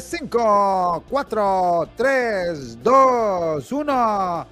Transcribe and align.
5, 0.00 1.04
4, 1.08 1.88
3, 1.96 2.82
2, 2.82 3.72
1. 3.72 4.46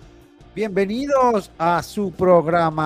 Bienvenidos 0.54 1.50
a 1.58 1.82
su 1.82 2.12
programa. 2.12 2.80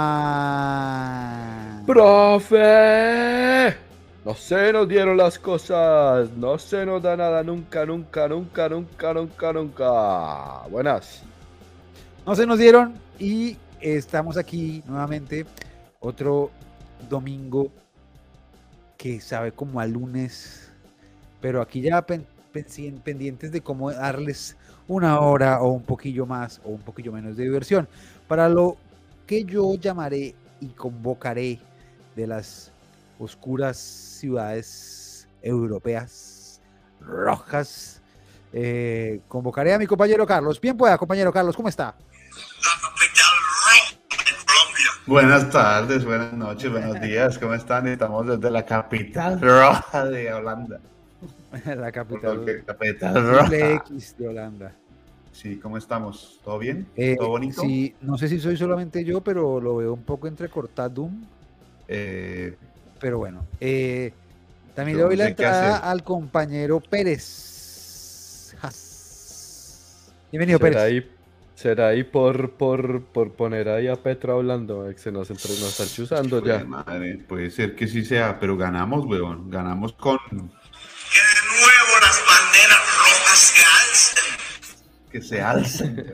¡Profe! 1.87 3.77
No 4.25 4.35
se 4.35 4.73
nos 4.73 4.89
dieron 4.89 5.17
las 5.17 5.39
cosas. 5.39 6.31
No 6.31 6.59
se 6.59 6.85
nos 6.85 7.01
da 7.01 7.17
nada 7.17 7.45
nunca, 7.45 7.87
nunca, 7.87 8.27
nunca, 8.27 8.69
nunca, 8.69 9.15
nunca, 9.15 9.53
nunca. 9.53 10.63
Buenas. 10.69 11.23
No 12.27 12.35
se 12.35 12.45
nos 12.45 12.59
dieron 12.59 12.95
y 13.21 13.57
estamos 13.95 14.37
aquí 14.37 14.83
nuevamente. 14.87 15.47
Otro 16.01 16.51
domingo 17.09 17.71
que 18.97 19.21
sabe 19.21 19.53
como 19.53 19.79
a 19.81 19.87
lunes. 19.87 20.71
Pero 21.41 21.63
aquí 21.63 21.81
ya 21.81 22.05
pendientes 22.05 23.53
de 23.53 23.61
cómo 23.61 23.93
darles 23.93 24.57
una 24.89 25.21
hora 25.21 25.61
o 25.61 25.69
un 25.69 25.83
poquillo 25.83 26.27
más 26.27 26.61
o 26.65 26.71
un 26.71 26.81
poquillo 26.81 27.13
menos 27.13 27.37
de 27.37 27.45
diversión. 27.45 27.89
Para 28.27 28.49
lo 28.49 28.77
que 29.27 29.45
yo 29.45 29.75
llamaré 29.75 30.35
y 30.61 30.69
convocaré 30.69 31.61
de 32.17 32.27
las 32.27 32.73
oscuras 33.19 33.77
ciudades 33.77 35.29
europeas 35.43 36.61
rojas, 37.01 38.01
eh, 38.53 39.21
convocaré 39.29 39.75
a 39.75 39.79
mi 39.79 39.87
compañero 39.87 40.27
Carlos. 40.27 40.61
Bien 40.61 40.77
pueda, 40.77 40.97
compañero 40.99 41.33
Carlos, 41.33 41.55
¿cómo 41.55 41.69
está? 41.69 41.95
Buenas 45.07 45.49
tardes, 45.51 46.05
buenas 46.05 46.33
noches, 46.33 46.69
buenos 46.69 47.01
días, 47.01 47.39
¿cómo 47.39 47.55
están? 47.55 47.87
Estamos 47.87 48.27
desde 48.27 48.51
la 48.51 48.65
capital 48.67 49.41
roja 49.41 50.05
de 50.05 50.33
Holanda. 50.33 50.81
la 51.65 51.93
capital, 51.93 52.45
X 52.49 54.17
de 54.19 54.29
Holanda. 54.29 54.75
Sí, 55.31 55.61
¿cómo 55.61 55.79
estamos? 55.79 56.41
¿Todo 56.43 56.59
bien? 56.59 56.89
Eh, 56.97 57.15
¿Todo 57.17 57.29
bonito? 57.29 57.63
Sí, 57.63 57.95
no 58.01 58.19
sé 58.19 58.27
si 58.27 58.41
soy 58.41 58.57
solamente 58.57 59.05
yo, 59.05 59.21
pero 59.21 59.61
lo 59.61 59.77
veo 59.77 59.95
un 59.95 60.03
poco 60.03 60.27
entrecortado. 60.27 61.09
Eh, 61.87 62.57
pero 62.99 63.19
bueno, 63.19 63.47
eh, 63.61 64.13
también 64.75 64.99
le 64.99 65.05
doy 65.05 65.15
la 65.15 65.29
entrada 65.29 65.89
al 65.89 66.03
compañero 66.03 66.81
Pérez. 66.81 68.57
Bienvenido, 70.33 70.59
¿Será 70.59 70.71
Pérez. 70.71 70.83
Ahí, 70.83 71.16
¿Será 71.57 71.89
ahí 71.89 72.05
por, 72.05 72.51
por, 72.51 73.03
por 73.03 73.33
poner 73.33 73.71
ahí 73.71 73.89
a 73.89 73.97
Petro 73.97 74.35
hablando? 74.35 74.87
Que 74.89 74.99
se 74.99 75.11
nos, 75.11 75.31
entre, 75.31 75.53
nos 75.53 75.71
están 75.71 75.89
chuzando 75.89 76.45
ya. 76.45 76.63
Madre, 76.63 77.19
puede 77.27 77.51
ser 77.51 77.75
que 77.75 77.89
sí 77.89 78.05
sea, 78.05 78.39
pero 78.39 78.59
ganamos, 78.59 79.07
weón. 79.07 79.51
Ganamos 79.51 79.95
con 79.95 80.19
que 85.17 85.23
se 85.23 85.41
alcen. 85.41 86.05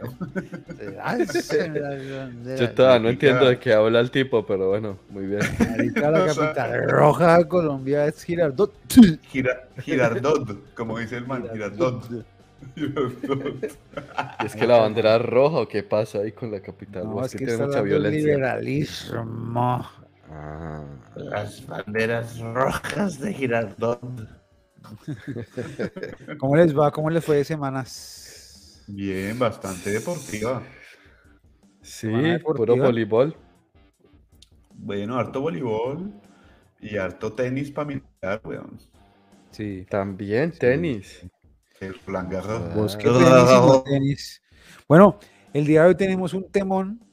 se 0.78 0.98
alcen 1.00 1.74
Yo 2.58 2.70
todavía 2.70 2.98
no 3.00 3.08
entiendo 3.08 3.48
de 3.48 3.58
qué 3.58 3.72
habla 3.72 4.00
el 4.00 4.10
tipo, 4.10 4.46
pero 4.46 4.68
bueno, 4.68 4.98
muy 5.10 5.26
bien. 5.26 5.40
Ahorita 5.70 6.10
la 6.10 6.26
capital 6.34 6.88
roja 6.88 7.38
de 7.38 7.48
Colombia 7.48 8.06
es 8.06 8.22
Girardot. 8.22 8.72
Girardot, 9.80 10.74
como 10.74 10.98
dice 10.98 11.16
el 11.16 11.26
man, 11.26 11.48
Girardot. 11.52 12.24
¿Es 14.44 14.54
que 14.54 14.66
la 14.66 14.78
bandera 14.78 15.18
roja 15.18 15.58
o 15.58 15.68
qué 15.68 15.82
pasa 15.82 16.18
ahí 16.18 16.32
con 16.32 16.50
la 16.50 16.60
capital? 16.60 17.04
No, 17.04 17.24
es, 17.24 17.32
que, 17.32 17.44
tiene 17.44 17.66
mucha 17.66 17.82
violencia. 17.82 18.20
Liberalismo. 18.20 19.86
Ah. 20.30 20.84
Las 21.14 21.66
banderas 21.66 22.38
rojas 22.38 23.20
de 23.20 23.34
Girardot. 23.34 24.00
¿Cómo 26.38 26.56
les 26.56 26.76
va? 26.76 26.90
¿Cómo 26.90 27.10
les 27.10 27.24
fue 27.24 27.36
de 27.36 27.44
semanas? 27.44 28.84
Bien, 28.88 29.38
bastante 29.38 29.90
deportiva. 29.90 30.62
Sí, 31.82 32.10
puro 32.44 32.76
voleibol. 32.76 33.36
Bueno, 34.74 35.18
harto 35.18 35.40
voleibol 35.40 36.12
y 36.80 36.96
harto 36.96 37.32
tenis 37.32 37.70
para 37.70 37.88
mirar, 37.88 38.40
weón. 38.44 38.78
Sí, 39.50 39.86
también 39.88 40.52
tenis. 40.52 41.24
El 41.82 41.96
ah. 42.14 43.82
Bueno, 44.86 45.18
el 45.52 45.66
día 45.66 45.82
de 45.82 45.88
hoy 45.88 45.94
tenemos 45.96 46.32
un 46.32 46.48
temón 46.48 47.04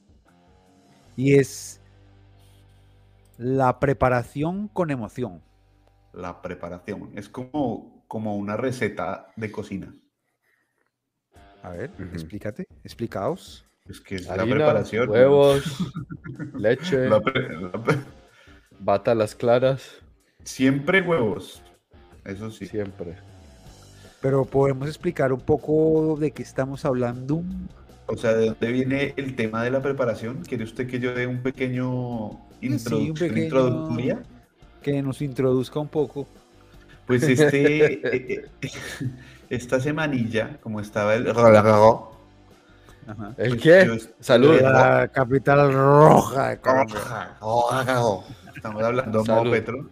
y 1.16 1.34
es 1.34 1.80
la 3.36 3.80
preparación 3.80 4.68
con 4.68 4.92
emoción. 4.92 5.42
La 6.12 6.40
preparación. 6.40 7.10
Es 7.16 7.28
como, 7.28 8.04
como 8.06 8.36
una 8.36 8.56
receta 8.56 9.32
de 9.34 9.50
cocina. 9.50 9.92
A 11.64 11.70
ver, 11.70 11.90
explícate, 12.12 12.64
explicaos. 12.84 13.66
Es 13.88 14.00
que 14.00 14.14
es 14.16 14.28
la 14.28 14.44
preparación. 14.44 15.10
Huevos, 15.10 15.64
leche, 16.54 17.08
bata 18.78 19.16
las 19.16 19.34
claras. 19.34 20.00
Siempre 20.44 21.02
huevos, 21.02 21.60
eso 22.24 22.52
sí. 22.52 22.66
Siempre. 22.66 23.29
Pero 24.20 24.44
podemos 24.44 24.88
explicar 24.88 25.32
un 25.32 25.40
poco 25.40 26.16
de 26.20 26.30
qué 26.32 26.42
estamos 26.42 26.84
hablando. 26.84 27.42
O 28.06 28.16
sea, 28.16 28.34
¿de 28.34 28.46
dónde 28.46 28.72
viene 28.72 29.14
el 29.16 29.34
tema 29.36 29.62
de 29.62 29.70
la 29.70 29.80
preparación? 29.80 30.42
¿Quiere 30.46 30.64
usted 30.64 30.86
que 30.86 30.98
yo 30.98 31.14
dé 31.14 31.26
un 31.26 31.42
pequeño, 31.42 32.40
introductoria? 32.60 34.22
Que 34.82 35.02
nos 35.02 35.22
introduzca 35.22 35.78
un 35.78 35.88
poco. 35.88 36.26
Pues 37.06 37.22
este, 37.22 37.94
eh, 37.94 38.50
eh, 38.60 38.70
esta 39.48 39.80
semanilla, 39.80 40.58
como 40.60 40.80
estaba 40.80 41.14
el... 41.14 41.26
¿El 43.36 43.60
qué? 43.60 44.00
Salud. 44.20 44.60
La 44.60 45.08
capital 45.08 45.72
roja 45.72 46.48
de 46.48 46.54
Estamos 48.54 48.82
hablando 48.82 49.22
de 49.22 49.50
Petro. 49.50 49.88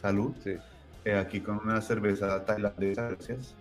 Salud. 0.00 0.32
Sí. 0.42 0.56
Eh, 1.04 1.16
aquí 1.16 1.40
con 1.40 1.58
una 1.58 1.80
cerveza 1.80 2.44
tailandesa, 2.44 3.10
gracias. 3.10 3.54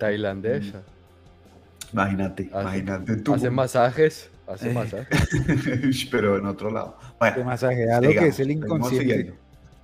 Tailandesa. 0.00 0.78
Mm. 0.78 1.92
Imagínate, 1.92 2.42
imagínate 2.52 3.16
tú. 3.18 3.34
Hace 3.34 3.50
masajes, 3.50 4.30
hace 4.48 4.72
masajes. 4.72 6.08
Pero 6.10 6.38
en 6.38 6.46
otro 6.46 6.70
lado. 6.70 6.96
Bueno, 7.18 7.44
masajea 7.44 8.00
lo 8.00 8.10
que 8.10 8.26
es 8.26 8.40
el 8.40 8.50
inconsciente. 8.50 9.34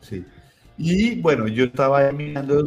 Sí. 0.00 0.24
Y 0.78 1.20
bueno, 1.20 1.46
yo 1.46 1.64
estaba 1.64 2.10
mirando 2.12 2.58
el 2.58 2.66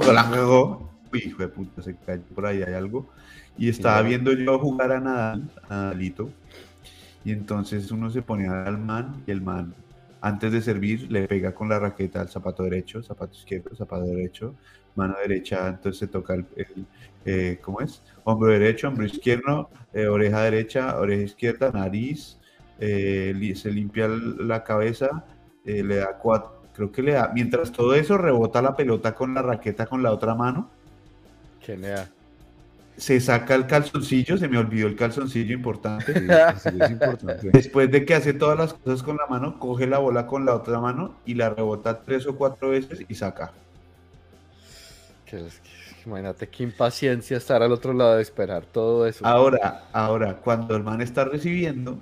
hijo 1.22 1.42
de 1.42 1.48
puta, 1.48 1.82
se 1.82 1.96
cayó 1.96 2.22
por 2.36 2.46
ahí, 2.46 2.62
hay 2.62 2.74
algo. 2.74 3.10
Y 3.58 3.70
estaba 3.70 4.02
viendo 4.02 4.32
yo 4.32 4.58
jugar 4.60 4.92
a 4.92 5.00
Nadal, 5.00 5.50
a 5.68 5.76
Nadalito. 5.76 6.30
Y 7.26 7.32
entonces 7.32 7.92
uno 7.92 8.10
se 8.10 8.22
pone 8.22 8.48
al 8.48 8.78
man 8.78 9.24
y 9.28 9.32
el 9.32 9.42
man, 9.42 9.74
antes 10.22 10.52
de 10.52 10.62
servir, 10.62 11.12
le 11.12 11.28
pega 11.28 11.54
con 11.54 11.68
la 11.70 11.78
raqueta 11.80 12.22
al 12.22 12.30
zapato 12.30 12.64
derecho, 12.64 13.04
zapato 13.04 13.34
izquierdo, 13.34 13.76
zapato 13.76 14.06
derecho, 14.06 14.56
mano 15.00 15.16
derecha, 15.22 15.68
entonces 15.68 16.00
se 16.00 16.08
toca 16.08 16.34
el, 16.36 16.46
eh, 17.26 17.60
¿cómo 17.62 17.82
es? 17.82 18.02
Hombro 18.24 18.52
derecho, 18.52 18.88
hombro 18.88 19.06
izquierdo, 19.06 19.70
eh, 19.94 20.08
oreja 20.08 20.44
derecha, 20.44 21.00
oreja 21.00 21.24
izquierda, 21.24 21.72
nariz, 21.72 22.38
eh, 22.80 23.54
se 23.56 23.72
limpia 23.72 24.08
la 24.08 24.64
cabeza, 24.64 25.26
le 25.64 25.96
da 25.96 26.18
cuatro, 26.18 26.64
creo 26.74 26.92
que 26.92 27.04
le 27.04 27.14
da, 27.14 27.32
mientras 27.34 27.72
todo 27.72 27.94
eso 27.94 28.18
rebota 28.18 28.62
la 28.62 28.76
pelota 28.76 29.14
con 29.14 29.34
la 29.34 29.42
raqueta 29.42 29.86
con 29.86 30.02
la 30.02 30.12
otra 30.12 30.34
mano 30.34 30.70
se 33.00 33.20
saca 33.22 33.56
el 33.56 33.66
calzoncillo, 33.66 34.38
se 34.38 34.48
me 34.50 34.58
olvidó 34.58 34.88
el 34.88 34.96
calzoncillo 34.96 35.54
importante. 35.54 36.14
Después 37.54 37.90
de 37.92 38.06
que 38.06 38.14
hace 38.14 38.34
todas 38.34 38.58
las 38.58 38.74
cosas 38.74 39.04
con 39.04 39.16
la 39.18 39.26
mano, 39.28 39.58
coge 39.58 39.88
la 39.88 40.00
bola 40.00 40.28
con 40.28 40.46
la 40.46 40.54
otra 40.54 40.80
mano 40.80 41.16
y 41.26 41.36
la 41.36 41.50
rebota 41.50 42.02
tres 42.02 42.28
o 42.28 42.36
cuatro 42.36 42.70
veces 42.70 43.06
y 43.08 43.16
saca. 43.16 43.54
Imagínate 46.06 46.48
qué 46.48 46.64
impaciencia 46.64 47.38
estar 47.38 47.62
al 47.62 47.72
otro 47.72 47.94
lado 47.94 48.16
de 48.16 48.22
esperar 48.22 48.66
todo 48.66 49.06
eso. 49.08 49.26
Ahora, 49.26 49.86
ahora, 49.94 50.38
cuando 50.38 50.76
el 50.76 50.84
man 50.84 51.02
está 51.02 51.26
recibiendo, 51.26 51.98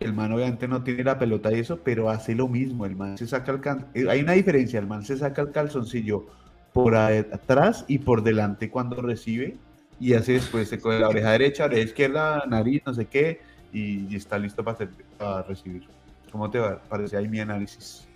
el 0.00 0.12
man 0.12 0.32
obviamente 0.32 0.68
no 0.68 0.82
tiene 0.82 1.04
la 1.04 1.18
pelota 1.18 1.52
y 1.52 1.60
eso, 1.60 1.78
pero 1.82 2.10
hace 2.10 2.34
lo 2.34 2.48
mismo. 2.48 2.86
El 2.86 2.96
man 2.96 3.18
se 3.18 3.26
saca 3.26 3.52
el 3.94 4.08
Hay 4.08 4.20
una 4.20 4.32
diferencia, 4.32 4.78
el 4.78 4.86
man 4.86 5.04
se 5.04 5.16
saca 5.16 5.42
el 5.42 5.50
calzoncillo 5.50 6.26
por 6.72 6.94
atrás 6.94 7.84
y 7.88 7.98
por 7.98 8.22
delante 8.22 8.70
cuando 8.70 9.02
recibe 9.02 9.56
y 10.00 10.14
hace 10.14 10.32
después 10.32 10.68
se 10.68 10.78
coge 10.78 10.98
la 10.98 11.08
oreja 11.08 11.32
derecha, 11.32 11.66
oreja 11.66 11.82
izquierda, 11.82 12.44
nariz, 12.48 12.82
no 12.86 12.94
sé 12.94 13.06
qué 13.06 13.40
y, 13.72 14.14
está 14.14 14.38
listo 14.38 14.62
para, 14.62 15.42
recibir. 15.42 15.86
¿Cómo 16.30 16.50
te 16.50 16.60
parece 16.88 17.16
ahí 17.16 17.28
mi 17.28 17.40
análisis? 17.40 18.06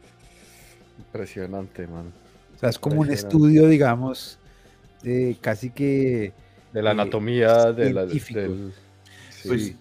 Impresionante, 0.99 1.87
man. 1.87 2.13
O 2.57 2.59
sea, 2.59 2.71
es 2.71 2.79
como 2.79 3.03
un 3.03 3.11
estudio, 3.11 3.69
digamos, 3.69 4.39
de 5.03 5.37
casi 5.41 5.71
que... 5.71 6.33
De 6.73 6.83
la 6.83 6.91
anatomía 6.93 7.73
de 7.73 7.93
la... 7.93 8.07
Del, 8.07 8.73
pues, 9.47 9.75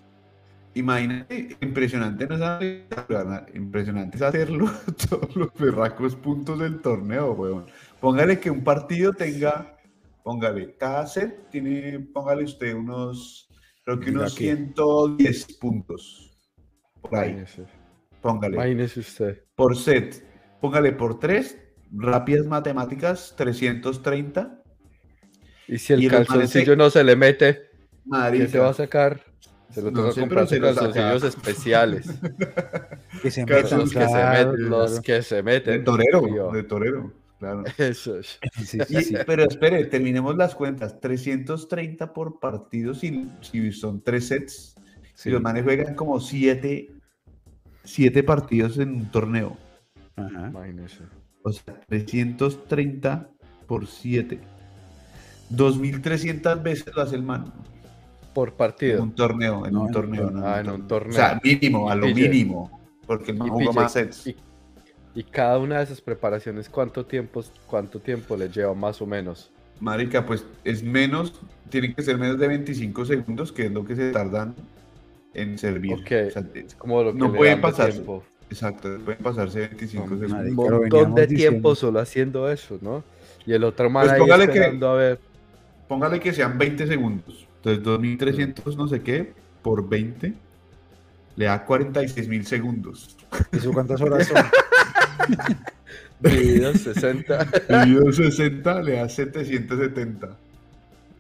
imagínate, 0.74 1.58
impresionante 1.62 2.28
no 2.28 2.36
es 2.60 2.84
ganar, 3.08 3.48
impresionante 3.54 4.18
es 4.18 4.22
hacerlo 4.22 4.70
todos 5.10 5.36
los 5.36 5.54
berracos 5.54 6.16
puntos 6.16 6.60
del 6.60 6.82
torneo, 6.82 7.32
weón. 7.32 7.66
Póngale 8.00 8.40
que 8.40 8.52
un 8.52 8.64
partido 8.64 9.14
tenga, 9.14 9.78
póngale, 10.24 10.76
cada 10.76 11.08
set 11.08 11.50
tiene, 11.50 12.00
póngale 12.14 12.44
usted 12.44 12.76
unos, 12.76 13.50
creo 13.84 14.00
que 14.00 14.12
unos 14.12 14.36
que- 14.36 14.56
110 14.56 15.58
puntos. 15.60 16.38
Por 17.02 17.16
ahí, 17.16 17.30
Imagínese. 17.32 17.66
póngale. 18.22 18.56
Imagínese 18.56 19.00
usted. 19.00 19.44
Por 19.56 19.76
set, 19.78 20.24
póngale 20.60 20.92
por 20.92 21.20
3, 21.20 21.58
rápidas 21.96 22.46
matemáticas, 22.46 23.34
330. 23.38 24.62
Y 25.68 25.78
si 25.80 25.94
el 25.94 26.04
Y 26.04 26.08
calzoncillo 26.08 26.74
se- 26.74 26.78
no 26.78 26.90
se 26.90 27.04
le 27.04 27.16
mete, 27.16 27.64
¿qué 28.32 28.48
se 28.48 28.60
va 28.60 28.70
a 28.70 28.74
sacar? 28.74 29.22
Se 29.72 29.82
lo 29.82 29.92
No 29.92 30.02
toca 30.02 30.12
sé, 30.14 30.20
comprar 30.22 30.48
calzoncillos 30.48 31.24
especiales. 31.24 32.08
Que 33.22 33.32
se 33.32 33.46
los 33.46 33.62
que 33.92 34.00
se 34.02 34.06
claro, 34.06 34.52
meten, 34.52 34.70
los 34.70 35.00
que 35.02 35.22
se 35.24 35.36
De 35.36 35.44
meten. 35.44 35.84
torero, 35.84 36.22
tío. 36.22 36.52
de 36.52 36.64
torero, 36.64 37.12
claro. 37.40 37.64
Eso 37.78 38.20
es. 38.20 38.40
Sí, 38.64 38.78
Y- 38.78 38.84
sí, 38.86 39.02
sí. 39.04 39.16
pero 39.26 39.44
espere, 39.44 39.86
terminemos 39.86 40.36
las 40.36 40.54
cuentas. 40.54 41.00
330 41.00 42.14
por 42.14 42.40
partido 42.40 42.94
si, 42.94 43.32
si 43.42 43.72
son 43.72 44.02
tres 44.02 44.28
sets. 44.28 44.76
Sí. 45.16 45.30
Y 45.30 45.32
los 45.32 45.42
manes 45.42 45.64
juegan 45.64 45.96
como 45.96 46.20
siete, 46.20 46.92
siete 47.84 48.22
partidos 48.22 48.78
en 48.78 48.90
un 48.96 49.12
torneo. 49.12 49.58
Ajá. 50.18 50.50
Imagínese. 50.50 51.00
O 51.48 51.52
sea, 51.52 51.80
330 51.88 53.30
por 53.68 53.86
7. 53.86 54.40
2300 55.50 56.64
veces 56.64 56.88
lo 56.96 57.02
hace 57.04 57.16
el 57.16 57.22
man. 57.24 57.54
Por 58.34 58.50
En 58.50 58.56
partido. 58.56 59.04
un 59.04 59.14
torneo, 59.14 59.66
en 59.66 59.74
No, 59.74 59.82
un 59.82 59.88
en 59.88 59.94
torneo. 59.94 60.32
no 60.32 60.46
Ah, 60.46 60.60
en 60.60 60.70
un 60.70 60.88
torneo. 60.88 61.12
O 61.12 61.16
sea, 61.16 61.40
mínimo, 61.44 61.90
a 61.90 61.96
lo 61.96 62.08
pille. 62.08 62.28
mínimo. 62.30 62.82
Porque 63.06 63.32
el 63.32 63.38
man 63.38 63.50
jugó 63.50 63.72
más 63.74 63.94
sets. 63.94 64.28
Y, 64.28 64.36
y 65.14 65.24
cada 65.24 65.60
una 65.60 65.78
de 65.78 65.84
esas 65.84 66.02
preparaciones, 66.02 66.68
¿cuánto 66.68 67.06
tiempo, 67.06 67.44
cuánto 67.68 68.00
tiempo 68.00 68.36
le 68.36 68.50
lleva 68.50 68.74
más 68.74 69.00
o 69.02 69.06
menos? 69.06 69.52
Marica, 69.80 70.26
pues 70.26 70.46
es 70.64 70.82
menos, 70.84 71.40
tiene 71.70 71.94
que 71.94 72.02
ser 72.02 72.18
menos 72.18 72.40
de 72.40 72.48
25 72.48 73.06
segundos, 73.06 73.52
que 73.52 73.68
es 73.68 73.72
lo 73.72 73.86
que 73.86 73.96
se 73.96 74.12
tardan 74.12 74.56
en 75.36 75.58
servir. 75.60 75.94
Ok. 75.94 76.12
O 76.28 76.32
sea, 76.32 76.44
Es 76.56 76.76
como 76.76 77.04
lo 77.04 77.14
que 77.14 77.20
No 77.20 77.28
le 77.32 77.38
pueden 77.38 77.62
pasarse. 77.62 77.94
tiempo. 78.00 78.24
Exacto, 78.50 78.98
pueden 79.04 79.22
pasarse 79.24 79.60
25 79.60 80.04
Un 80.04 80.10
Marica, 80.20 80.28
segundos. 80.44 80.70
lo 80.70 80.80
montón 80.82 81.16
de 81.16 81.28
diciendo. 81.28 81.52
tiempo 81.52 81.76
solo 81.76 82.00
haciendo 82.00 82.50
eso, 82.52 82.78
¿no? 82.82 83.04
Y 83.46 83.54
el 83.54 83.64
otro 83.64 83.90
man 83.90 84.04
Pues 84.04 84.14
ahí 84.14 84.20
póngale 84.20 84.50
que- 84.50 84.86
a 84.86 84.94
ver. 84.94 85.20
Póngale 85.88 86.20
que 86.20 86.34
sean 86.34 86.58
20 86.58 86.88
segundos. 86.88 87.48
Entonces 87.58 87.84
2300 87.84 88.76
no 88.78 88.88
sé 88.88 89.02
qué 89.02 89.34
por 89.62 89.88
20 89.88 90.34
le 91.36 91.46
da 91.46 91.64
46 91.66 92.28
mil 92.28 92.46
segundos. 92.46 93.16
¿Eso 93.52 93.72
cuántas 93.74 94.02
horas 94.02 94.28
son? 94.28 94.38
Dividido 96.20 96.70
en 96.72 96.78
60 96.78 97.46
Dividido 97.70 98.06
en 98.08 98.14
60 98.14 98.82
le 98.82 98.92
da 98.94 99.10
770. 99.10 100.38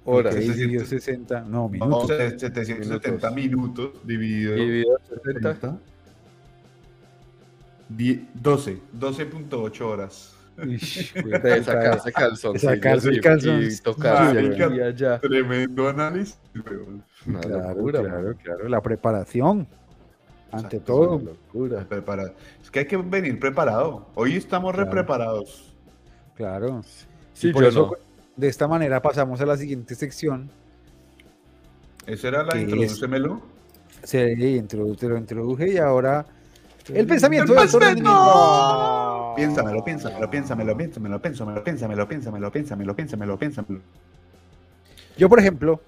horas. 0.05 0.33
Ok, 0.35 0.39
Ese 0.41 0.53
dividido 0.53 0.85
siente- 0.85 1.05
60, 1.05 1.41
no, 1.41 1.65
O 1.65 1.69
minutos. 1.69 2.07
sea, 2.07 2.29
770 2.29 3.31
minutos, 3.31 3.89
dividido 4.03 4.53
Dividido 4.55 4.97
en 4.99 5.17
60. 5.17 5.53
60. 5.53 5.77
Die- 7.89 8.27
12, 8.33 8.79
12.8 8.99 9.81
horas. 9.81 10.31
Ish, 10.65 11.13
De 11.23 11.63
sacarse 11.63 12.11
calzoncillos 12.13 12.61
sacarse 12.75 13.09
el 13.09 13.21
calzón- 13.21 13.61
y 13.71 13.77
tocarse 13.81 14.33
Marica. 14.35 14.65
aquí 14.67 14.75
y 14.77 14.81
allá. 14.81 15.19
Tremendo 15.19 15.89
análisis. 15.89 16.39
Una 17.25 17.39
Claro, 17.41 17.73
locura, 17.75 17.99
claro, 18.01 18.35
claro. 18.41 18.69
La 18.69 18.81
preparación. 18.81 19.67
Ante 20.51 20.77
Exacto, 20.77 20.93
todo. 20.93 21.15
Una 21.17 21.31
locura. 21.31 21.85
Prepara- 21.89 22.33
Es 22.63 22.71
que 22.71 22.79
hay 22.79 22.85
que 22.87 22.95
venir 22.97 23.37
preparado. 23.39 24.07
Hoy 24.15 24.37
estamos 24.37 24.73
Claro. 24.73 24.85
re 24.89 24.91
preparados. 24.95 25.75
Claro. 26.35 26.81
Sí, 27.33 27.49
Y 27.49 27.51
por 27.53 27.63
yo 27.63 27.69
eso, 27.69 27.87
no. 27.87 27.93
de 28.37 28.47
esta 28.47 28.67
manera 28.67 29.01
pasamos 29.01 29.41
a 29.41 29.45
la 29.45 29.57
siguiente 29.57 29.93
sección. 29.95 30.49
Esa 32.07 32.27
era 32.29 32.43
la 32.43 32.57
introdúcemelo. 32.57 33.41
Se 34.03 34.35
introdu- 34.37 34.97
te 34.97 35.09
lo 35.09 35.17
introduje 35.17 35.73
y 35.73 35.77
ahora 35.77 36.25
el 36.93 37.07
pensamiento 37.07 37.53
de 37.53 37.59
alto 37.59 37.79
pensamiento! 37.79 38.09
rendimiento. 38.09 39.33
Piénsamelo, 39.35 39.83
piénsamelo, 39.83 40.29
piénsamelo, 40.29 40.77
piénsamelo, 40.77 41.21
piénsamelo, 41.21 41.63
piénsamelo, 41.63 42.07
piénsamelo, 42.07 42.51
piénsamelo, 42.51 42.95
piénsamelo, 42.95 43.37
piénsamelo. 43.37 43.81
Yo, 45.17 45.29
por 45.29 45.39
ejemplo, 45.39 45.81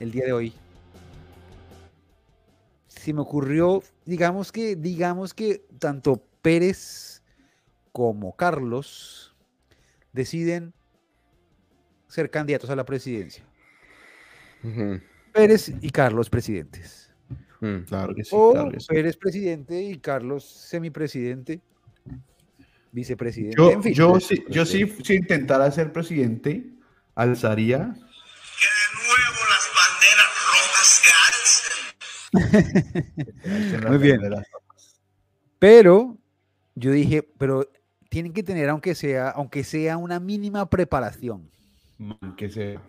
el 0.00 0.10
día 0.10 0.24
de 0.26 0.32
hoy, 0.32 0.54
se 2.88 3.12
me 3.12 3.20
ocurrió, 3.20 3.82
digamos 4.04 4.52
que, 4.52 4.76
digamos 4.76 5.34
que 5.34 5.64
tanto 5.78 6.22
Pérez 6.42 7.22
como 7.92 8.36
Carlos 8.36 9.34
deciden 10.12 10.74
ser 12.08 12.30
candidatos 12.30 12.70
a 12.70 12.76
la 12.76 12.84
presidencia. 12.84 13.44
Pérez 15.32 15.72
y 15.80 15.90
Carlos 15.90 16.30
presidentes. 16.30 17.07
Mm. 17.60 17.78
Claro 17.86 18.14
que 18.14 18.24
sí, 18.24 18.30
o 18.32 18.52
claro 18.52 18.70
que 18.70 18.80
sí. 18.80 18.86
Pérez 18.88 19.16
presidente 19.16 19.82
y 19.82 19.98
Carlos 19.98 20.44
semipresidente, 20.44 21.60
vicepresidente. 22.92 23.56
Yo, 23.56 23.70
en 23.72 23.82
fin. 23.82 23.94
yo, 23.94 24.20
sí, 24.20 24.44
yo 24.48 24.64
sí, 24.64 24.86
si 25.02 25.14
intentara 25.14 25.70
ser 25.70 25.92
presidente, 25.92 26.64
alzaría. 27.14 27.94
que 27.94 28.68
de 28.74 28.90
nuevo 29.06 29.40
las 29.50 29.66
banderas 29.78 30.30
rojas 30.52 31.02
que 31.04 31.12
alcen. 33.72 33.88
Muy 33.88 33.98
bien. 33.98 34.20
Pero 35.58 36.16
yo 36.76 36.92
dije, 36.92 37.22
pero 37.22 37.68
tienen 38.08 38.32
que 38.32 38.42
tener 38.42 38.68
aunque 38.68 38.94
sea, 38.94 39.30
aunque 39.30 39.64
sea 39.64 39.96
una 39.96 40.20
mínima 40.20 40.70
preparación. 40.70 41.50
Man, 41.98 42.36
que 42.36 42.48
sea. 42.50 42.80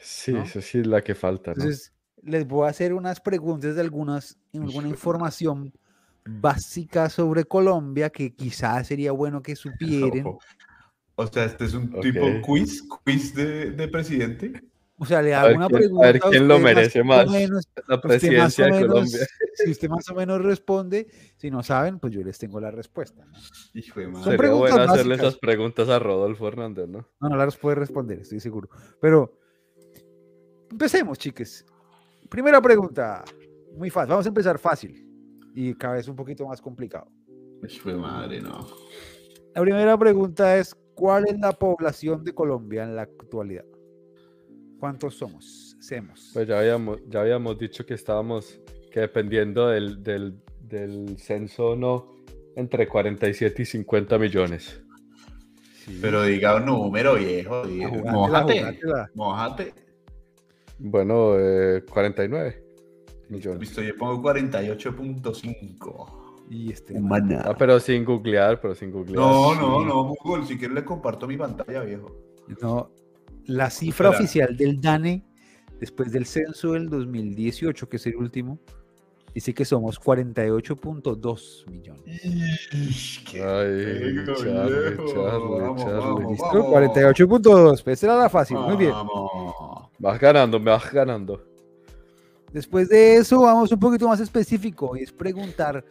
Sí, 0.00 0.32
¿No? 0.32 0.44
eso 0.44 0.60
sí 0.60 0.78
es 0.78 0.86
la 0.86 1.02
que 1.02 1.16
falta, 1.16 1.50
¿no? 1.50 1.62
Entonces, 1.62 1.92
les 2.26 2.46
voy 2.46 2.66
a 2.66 2.70
hacer 2.70 2.92
unas 2.92 3.20
preguntas 3.20 3.74
de 3.74 3.80
algunas, 3.80 4.38
alguna 4.54 4.88
información 4.88 5.72
básica 6.28 7.08
sobre 7.08 7.44
Colombia 7.44 8.10
que 8.10 8.34
quizás 8.34 8.88
sería 8.88 9.12
bueno 9.12 9.42
que 9.42 9.54
supieran. 9.56 10.26
O 11.14 11.26
sea, 11.28 11.44
este 11.44 11.64
es 11.64 11.74
un 11.74 11.94
Ok. 11.94 12.02
tipo 12.02 12.20
quiz, 12.42 12.82
quiz 13.04 13.34
de, 13.34 13.70
de 13.70 13.88
presidente. 13.88 14.52
O 14.98 15.04
sea, 15.04 15.20
le 15.20 15.34
hago 15.34 15.54
una 15.54 15.66
quién- 15.68 15.76
a 15.76 15.78
pregunta. 15.78 16.06
ver 16.06 16.20
quién 16.20 16.48
lo 16.48 16.58
merece 16.58 17.00
o 17.02 17.04
más. 17.04 17.30
menos- 17.30 17.68
La 17.86 17.96
más 17.96 18.00
presidencia 18.02 18.64
de 18.64 18.70
menos- 18.72 18.88
Colombia. 18.88 19.18
Si 19.56 19.70
usted 19.70 19.88
más 19.88 20.06
o 20.10 20.14
menos 20.14 20.42
responde, 20.42 21.06
si 21.38 21.50
no 21.50 21.62
saben, 21.62 21.98
pues 21.98 22.12
yo 22.12 22.20
les 22.22 22.36
tengo 22.38 22.60
la 22.60 22.70
respuesta. 22.70 23.24
¿no? 23.24 23.32
Hijo 23.72 24.00
de 24.00 24.06
madre. 24.08 24.16
Son 24.16 24.24
Sería 24.24 24.36
preguntas 24.38 24.70
bueno 24.76 24.92
hacerle 24.92 25.14
básicas. 25.14 25.28
esas 25.28 25.40
preguntas 25.40 25.88
a 25.88 25.98
Rodolfo 25.98 26.46
Hernández, 26.48 26.88
¿no? 26.88 27.08
No, 27.20 27.28
no 27.30 27.36
las 27.36 27.56
puede 27.56 27.76
responder, 27.76 28.18
estoy 28.20 28.38
seguro. 28.40 28.68
Pero 29.00 29.38
empecemos, 30.70 31.18
chiques. 31.18 31.64
Primera 32.28 32.60
pregunta. 32.60 33.24
Muy 33.76 33.90
fácil. 33.90 34.10
Vamos 34.10 34.26
a 34.26 34.28
empezar 34.28 34.58
fácil 34.58 35.06
y 35.54 35.74
cada 35.74 35.94
vez 35.94 36.08
un 36.08 36.16
poquito 36.16 36.46
más 36.46 36.60
complicado. 36.60 37.08
De 37.84 37.94
madre, 37.94 38.40
no. 38.40 38.66
La 39.54 39.62
primera 39.62 39.96
pregunta 39.98 40.56
es, 40.58 40.74
¿cuál 40.94 41.24
es 41.26 41.38
la 41.38 41.52
población 41.52 42.22
de 42.22 42.34
Colombia 42.34 42.84
en 42.84 42.94
la 42.94 43.02
actualidad? 43.02 43.64
¿Cuántos 44.78 45.14
somos? 45.14 45.76
Semos. 45.80 46.30
Pues 46.34 46.46
ya 46.46 46.58
habíamos, 46.58 47.00
ya 47.08 47.22
habíamos 47.22 47.58
dicho 47.58 47.86
que 47.86 47.94
estábamos, 47.94 48.60
que 48.90 49.00
dependiendo 49.00 49.68
del, 49.68 50.02
del, 50.02 50.38
del 50.60 51.18
censo, 51.18 51.74
no, 51.74 52.16
entre 52.54 52.86
47 52.86 53.62
y 53.62 53.64
50 53.64 54.18
millones. 54.18 54.82
Sí. 55.84 55.98
Pero 56.02 56.22
diga 56.24 56.56
un 56.56 56.66
número 56.66 57.14
viejo. 57.14 57.62
jugátela. 57.64 59.10
Mójate. 59.14 59.85
Bueno, 60.78 61.38
eh, 61.38 61.82
49 61.90 62.62
millones. 63.28 63.60
Visto, 63.60 63.82
yo 63.82 63.96
pongo 63.96 64.22
48.5. 64.22 66.22
Y 66.48 66.72
este. 66.72 66.94
Humana. 66.94 67.42
Ah, 67.44 67.54
pero 67.58 67.80
sin 67.80 68.04
googlear, 68.04 68.60
pero 68.60 68.74
sin 68.74 68.92
googlear. 68.92 69.18
No, 69.18 69.54
no, 69.54 69.84
no, 69.84 70.14
Google. 70.22 70.46
Si 70.46 70.56
quieres 70.56 70.74
le 70.74 70.84
comparto 70.84 71.26
mi 71.26 71.36
pantalla, 71.36 71.82
viejo. 71.82 72.14
No, 72.60 72.90
la 73.46 73.70
cifra 73.70 74.10
Espera. 74.10 74.24
oficial 74.24 74.56
del 74.56 74.80
DANE, 74.80 75.24
después 75.80 76.12
del 76.12 76.26
censo 76.26 76.72
del 76.72 76.88
2018, 76.88 77.88
que 77.88 77.96
es 77.96 78.06
el 78.06 78.16
último, 78.16 78.60
dice 79.36 79.52
que 79.52 79.66
somos 79.66 80.00
48.2 80.00 81.66
millones. 81.70 82.22
Ay, 82.72 82.94
Charlie, 83.26 84.24
Charlie, 84.34 85.76
Charlie. 85.76 86.30
¿Listo? 86.30 86.70
48.2. 86.72 87.84
Pues 87.84 88.02
era 88.02 88.16
la 88.16 88.30
fácil. 88.30 88.56
Muy 88.56 88.76
bien. 88.78 88.92
Vamos. 88.92 89.90
Vas 89.98 90.18
ganando, 90.18 90.58
me 90.58 90.70
vas 90.70 90.90
ganando. 90.90 91.44
Después 92.50 92.88
de 92.88 93.16
eso, 93.16 93.42
vamos 93.42 93.70
un 93.70 93.78
poquito 93.78 94.08
más 94.08 94.20
específico 94.20 94.96
y 94.96 95.02
es 95.02 95.12
preguntar 95.12 95.84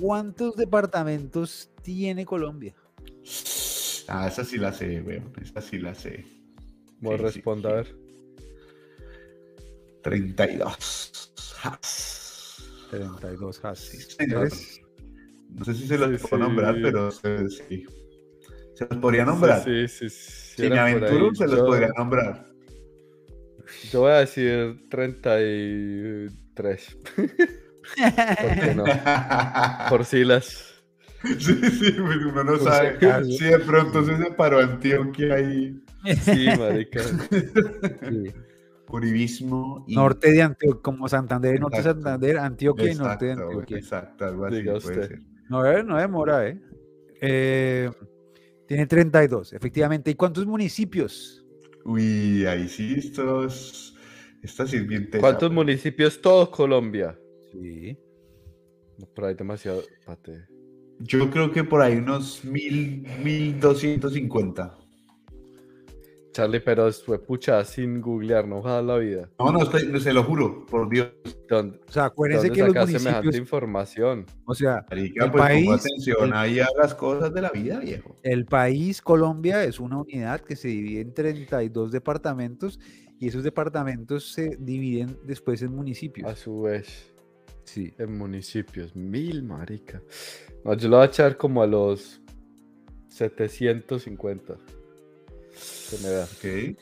cuántos 0.00 0.56
departamentos 0.56 1.70
tiene 1.82 2.26
Colombia. 2.26 2.74
Ah, 4.08 4.26
esa 4.26 4.44
sí 4.44 4.56
la 4.58 4.72
sé, 4.72 5.00
weón. 5.02 5.32
Esa 5.40 5.60
sí 5.60 5.78
la 5.78 5.94
sé. 5.94 6.24
Voy 7.00 7.16
Sí, 7.16 7.22
a 7.24 7.28
sí, 7.28 7.34
responder. 7.36 7.86
sí. 7.86 7.92
32. 10.02 11.32
Jas. 12.90 13.16
32 13.20 13.64
has. 13.64 13.78
Sí, 13.78 13.98
señor. 14.00 14.48
¿Tres? 14.48 14.80
No 15.50 15.64
sé 15.64 15.74
si 15.74 15.86
se 15.86 15.98
los 15.98 16.20
Sí, 16.20 16.26
puedo 16.28 16.42
nombrar, 16.44 16.74
sí. 16.74 16.80
pero 16.82 17.10
se, 17.10 17.48
sí. 17.50 17.86
se 18.74 18.86
los 18.90 18.98
podría 18.98 19.24
nombrar. 19.24 19.64
Sí, 19.64 19.88
sí, 19.88 20.08
sí. 20.10 20.52
si 20.56 20.62
me 20.62 20.66
era 20.68 20.76
por 20.76 20.84
aventuro, 21.04 21.26
ahí. 21.30 21.36
se 21.36 21.46
los 21.46 21.56
Yo- 21.56 21.66
podría 21.66 21.88
nombrar. 21.96 22.46
Yo 23.92 24.00
voy 24.00 24.10
a 24.12 24.18
decir 24.20 24.88
33. 24.90 26.96
¿Por 27.16 28.60
qué 28.60 28.74
no? 28.74 28.84
Por 29.88 30.04
si 30.04 30.24
las. 30.24 30.74
Sí, 31.24 31.54
sí, 31.54 31.92
pues 31.92 32.16
uno 32.18 32.44
no 32.44 32.58
Por 32.58 32.62
sabe 32.62 32.98
si 33.24 33.38
si 33.38 33.44
de 33.44 33.58
pronto 33.60 34.04
se 34.04 34.16
separó 34.18 34.58
Antioquia 34.60 35.40
y 35.40 35.80
Sí, 36.22 36.46
marica. 36.58 37.00
Sí. 37.02 37.16
Uribismo 38.88 39.84
y 39.88 39.94
Norte 39.94 40.30
de 40.32 40.42
Antioquia, 40.42 40.82
como 40.82 41.08
Santander, 41.08 41.60
norte 41.60 41.78
de. 41.78 41.82
Santander, 41.82 42.38
Antioquia 42.38 42.92
y 42.92 42.94
norte 42.94 43.24
de 43.26 43.32
Antioquia. 43.32 43.78
Exacto, 43.78 44.24
algo 44.24 44.46
así 44.46 44.56
Diga 44.56 44.72
puede 44.74 44.86
usted. 44.86 45.08
ser. 45.08 45.22
No, 45.48 45.64
eh, 45.66 45.82
no 45.82 45.96
demora, 45.96 46.48
¿eh? 46.48 46.60
Eh, 47.20 47.90
Tiene 48.66 48.86
32, 48.86 49.52
efectivamente. 49.52 50.10
¿Y 50.10 50.14
cuántos 50.14 50.46
municipios? 50.46 51.44
Uy, 51.84 52.44
ahí 52.46 52.68
sí, 52.68 52.94
estos, 52.96 53.96
esta 54.42 54.66
sí 54.66 54.76
es 54.76 54.86
bien 54.86 55.08
tesa, 55.08 55.20
¿Cuántos 55.20 55.52
municipios? 55.52 56.20
Todo 56.20 56.50
Colombia. 56.50 57.18
Sí. 57.52 57.96
Por 59.14 59.24
ahí 59.24 59.34
demasiado. 59.34 59.82
Pate. 60.04 60.46
Yo 60.98 61.30
creo 61.30 61.52
que 61.52 61.62
por 61.62 61.82
ahí 61.82 61.96
unos 61.96 62.44
mil, 62.44 63.06
mil 63.22 63.60
doscientos 63.60 64.14
cincuenta. 64.14 64.76
Charlie, 66.36 66.60
pero 66.60 66.92
fue 66.92 67.18
pucha 67.18 67.64
sin 67.64 68.00
googlear, 68.00 68.46
no 68.46 68.60
jodas 68.60 68.84
la 68.84 68.98
vida. 68.98 69.30
No, 69.38 69.52
no, 69.52 69.62
estoy- 69.62 70.00
se 70.00 70.12
lo 70.12 70.22
juro, 70.22 70.66
por 70.66 70.88
Dios. 70.88 71.08
¿Dónde, 71.48 71.80
O 71.88 71.92
sea, 71.92 72.04
acuérdense 72.06 72.48
dónde 72.48 72.60
que 72.60 72.66
los 72.66 72.74
sacas 72.74 72.88
semejante 72.90 73.16
municipios, 73.26 73.40
información? 73.40 74.26
o 74.44 74.54
sea, 74.54 74.84
Marica, 74.90 75.24
El 75.24 75.30
pues 75.30 75.42
país- 75.42 75.70
atención 75.70 76.24
el- 76.28 76.32
ahí 76.34 76.60
a 76.60 76.66
las 76.76 76.94
cosas 76.94 77.32
de 77.32 77.40
la 77.40 77.50
vida, 77.50 77.78
viejo. 77.80 78.16
el 78.22 78.44
país 78.44 79.00
Colombia 79.00 79.64
es 79.64 79.80
una 79.80 79.98
unidad 79.98 80.40
que 80.42 80.56
se 80.56 80.68
divide 80.68 81.00
en 81.00 81.14
32 81.14 81.90
departamentos 81.92 82.78
y 83.18 83.28
esos 83.28 83.42
departamentos 83.42 84.32
se 84.32 84.56
dividen 84.58 85.16
después 85.24 85.62
en 85.62 85.68
A 85.68 85.70
municipios. 85.70 86.38
su 86.38 86.62
vez, 86.62 87.12
Sí. 87.64 87.94
en 87.98 88.18
municipios. 88.18 88.94
Mil, 88.94 89.42
marica. 89.42 90.02
No, 90.64 90.74
yo 90.74 90.88
lo 90.88 90.96
voy 90.98 91.04
a 91.04 91.08
echar 91.08 91.36
como 91.38 91.62
a 91.62 91.66
los 91.66 92.20
750. 93.08 94.56
Que 95.90 95.98
me 96.02 96.08
da. 96.10 96.24
Ok, 96.24 96.78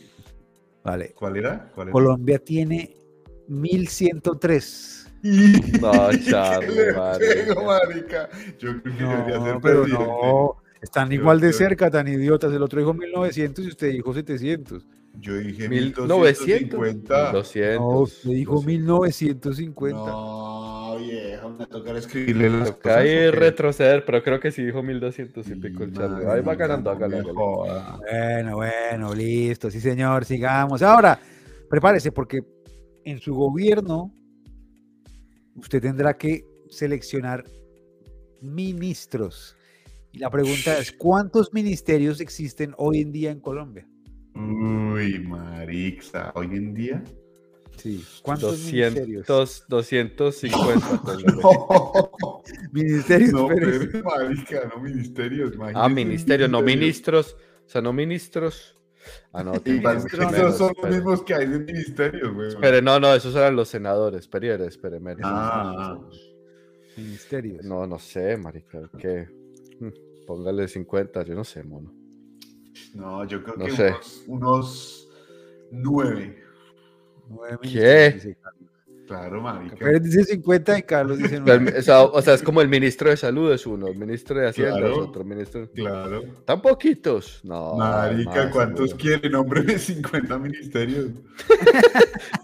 Vale. 0.84 1.12
¿Cuál 1.16 1.36
era? 1.38 1.70
¿Cuál 1.74 1.88
era? 1.88 1.92
Colombia 1.92 2.38
tiene 2.38 2.94
1103. 3.48 5.00
No, 5.80 6.10
Charlie, 6.28 6.68
¿Qué 6.68 7.46
le 7.46 7.54
marica. 7.64 8.28
Yo 8.58 8.82
creo 8.82 8.82
que 8.82 9.04
debería 9.04 9.40
ser 9.42 9.54
No, 9.54 9.60
pero 9.62 9.82
presidente. 9.84 10.06
no. 10.06 10.56
Están 10.82 11.08
Yo- 11.08 11.14
igual 11.14 11.40
de 11.40 11.46
yo- 11.46 11.52
cerca, 11.54 11.90
tan 11.90 12.08
idiotas. 12.08 12.52
El 12.52 12.62
otro 12.62 12.78
dijo 12.78 12.92
1900 12.92 13.64
y 13.64 13.68
usted 13.68 13.90
dijo 13.92 14.12
700. 14.12 14.86
Yo 15.18 15.34
dije 15.38 15.66
1900. 15.68 16.08
1250. 16.18 17.32
200. 17.32 17.80
No, 17.80 18.00
usted 18.00 18.30
dijo 18.30 18.52
200. 18.52 18.66
1950. 18.66 19.96
No, 19.98 20.73
me 21.58 21.66
tocará 21.66 21.98
escribirle 21.98 22.50
las 22.50 22.74
retroceder, 22.82 24.04
pero 24.04 24.22
creo 24.22 24.40
que 24.40 24.50
sí 24.50 24.64
dijo 24.64 24.82
1200 24.82 25.48
y 25.48 25.54
pico 25.56 25.84
el 25.84 25.92
Charlie. 25.92 26.26
Ahí 26.26 26.42
va 26.42 26.54
ganando, 26.54 26.90
no 26.90 26.96
hágale. 26.96 27.22
Bueno, 27.22 28.56
bueno, 28.56 29.14
listo. 29.14 29.70
Sí, 29.70 29.80
señor, 29.80 30.24
sigamos. 30.24 30.82
Ahora, 30.82 31.18
prepárese 31.68 32.12
porque 32.12 32.42
en 33.04 33.18
su 33.18 33.34
gobierno 33.34 34.12
usted 35.56 35.80
tendrá 35.80 36.16
que 36.16 36.44
seleccionar 36.68 37.44
ministros. 38.40 39.56
Y 40.12 40.18
la 40.18 40.30
pregunta 40.30 40.78
es, 40.78 40.92
¿cuántos 40.92 41.52
ministerios 41.52 42.20
existen 42.20 42.74
hoy 42.76 43.00
en 43.00 43.12
día 43.12 43.30
en 43.30 43.40
Colombia? 43.40 43.86
Uy, 44.34 45.18
marixa, 45.20 46.32
hoy 46.34 46.46
en 46.46 46.74
día. 46.74 47.02
Sí. 47.76 48.04
¿Cuántos 48.22 48.58
ministerios? 48.64 49.26
200, 49.26 49.66
250. 49.68 51.02
póngale. 51.02 51.24
No, 51.26 52.42
Ministerios, 52.72 53.32
no, 53.32 53.48
pero- 53.48 53.68
pero, 53.92 54.04
marica, 54.04 54.70
no 54.74 54.82
ministerios. 54.82 55.52
Ah, 55.52 55.54
imagínese 55.88 56.04
ministerio, 56.06 56.48
no 56.48 56.62
ministerios. 56.62 56.80
ministros. 57.32 57.36
O 57.66 57.68
sea, 57.68 57.80
no 57.82 57.92
ministros. 57.92 58.76
Ah, 59.32 59.42
no, 59.44 59.52
Y 59.64 59.78
esos 59.78 60.32
menos, 60.32 60.56
son 60.56 60.68
los 60.68 60.70
espere. 60.76 60.94
mismos 60.96 61.22
que 61.24 61.34
hay 61.34 61.46
de 61.46 61.58
ministerios, 61.58 62.34
güey. 62.34 62.48
Espere, 62.48 62.80
no, 62.82 62.98
no, 62.98 63.14
esos 63.14 63.34
eran 63.36 63.54
los 63.54 63.68
senadores. 63.68 64.20
Espere, 64.22 64.66
espere, 64.66 64.98
menos. 65.00 65.20
Ah. 65.24 65.98
ministerios. 66.96 67.64
No, 67.64 67.86
no 67.86 67.98
sé, 67.98 68.36
marica. 68.36 68.88
¿Qué? 68.98 69.28
Hmm, 69.80 69.88
Póngale 70.26 70.68
50, 70.68 71.22
yo 71.24 71.34
no 71.34 71.44
sé, 71.44 71.62
mono. 71.64 71.92
No, 72.94 73.24
yo 73.26 73.42
creo 73.42 73.56
No 73.56 73.64
que 73.66 73.72
sé. 73.72 73.88
unos, 73.88 74.24
unos 74.28 75.08
nueve. 75.70 76.43
¿Qué? 77.62 78.36
Claro, 79.06 79.42
marica. 79.42 79.76
Pérez 79.76 80.02
dice 80.02 80.24
50 80.24 80.78
y 80.78 80.82
Carlos 80.82 81.18
dice 81.18 81.38
Pero 81.44 81.58
el- 81.58 81.64
9. 81.64 81.78
o, 81.78 81.82
sea, 81.82 82.02
o 82.04 82.22
sea, 82.22 82.32
es 82.34 82.42
como 82.42 82.62
el 82.62 82.68
ministro 82.70 83.10
de 83.10 83.18
salud 83.18 83.52
es 83.52 83.66
uno, 83.66 83.88
el 83.88 83.98
ministro 83.98 84.40
de 84.40 84.48
Hacienda 84.48 84.76
es 84.76 84.80
Claro. 84.80 84.98
otro, 84.98 85.24
ministro... 85.24 85.70
Claro. 85.72 86.22
Tan 86.46 86.62
poquitos. 86.62 87.40
No. 87.44 87.74
Marica, 87.74 88.30
más, 88.44 88.46
¿cuántos 88.52 88.90
seguro. 88.90 89.02
quieren? 89.02 89.32
Nómbreme 89.32 89.78
50 89.78 90.38
ministerios. 90.38 91.08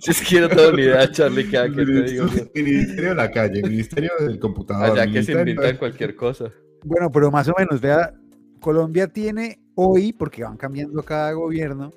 Si 0.00 0.10
es 0.10 0.20
que 0.28 0.40
no 0.42 0.48
tengo 0.50 0.72
ni 0.72 0.82
idea, 0.82 1.10
Charlie, 1.10 1.44
¿qué, 1.48 1.72
qué 1.74 1.84
te 1.86 2.02
digo? 2.02 2.26
Ministerio 2.54 3.08
de 3.08 3.14
la 3.14 3.30
calle, 3.30 3.62
Ministerio 3.62 4.10
del 4.18 4.38
computador. 4.38 4.98
Allá 4.98 5.10
que 5.10 5.22
se 5.22 5.32
inventan 5.32 5.78
cualquier 5.78 6.14
cosa. 6.14 6.52
Bueno, 6.84 7.10
pero 7.10 7.30
más 7.30 7.48
o 7.48 7.54
menos, 7.56 7.80
vea, 7.80 8.12
Colombia 8.60 9.06
tiene 9.08 9.58
hoy, 9.76 10.12
porque 10.12 10.42
van 10.44 10.58
cambiando 10.58 11.02
cada 11.02 11.32
gobierno, 11.32 11.90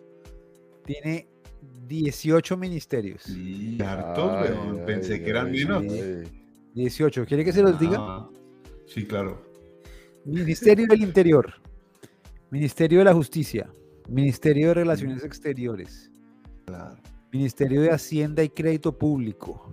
tiene 0.86 1.28
18 2.02 2.58
ministerios. 2.58 3.22
Sí, 3.24 3.78
hartos, 3.82 4.32
Ay, 4.32 4.50
weón. 4.52 4.80
ay, 4.80 4.86
Pensé 4.88 5.22
que 5.24 5.30
eran 5.30 5.48
ay, 5.48 5.54
menos. 5.54 5.84
ay. 5.84 6.24
18. 6.74 7.26
¿Quiere 7.26 7.46
que 7.46 7.54
se 7.54 7.62
los 7.62 7.80
diga? 7.80 7.98
Ah, 8.00 8.28
sí, 8.88 9.06
claro. 9.06 9.40
Ministerio 10.26 10.88
del 10.88 11.04
Interior, 11.04 11.54
Ministerio 12.50 13.00
de 13.00 13.06
la 13.06 13.14
Justicia, 13.14 13.70
Ministerio 14.10 14.70
de 14.70 14.74
Relaciones 14.76 15.24
Exteriores, 15.24 16.10
Claro. 16.66 16.96
Ministerio 17.32 17.82
de 17.82 17.92
Hacienda 17.92 18.44
y 18.44 18.50
Crédito 18.50 18.98
Público, 18.98 19.72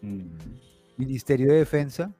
Mm, 0.00 0.28
Ministerio 0.96 1.48
de 1.48 1.58
Defensa, 1.58 2.14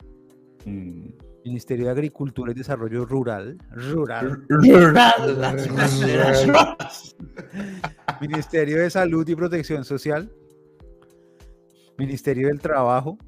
mm. 0.67 1.05
Ministerio 1.45 1.87
de 1.87 1.93
Agricultura 1.93 2.51
y 2.51 2.55
Desarrollo 2.55 3.05
Rural, 3.07 3.57
Rural, 3.71 4.43
Ministerio 8.21 8.79
de 8.79 8.91
Salud 8.91 9.29
y 9.29 9.35
Protección 9.35 9.85
Social, 9.85 10.31
Ministerio 11.99 12.49
del 12.49 12.61
Trabajo, 12.61 13.19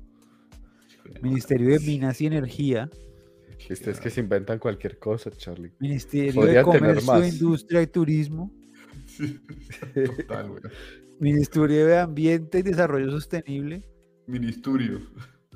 Ministerio 1.22 1.70
de 1.70 1.80
Minas 1.80 2.20
y 2.20 2.26
Energía, 2.26 2.88
Viste, 3.68 3.90
es 3.90 4.00
que 4.00 4.10
se 4.10 4.20
inventan 4.20 4.58
cualquier 4.58 4.98
cosa, 4.98 5.30
Charlie. 5.30 5.72
Ministerio 5.78 6.32
de 6.32 6.62
Podrían 6.62 6.64
Comercio. 6.64 7.24
Industria 7.24 7.82
y 7.82 7.86
Turismo, 7.86 8.50
Sí, 9.06 9.38
total, 10.16 10.50
weón. 10.50 10.62
Ministerio 11.18 11.86
de 11.86 11.98
Ambiente 11.98 12.60
y 12.60 12.62
Desarrollo 12.62 13.10
Sostenible, 13.10 13.82
Ministerio. 14.26 15.00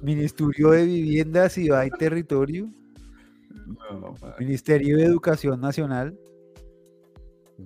Ministerio 0.02 0.70
de 0.70 0.84
Vivienda, 0.84 1.48
Ciudad 1.48 1.84
y 1.84 1.90
Territorio, 1.90 2.68
No. 3.66 4.14
Ministerio 4.38 4.98
de 4.98 5.04
Educación 5.04 5.60
Nacional, 5.60 6.18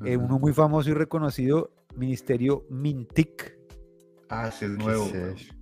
eh, 0.04 0.16
uno 0.16 0.38
muy 0.38 0.52
famoso 0.52 0.90
y 0.90 0.94
reconocido, 0.94 1.70
Ministerio 1.96 2.64
MINTIC, 2.70 3.56
Ah, 4.30 4.48
ese 4.48 4.66
es 4.66 4.72
¿Qué 4.72 4.76
nuevo. 4.84 5.04
es 5.06 5.12
weón. 5.14 5.34
eso? 5.36 5.54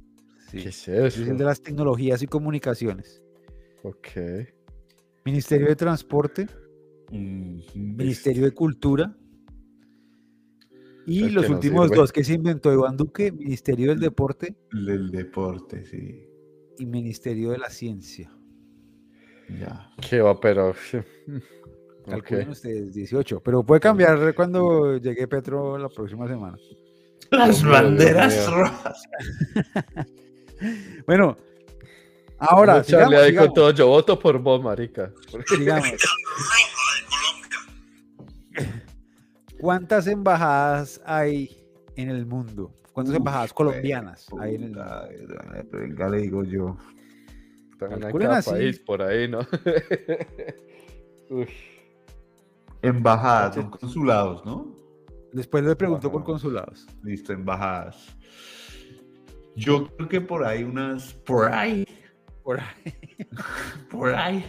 sí, 0.50 0.58
¿Qué 0.62 0.68
es 0.70 0.88
es 0.88 1.16
el 1.18 1.26
de 1.26 1.34
eso? 1.34 1.44
las 1.44 1.62
tecnologías 1.62 2.22
y 2.22 2.26
comunicaciones, 2.26 3.22
Ok. 3.82 4.08
Ministerio 5.24 5.66
de 5.68 5.76
Transporte. 5.76 6.46
Ministerio 7.74 8.44
de 8.44 8.50
Cultura. 8.52 9.16
Y 11.06 11.28
los 11.28 11.48
últimos 11.48 11.86
sirve. 11.86 11.96
dos 11.96 12.12
que 12.12 12.24
se 12.24 12.34
inventó 12.34 12.72
Iván 12.72 12.96
Duque, 12.96 13.30
Ministerio 13.30 13.90
del 13.90 14.00
Deporte 14.00 14.56
Del 14.72 15.10
deporte, 15.12 15.84
sí. 15.84 16.26
y 16.78 16.86
Ministerio 16.86 17.50
de 17.50 17.58
la 17.58 17.70
Ciencia. 17.70 18.30
Ya. 19.48 19.88
¿Qué 20.08 20.20
va, 20.20 20.38
pero? 20.40 20.74
Calculen 22.08 22.50
ustedes, 22.50 22.92
18. 22.94 23.40
Pero 23.40 23.62
puede 23.64 23.80
cambiar 23.80 24.34
cuando 24.34 24.96
llegue 24.98 25.26
Petro 25.28 25.76
la 25.78 25.88
próxima 25.88 26.26
semana. 26.28 26.56
Las 27.30 27.62
banderas 27.64 28.50
rojas. 28.50 29.02
Bueno, 31.06 31.36
ahora, 32.38 32.82
sigamos, 32.82 33.14
ahí 33.14 33.28
sigamos, 33.28 33.48
con 33.48 33.54
todo, 33.54 33.70
yo 33.72 33.88
voto 33.88 34.18
por 34.18 34.38
vos, 34.38 34.62
marica. 34.62 35.12
sigamos. 35.46 35.90
¿Cuántas 39.60 40.06
embajadas 40.06 41.00
hay 41.04 41.50
en 41.96 42.08
el 42.08 42.24
mundo? 42.24 42.72
¿Cuántas 42.92 43.12
Uf, 43.12 43.18
embajadas 43.18 43.52
colombianas 43.52 44.26
hay 44.40 44.54
en 44.54 44.62
el 44.64 44.70
mundo? 44.70 45.08
Venga, 45.72 46.08
le 46.08 46.18
digo 46.22 46.42
yo. 46.44 46.78
También 47.78 47.98
en 47.98 48.02
Calculen 48.04 48.28
cada 48.28 48.38
así. 48.38 48.50
país 48.50 48.80
por 48.80 49.02
ahí, 49.02 49.28
¿no? 49.28 49.40
Uy, 51.30 51.46
Embajadas, 52.82 53.54
son 53.54 53.70
consulados, 53.70 54.44
¿no? 54.44 54.74
Después 55.32 55.64
le 55.64 55.76
preguntó 55.76 56.10
por 56.10 56.24
consulados. 56.24 56.86
Listo, 57.02 57.32
embajadas. 57.32 58.16
Yo 59.54 59.88
creo 59.96 60.08
que 60.08 60.20
por 60.20 60.44
ahí 60.44 60.64
unas. 60.64 61.14
Por 61.14 61.52
ahí. 61.52 61.86
Por 62.42 62.60
ahí. 62.60 62.94
Por 63.90 64.14
ahí. 64.14 64.44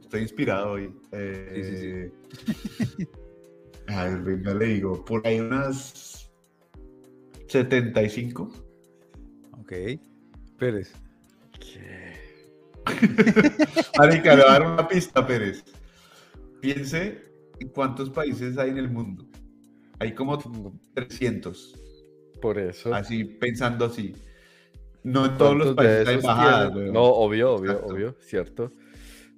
Estoy 0.00 0.22
inspirado 0.22 0.72
hoy. 0.72 0.94
Eh, 1.12 2.12
A 3.88 4.04
ver, 4.04 4.18
venga, 4.20 4.54
le 4.54 4.66
digo. 4.66 5.04
Por 5.04 5.26
ahí 5.26 5.40
unas 5.40 6.30
75. 7.48 8.52
Ok. 9.58 9.72
Pérez. 10.58 10.92
¿qué? 11.58 12.12
Marica, 13.98 14.34
le 14.34 14.42
voy 14.42 14.50
a 14.50 14.52
dar 14.52 14.66
una 14.66 14.88
pista, 14.88 15.26
Pérez. 15.26 15.64
Piense 16.62 17.20
en 17.58 17.68
cuántos 17.70 18.08
países 18.10 18.56
hay 18.56 18.70
en 18.70 18.78
el 18.78 18.88
mundo. 18.88 19.26
Hay 19.98 20.14
como 20.14 20.38
300. 20.94 21.74
Por 22.40 22.56
eso. 22.58 22.94
Así, 22.94 23.24
pensando 23.24 23.84
así. 23.86 24.14
No 25.02 25.26
en 25.26 25.36
todos 25.36 25.56
los 25.56 25.66
¿Cuántos 25.74 25.84
de 25.84 25.92
países 26.04 26.08
hay 26.08 26.14
embajadas, 26.14 26.72
tienen? 26.72 26.92
No, 26.92 27.02
obvio, 27.02 27.54
obvio, 27.54 27.72
Exacto. 27.72 27.92
obvio, 27.92 28.16
cierto. 28.20 28.72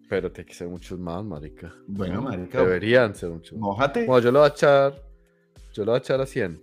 Pero 0.08 0.30
tiene 0.30 0.48
que 0.48 0.54
ser 0.54 0.68
muchos 0.68 0.98
más, 0.98 1.24
marica. 1.24 1.74
Bueno, 1.86 2.20
marica. 2.20 2.58
Deberían 2.60 3.14
ser 3.14 3.30
muchos 3.30 3.52
más. 3.54 3.60
Mójate. 3.68 4.04
Bueno, 4.04 4.22
yo 4.22 4.30
lo 4.30 4.40
voy 4.40 4.48
a 4.50 4.52
echar. 4.52 5.02
Yo 5.72 5.84
lo 5.86 5.92
voy 5.92 5.98
a 5.98 5.98
echar 6.02 6.20
a 6.20 6.26
100. 6.26 6.60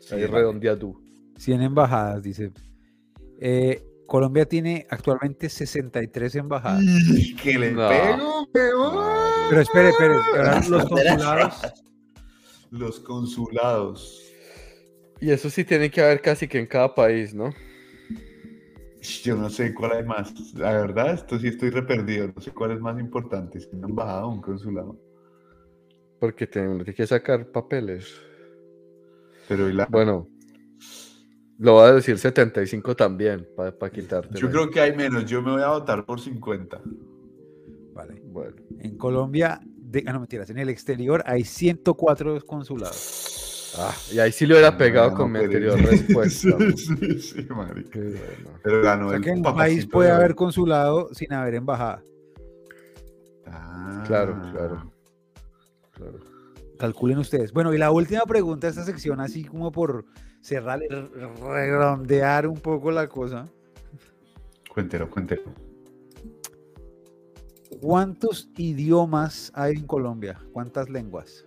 Sí, 0.00 0.14
Ahí 0.14 0.22
vale. 0.22 0.32
redondeado. 0.38 0.94
100 1.36 1.60
embajadas, 1.62 2.22
dice. 2.22 2.50
Eh, 3.40 3.82
Colombia 4.06 4.46
tiene 4.46 4.86
actualmente 4.88 5.48
63 5.50 6.34
embajadas. 6.36 6.82
Y 7.14 7.34
que 7.36 7.58
le 7.58 7.72
No. 7.72 7.88
pego, 7.88 8.46
weón. 8.54 9.13
Pero 9.48 9.60
espere, 9.60 9.88
espere. 9.90 10.14
Los 10.70 10.86
consulados. 10.88 11.72
Los 12.70 13.00
consulados. 13.00 14.20
Y 15.20 15.30
eso 15.30 15.48
sí 15.48 15.64
tiene 15.64 15.90
que 15.90 16.02
haber 16.02 16.20
casi 16.20 16.48
que 16.48 16.58
en 16.58 16.66
cada 16.66 16.94
país, 16.94 17.34
¿no? 17.34 17.50
Yo 19.22 19.36
no 19.36 19.48
sé 19.50 19.74
cuál 19.74 19.92
hay 19.92 20.04
más. 20.04 20.32
La 20.54 20.72
verdad, 20.72 21.12
esto 21.12 21.38
sí 21.38 21.48
estoy 21.48 21.70
re 21.70 21.82
perdido. 21.82 22.28
No 22.34 22.40
sé 22.40 22.52
cuál 22.52 22.72
es 22.72 22.80
más 22.80 22.98
importante, 22.98 23.60
si 23.60 23.68
una 23.72 23.86
embajada 23.88 24.26
o 24.26 24.30
un 24.32 24.40
consulado. 24.40 24.98
Porque 26.18 26.46
tiene 26.46 26.84
que 26.84 27.06
sacar 27.06 27.46
papeles. 27.52 28.14
Pero 29.46 29.68
y 29.68 29.74
la- 29.74 29.86
Bueno, 29.86 30.26
lo 31.58 31.72
voy 31.74 31.88
a 31.88 31.92
decir 31.92 32.18
75 32.18 32.96
también, 32.96 33.46
para 33.54 33.90
quitarte. 33.90 34.38
yo 34.38 34.50
creo 34.50 34.70
que 34.70 34.80
hay 34.80 34.96
menos. 34.96 35.26
Yo 35.26 35.42
me 35.42 35.52
voy 35.52 35.62
a 35.62 35.68
votar 35.68 36.04
por 36.06 36.18
50. 36.18 36.80
Vale. 37.94 38.20
Bueno, 38.26 38.56
En 38.80 38.98
Colombia, 38.98 39.60
de, 39.64 40.04
ah, 40.06 40.12
no 40.12 40.20
mentiras, 40.20 40.50
en 40.50 40.58
el 40.58 40.68
exterior 40.68 41.22
hay 41.26 41.44
104 41.44 42.44
consulados. 42.44 43.72
ah, 43.78 43.94
y 44.12 44.18
ahí 44.18 44.32
sí 44.32 44.46
lo 44.46 44.54
hubiera 44.56 44.76
pegado 44.76 45.10
No, 45.12 45.16
con 45.16 45.32
mi 45.32 45.38
pero- 45.40 45.72
anterior 45.72 45.78
respuesta. 45.90 46.56
sí, 46.58 46.76
sí, 46.76 47.18
sí, 47.20 47.46
marica. 47.50 47.90
Qué 47.90 48.00
bueno. 48.00 48.58
Pero 48.62 48.82
ganó 48.82 49.06
O 49.06 49.08
sea 49.10 49.18
el 49.18 49.24
que 49.24 49.30
en 49.30 49.46
un 49.46 49.54
país 49.54 49.86
puede 49.86 50.08
de 50.10 50.14
haber 50.16 50.34
consulado 50.34 51.08
sin 51.14 51.32
haber 51.32 51.54
embajada. 51.54 52.02
Ah. 53.46 54.02
Claro, 54.06 54.36
claro. 54.52 54.92
claro. 55.92 56.18
Calculen 56.78 57.18
ustedes. 57.18 57.52
Bueno, 57.52 57.72
y 57.72 57.78
la 57.78 57.90
última 57.92 58.22
pregunta 58.26 58.66
de 58.66 58.72
esta 58.72 58.84
sección, 58.84 59.20
así 59.20 59.44
como 59.44 59.70
por 59.70 60.04
cerrar, 60.40 60.80
redondear 61.44 62.46
un 62.48 62.58
poco 62.58 62.90
la 62.90 63.08
cosa. 63.08 63.46
Cuéntelo, 64.72 65.08
cuéntelo. 65.08 65.42
¿Cuántos 67.84 68.48
idiomas 68.56 69.52
hay 69.54 69.74
en 69.74 69.86
Colombia? 69.86 70.40
¿Cuántas 70.54 70.88
lenguas? 70.88 71.44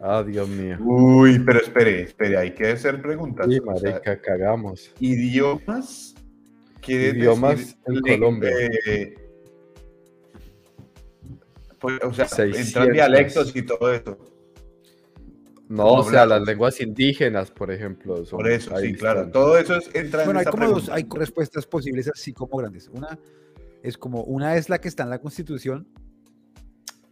Ah, 0.00 0.22
Dios 0.26 0.48
mío. 0.48 0.78
Uy, 0.80 1.38
pero 1.44 1.60
espere, 1.60 2.02
espere, 2.02 2.38
hay 2.38 2.54
que 2.54 2.68
hacer 2.68 3.02
preguntas. 3.02 3.46
Sí, 3.50 3.58
O 3.58 3.76
sea, 3.76 3.90
marica, 3.92 4.18
cagamos. 4.20 4.90
idiomas. 4.98 6.14
quiere 6.80 7.18
Idiomas 7.18 7.58
decir 7.58 7.76
en 7.86 8.00
Colombia. 8.00 8.50
eh, 8.86 9.14
pues, 11.78 11.98
o 12.02 12.12
sea, 12.14 12.28
600. 12.28 12.66
entran 12.66 12.92
dialectos 12.92 13.54
y 13.54 13.62
todo 13.62 13.92
eso. 13.92 14.16
No, 15.68 15.82
¿Cómo 15.84 16.00
o 16.00 16.10
sea, 16.10 16.24
las 16.26 16.42
lenguas 16.42 16.80
indígenas, 16.80 17.50
por 17.50 17.70
ejemplo. 17.70 18.24
son- 18.24 18.38
Por 18.38 18.48
eso, 18.50 18.74
sí, 18.78 18.94
claro. 18.94 19.30
Todo 19.30 19.58
eso 19.58 19.76
es, 19.76 19.86
entra 19.94 20.20
en 20.22 20.26
Bueno, 20.28 20.40
hay 20.40 20.44
esa 20.44 20.50
como 20.50 20.66
dos, 20.68 20.88
hay 20.88 21.06
respuestas 21.14 21.66
posibles 21.66 22.08
así 22.08 22.32
como 22.32 22.56
grandes. 22.58 22.88
Una 22.92 23.18
es 23.84 23.96
como, 23.96 24.24
una 24.24 24.56
es 24.56 24.68
la 24.68 24.80
que 24.80 24.88
está 24.88 25.04
en 25.04 25.10
la 25.10 25.20
Constitución, 25.20 25.86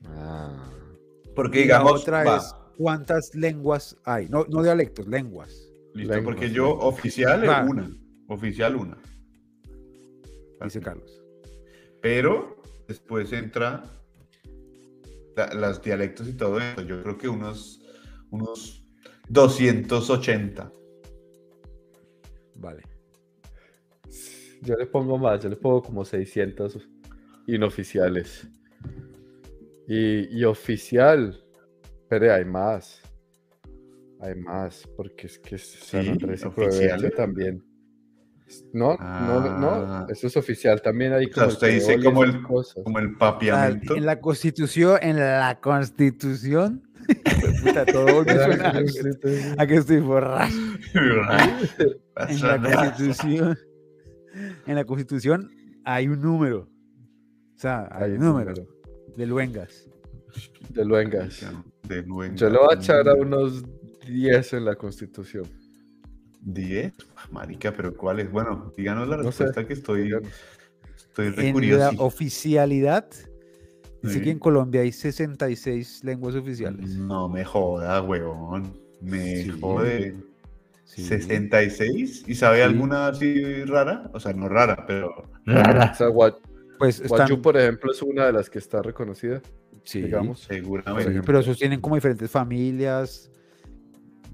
Ah, 0.05 0.69
Porque 1.37 1.59
y 1.59 1.61
la 1.69 1.79
digamos, 1.79 2.03
otra 2.03 2.25
va, 2.25 2.37
es 2.39 2.55
cuántas 2.77 3.35
lenguas 3.37 3.97
hay. 4.05 4.29
No, 4.29 4.45
no 4.49 4.63
dialectos, 4.63 5.07
lenguas. 5.07 5.51
listo, 5.95 6.15
lenguas, 6.15 6.25
porque 6.25 6.51
yo 6.51 6.67
lenguas. 6.71 6.85
oficial 6.95 7.45
es 7.45 7.71
una, 7.71 7.91
oficial 8.29 8.75
una. 8.77 8.99
Dice 10.65 10.81
Carlos. 10.81 11.23
Pero 12.01 12.57
después 12.89 13.33
entra 13.33 13.85
la- 15.37 15.55
los 15.55 15.81
dialectos 15.83 16.27
y 16.29 16.33
todo 16.35 16.59
eso. 16.59 16.83
Yo 16.83 17.03
creo 17.03 17.17
que 17.19 17.29
unos, 17.29 17.81
unos 18.31 18.85
280. 19.29 20.73
Vale. 22.57 22.83
Yo 24.63 24.77
le 24.77 24.87
pongo 24.87 25.19
más, 25.19 25.43
yo 25.43 25.49
le 25.51 25.57
pongo 25.57 25.83
como 25.83 26.05
600 26.05 26.79
inoficiales. 27.47 28.49
Y, 29.89 30.39
y 30.39 30.45
oficial, 30.45 31.43
pero 32.09 32.33
hay 32.33 32.45
más. 32.45 33.01
Hay 34.21 34.37
más, 34.37 34.87
porque 34.97 35.27
es 35.27 35.39
que 35.39 35.59
San 35.59 36.09
Andrés 36.09 36.45
y 36.47 37.11
también. 37.17 37.65
No, 38.73 38.97
no, 38.99 39.59
no, 39.59 39.69
Ah. 39.71 40.07
eso 40.11 40.27
es 40.27 40.37
oficial. 40.37 40.81
También 40.83 41.13
hay 41.15 41.27
O 41.27 41.33
sea, 41.33 41.47
usted 41.47 41.73
dice 41.75 41.99
como 42.03 42.23
el- 42.23 42.43
cosas. 42.43 42.85
Como 42.85 42.99
el 42.99 43.07
Ah, 43.15 43.19
papiamento. 43.19 43.97
En 43.97 44.05
la 44.07 44.21
Constitución, 44.21 44.99
en 45.03 45.19
la 45.19 45.59
Constitución. 45.61 46.83
Puta, 47.65 47.85
todo 47.87 48.25
me 48.25 48.39
suena 48.39 48.73
a 49.59 49.67
que 49.67 49.75
estoy 49.77 49.99
borracho. 50.01 50.55
En 52.29 52.43
la 52.43 52.61
Constitución. 52.61 53.59
En 54.67 54.75
la 54.77 54.85
Constitución 54.85 55.51
hay 55.85 56.09
un 56.09 56.21
número. 56.21 56.69
O 57.57 57.59
sea, 57.59 57.89
hay, 57.93 58.05
Hay 58.05 58.13
un 58.13 58.21
número, 58.25 58.55
de 59.17 59.27
luengas. 59.27 59.89
de 60.71 60.85
luengas. 60.85 61.45
De 61.89 62.03
nuevo. 62.05 62.35
Yo 62.35 62.49
le 62.51 62.59
voy 62.59 62.69
a 62.71 62.75
echar 62.77 63.09
a 63.09 63.15
unos 63.15 63.65
10 64.07 64.53
en 64.55 64.65
la 64.65 64.75
constitución. 64.77 65.45
10. 66.41 66.93
Marica, 67.31 67.73
pero 67.73 67.95
¿cuál 67.97 68.21
es? 68.21 68.31
Bueno, 68.31 68.73
díganos 68.77 69.09
la 69.09 69.17
No 69.19 69.31
sé. 69.31 69.45
respuesta 69.45 69.67
que 69.67 69.75
estoy, 69.75 70.13
estoy 70.97 71.31
re 71.31 71.43
En 71.43 71.47
la 71.49 71.53
curioso. 71.53 72.05
oficialidad, 72.05 73.07
dice 74.03 74.15
Sí. 74.19 74.23
que 74.23 74.31
en 74.31 74.39
Colombia 74.41 74.81
hay 74.81 74.91
66 74.93 76.03
lenguas 76.05 76.35
oficiales. 76.35 76.97
No 76.97 77.29
me 77.29 77.45
joda, 77.45 78.03
huevón. 78.03 78.81
Me 79.01 79.45
Sí. 79.45 79.51
jode. 79.61 80.17
Sí. 80.95 81.05
66. 81.05 82.25
¿Y 82.27 82.35
sabe 82.35 82.59
Sí. 82.59 82.63
alguna 82.63 83.07
así 83.09 83.65
rara? 83.65 84.11
O 84.13 84.21
sea, 84.21 84.33
no 84.35 84.49
rara, 84.49 84.85
pero. 84.87 85.09
O 85.47 85.95
sea, 85.95 86.09
Gua- 86.09 86.37
Pues 86.79 87.01
están, 87.01 87.19
Guayú, 87.29 87.41
por 87.41 87.57
ejemplo, 87.57 87.93
es 87.93 88.03
una 88.03 88.27
de 88.27 88.33
las 88.33 88.51
que 88.51 88.59
está 88.59 88.83
reconocida, 88.83 89.41
sí, 89.85 90.03
digamos. 90.03 90.41
Seguramente. 90.41 91.13
sí, 91.15 91.21
pero 91.25 91.39
esos 91.39 91.57
tienen 91.57 91.81
como 91.81 91.95
diferentes 91.95 92.31
familias, 92.31 93.31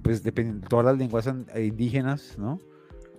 pues 0.03 0.23
dependen 0.23 0.63
todas 0.63 0.87
las 0.87 0.97
lenguas 0.99 1.27
eh, 1.55 1.65
indígenas, 1.67 2.37
¿no? 2.39 2.61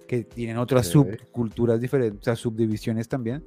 Que 0.08 0.24
tienen 0.24 0.58
otras 0.58 0.88
Sí. 0.88 0.94
subculturas 0.94 1.80
diferentes, 1.80 2.20
o 2.22 2.24
sea, 2.24 2.36
subdivisiones 2.36 3.08
también. 3.08 3.44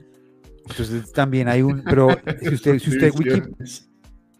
Entonces 0.68 1.12
también 1.12 1.48
hay 1.48 1.61
un, 1.62 1.83
pero 1.83 2.09
si 2.40 2.55
usted, 2.55 2.78
si 2.78 2.90
usted, 2.90 3.11
wiki-. 3.12 3.88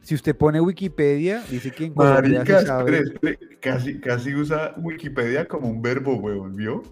Si 0.03 0.15
usted 0.15 0.37
pone 0.37 0.61
Wikipedia, 0.61 1.43
dice 1.51 1.71
que 1.71 1.85
en 1.87 1.95
Colombia 1.95 2.39
Marica, 2.41 2.61
se 2.61 2.67
sabe- 2.67 2.99
espere, 2.99 3.15
espere, 3.37 3.59
Casi, 3.61 4.01
casi 4.01 4.35
usa 4.35 4.75
Wikipedia 4.79 5.47
como 5.47 5.69
un 5.69 5.81
verbo, 5.81 6.17
huevón, 6.17 6.57
¿vio? 6.57 6.83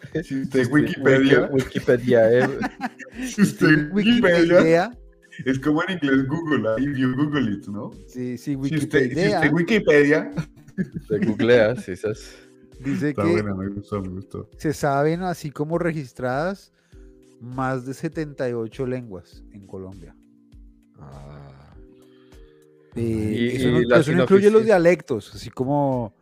Si 0.24 0.40
usted 0.42 0.64
Sí, 0.64 0.70
Wikipedia, 0.72 1.50
Wiki- 1.50 1.64
Wikipedia 1.64 2.30
es- 2.38 2.48
si 3.34 3.42
usted 3.42 3.92
Wikipedia, 3.92 4.40
Wikipedia, 4.60 4.98
es 5.44 5.58
como 5.58 5.82
en 5.82 5.92
inglés 5.94 6.26
Google, 6.26 6.68
ahí 6.76 6.86
vio 6.88 7.14
Google 7.16 7.52
it, 7.52 7.66
¿no? 7.66 7.90
sí, 8.06 8.38
sí, 8.38 8.52
Si 8.54 8.54
usted, 8.54 8.56
si 8.56 8.56
Wikipedia 8.56 9.36
usted 9.40 9.52
Wikipedia, 9.52 10.30
de 11.08 11.18
googleas, 11.26 11.88
esas. 11.88 12.34
dice 12.80 13.10
está 13.10 13.22
que 13.24 13.30
buena, 13.32 13.54
me 13.54 13.68
gustó, 13.68 14.00
me 14.00 14.08
gustó. 14.08 14.48
se 14.56 14.72
saben 14.72 15.22
así 15.22 15.50
como 15.50 15.76
registradas 15.78 16.72
más 17.40 17.84
de 17.86 17.92
78 17.94 18.86
lenguas 18.86 19.42
en 19.52 19.66
Colombia. 19.66 20.14
Ah, 20.98 21.59
Eh, 22.96 23.50
Y- 23.52 23.56
eso 23.56 23.70
no, 23.70 23.80
las 23.80 24.00
eso 24.00 24.12
no 24.12 24.22
incluye 24.22 24.50
los 24.50 24.64
dialectos, 24.64 25.34
así 25.34 25.50
como, 25.50 26.14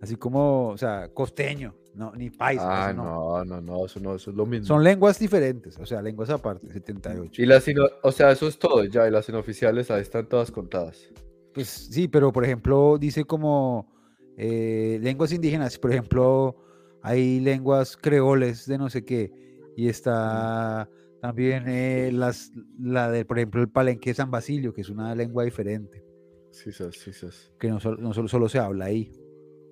así 0.00 0.16
como, 0.16 0.68
o 0.68 0.78
sea, 0.78 1.08
costeño, 1.12 1.74
no, 1.94 2.12
ni 2.14 2.30
paisa. 2.30 2.88
Ah, 2.88 2.92
no. 2.92 3.04
no, 3.04 3.44
no, 3.44 3.60
no, 3.60 3.86
eso 3.86 4.00
no, 4.00 4.14
eso 4.14 4.30
es 4.30 4.36
lo 4.36 4.46
mismo. 4.46 4.66
Son 4.66 4.82
lenguas 4.82 5.18
diferentes, 5.18 5.78
o 5.78 5.86
sea, 5.86 6.02
lenguas 6.02 6.30
aparte, 6.30 6.72
78. 6.72 7.42
Y 7.42 7.46
las, 7.46 7.64
o 8.02 8.12
sea, 8.12 8.30
eso 8.32 8.48
es 8.48 8.58
todo 8.58 8.84
ya, 8.84 9.06
y 9.08 9.10
las 9.10 9.28
inoficiales 9.28 9.90
ahí 9.90 10.02
están 10.02 10.28
todas 10.28 10.50
contadas. 10.50 11.10
Pues 11.52 11.68
sí, 11.68 12.08
pero 12.08 12.32
por 12.32 12.44
ejemplo, 12.44 12.96
dice 12.98 13.24
como 13.24 13.92
eh, 14.36 14.98
lenguas 15.02 15.32
indígenas, 15.32 15.78
por 15.78 15.92
ejemplo, 15.92 16.56
hay 17.02 17.38
lenguas 17.40 17.96
creoles 17.96 18.66
de 18.66 18.78
no 18.78 18.90
sé 18.90 19.04
qué, 19.04 19.32
y 19.76 19.88
está 19.88 20.88
también 21.24 21.64
eh, 21.68 22.10
las, 22.12 22.52
la 22.78 23.10
de, 23.10 23.24
por 23.24 23.38
ejemplo, 23.38 23.62
el 23.62 23.70
palenque 23.70 24.10
de 24.10 24.14
San 24.14 24.30
Basilio, 24.30 24.74
que 24.74 24.82
es 24.82 24.90
una 24.90 25.14
lengua 25.14 25.42
diferente, 25.42 26.04
Sí, 26.50 26.70
sas, 26.70 26.94
sí, 26.96 27.12
que 27.58 27.68
no, 27.68 27.78
no 27.96 28.12
solo, 28.12 28.28
solo 28.28 28.46
se 28.46 28.58
habla 28.58 28.84
ahí. 28.84 29.10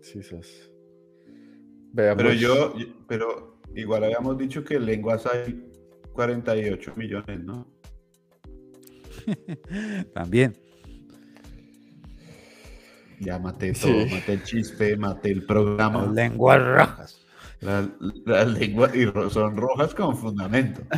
sí. 0.00 0.20
Veamos. 1.92 2.22
Pero 2.22 2.32
yo, 2.32 2.74
pero 3.06 3.58
igual 3.74 4.02
habíamos 4.04 4.38
dicho 4.38 4.64
que 4.64 4.80
lenguas 4.80 5.26
hay 5.26 5.62
48 6.14 6.94
millones, 6.96 7.44
¿no? 7.44 7.66
También. 10.14 10.56
Ya 13.20 13.38
maté 13.38 13.74
Sí. 13.74 13.82
todo, 13.92 14.06
maté 14.06 14.32
el 14.32 14.42
chiste, 14.42 14.96
maté 14.96 15.32
el 15.32 15.44
programa. 15.44 16.06
Las 16.06 16.14
lenguas 16.14 16.64
rojas. 16.66 17.21
Las, 17.62 18.48
lenguas 18.48 18.94
y 18.94 19.04
son 19.30 19.56
rojas 19.56 19.94
con 19.94 20.16
fundamento. 20.16 20.82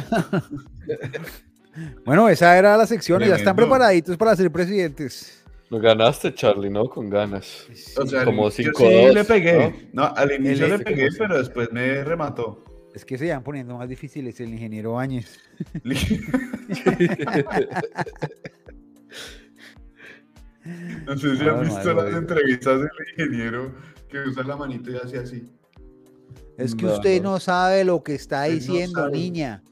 Bueno, 2.05 2.29
esa 2.29 2.57
era 2.57 2.77
la 2.77 2.87
sección 2.87 3.21
y 3.23 3.27
ya 3.27 3.35
están 3.35 3.57
Tremendo. 3.57 3.75
preparaditos 3.75 4.17
para 4.17 4.37
ser 4.37 4.49
presidentes. 4.53 5.43
Lo 5.71 5.81
ganaste, 5.81 6.33
Charlie, 6.33 6.71
¿no? 6.71 6.89
Con 6.89 7.11
ganas. 7.11 7.67
O 8.01 8.07
sea, 8.07 8.25
Como 8.25 8.45
yo 8.45 8.51
cinco 8.53 8.79
sí 8.79 8.95
a 8.95 9.07
dos, 9.07 9.15
le 9.15 9.25
pegué. 9.25 9.89
¿no? 9.93 10.05
al 10.15 10.31
inicio 10.31 10.69
le 10.69 10.79
pegué, 10.79 11.09
pero 11.19 11.37
después 11.37 11.73
me 11.73 12.05
remató. 12.05 12.65
Es 12.95 13.05
que 13.05 13.19
se 13.19 13.29
van 13.29 13.43
poniendo 13.43 13.77
más 13.77 13.89
difíciles 13.89 14.39
el 14.39 14.51
ingeniero 14.51 14.97
Áñez. 14.97 15.41
No 21.07 21.19
sé 21.19 21.37
si 21.37 21.47
han 21.47 21.61
visto 21.61 21.95
madre, 21.95 22.11
las 22.13 22.21
entrevistas 22.23 22.79
del 22.79 22.91
ingeniero 23.19 23.75
que 24.09 24.21
usa 24.21 24.45
la 24.45 24.57
manito 24.57 24.91
y 24.91 24.97
hace 24.97 25.19
así. 25.19 25.47
Es 26.59 26.75
que 26.75 26.87
No, 26.87 26.95
usted 26.95 27.23
no. 27.23 27.41
sabe 27.41 27.85
lo 27.85 28.03
que 28.03 28.15
está 28.15 28.47
no 28.47 28.53
diciendo, 28.53 29.09
niña. 29.09 29.63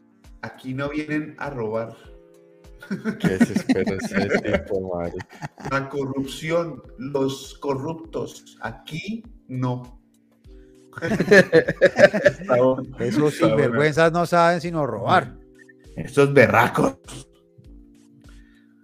Aquí 0.42 0.74
no 0.74 0.88
vienen 0.88 1.34
a 1.38 1.50
robar. 1.50 1.94
¿Qué 3.20 3.28
desespero 3.28 3.96
ese 3.96 4.28
tipo, 4.40 4.94
madre? 4.96 5.14
La 5.70 5.88
corrupción, 5.88 6.82
los 6.98 7.54
corruptos, 7.60 8.56
aquí 8.60 9.22
no. 9.48 10.00
Esos 12.98 13.34
sinvergüenzas 13.34 14.12
no 14.12 14.26
saben 14.26 14.60
sino 14.60 14.84
robar. 14.86 15.36
Estos 15.96 16.32
berracos. 16.34 16.96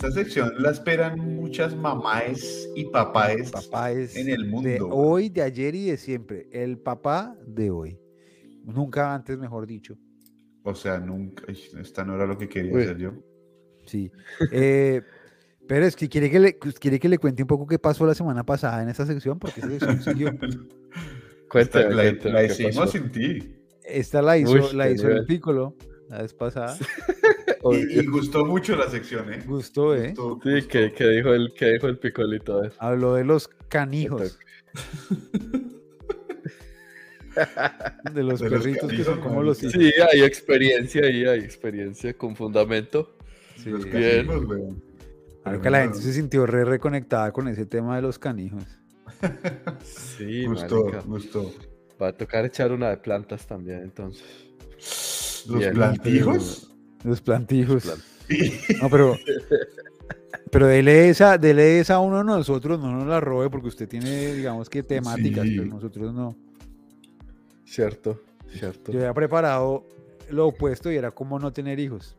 Esta 0.00 0.12
sección 0.12 0.52
la 0.62 0.70
esperan 0.70 1.18
muchas 1.18 1.74
mamás 1.74 2.68
y 2.76 2.84
papáes 2.84 3.50
Papá 3.50 3.90
es 3.90 4.14
en 4.14 4.28
el 4.28 4.42
de 4.44 4.48
mundo. 4.48 4.68
weón. 4.86 4.90
hoy, 4.92 5.28
de 5.28 5.42
ayer 5.42 5.74
y 5.74 5.86
de 5.86 5.96
siempre. 5.96 6.48
El 6.52 6.78
papá 6.78 7.36
de 7.44 7.72
hoy. 7.72 7.98
Nunca 8.64 9.12
antes, 9.12 9.36
mejor 9.38 9.66
dicho. 9.66 9.96
O 10.62 10.72
sea, 10.76 11.00
nunca. 11.00 11.42
Esta 11.50 12.04
no 12.04 12.14
era 12.14 12.26
lo 12.26 12.38
que 12.38 12.48
quería 12.48 12.72
Uy. 12.72 12.82
hacer 12.84 12.96
yo. 12.98 13.12
Sí. 13.86 14.12
Eh, 14.52 15.02
pero 15.66 15.84
es 15.84 15.96
que 15.96 16.08
quiere 16.08 16.30
que, 16.30 16.38
le, 16.38 16.58
quiere 16.58 17.00
que 17.00 17.08
le 17.08 17.18
cuente 17.18 17.42
un 17.42 17.48
poco 17.48 17.66
qué 17.66 17.80
pasó 17.80 18.06
la 18.06 18.14
semana 18.14 18.44
pasada 18.44 18.80
en 18.84 18.90
esta 18.90 19.04
sección, 19.04 19.40
porque 19.40 19.58
esa 19.62 19.68
sección 19.70 20.00
siguió. 20.00 20.30
Cuéntame, 21.50 21.84
Esta- 21.86 21.90
la, 21.90 22.02
cuéntame 22.04 22.32
la 22.34 22.44
hicimos 22.44 22.76
pasó. 22.76 22.92
sin 22.92 23.10
ti. 23.10 23.56
Esta 23.82 24.22
la 24.22 24.38
hizo, 24.38 24.52
Uy, 24.52 24.76
la 24.76 24.90
hizo 24.90 25.08
el. 25.08 25.24
Piccolo 25.26 25.74
la 26.08 26.22
vez 26.22 26.34
pasada. 26.34 26.76
Y, 27.72 27.98
y 28.00 28.06
gustó 28.06 28.46
mucho 28.46 28.76
la 28.76 28.88
sección, 28.88 29.32
¿eh? 29.32 29.42
Gustó, 29.44 29.92
¿eh? 29.94 30.14
Gustó, 30.16 30.38
Sí, 30.44 30.54
gustó. 30.54 30.68
que, 30.68 30.92
que 30.92 31.08
dijo 31.08 31.34
el, 31.34 31.52
que 31.52 31.72
dijo 31.72 31.88
el 31.88 31.98
picolito. 31.98 32.60
Ver. 32.60 32.72
Habló 32.78 33.14
de 33.14 33.24
los 33.24 33.48
canijos. 33.68 34.38
De 38.12 38.22
los 38.22 38.40
De 38.40 38.48
los 38.50 38.62
perritos 38.62 38.90
que 38.92 39.04
son 39.04 39.20
como 39.20 39.42
los 39.42 39.62
hijos. 39.62 39.72
Sí, 39.74 39.92
hay 40.12 40.22
experiencia 40.22 41.04
ahí, 41.04 41.24
hay 41.24 41.40
experiencia 41.40 42.14
con 42.14 42.34
fundamento. 42.36 43.16
Sí. 43.56 43.70
Los 43.70 43.84
Bien. 43.84 44.26
canijos, 44.26 44.44
weón. 44.46 44.82
Claro 45.42 45.60
que 45.60 45.70
la 45.70 45.80
gente 45.82 45.98
se 45.98 46.12
sintió 46.12 46.46
re 46.46 46.64
reconectada 46.64 47.32
con 47.32 47.48
ese 47.48 47.66
tema 47.66 47.96
de 47.96 48.02
los 48.02 48.18
canijos. 48.18 48.64
Sí, 49.82 50.46
Gustó, 50.46 51.02
gustó. 51.06 51.52
Va 52.00 52.08
a 52.08 52.12
tocar 52.12 52.44
echar 52.44 52.70
una 52.72 52.90
de 52.90 52.98
plantas 52.98 53.46
también, 53.46 53.82
entonces. 53.82 54.24
Los 55.46 55.66
plantijos. 55.68 56.70
Los 57.04 57.20
plantijos. 57.20 57.82
Plan- 57.84 57.98
No, 58.82 58.90
pero. 58.90 59.16
Pero 60.50 60.66
dele 60.66 61.10
esa, 61.10 61.36
dele 61.36 61.78
esa 61.80 61.96
a 61.96 62.00
uno 62.00 62.18
de 62.18 62.24
nosotros, 62.24 62.80
no 62.80 62.90
nos 62.96 63.06
la 63.06 63.20
robe, 63.20 63.50
porque 63.50 63.68
usted 63.68 63.86
tiene, 63.88 64.32
digamos 64.34 64.68
que 64.70 64.82
temáticas, 64.82 65.46
Sí. 65.46 65.58
pero 65.58 65.68
nosotros 65.74 66.14
no. 66.14 66.34
Cierto, 67.64 68.20
cierto. 68.50 68.92
Yo 68.92 68.98
había 69.00 69.12
preparado 69.14 69.84
lo 70.30 70.46
opuesto 70.48 70.90
y 70.90 70.96
era 70.96 71.10
como 71.10 71.38
no 71.38 71.52
tener 71.52 71.78
hijos. 71.78 72.16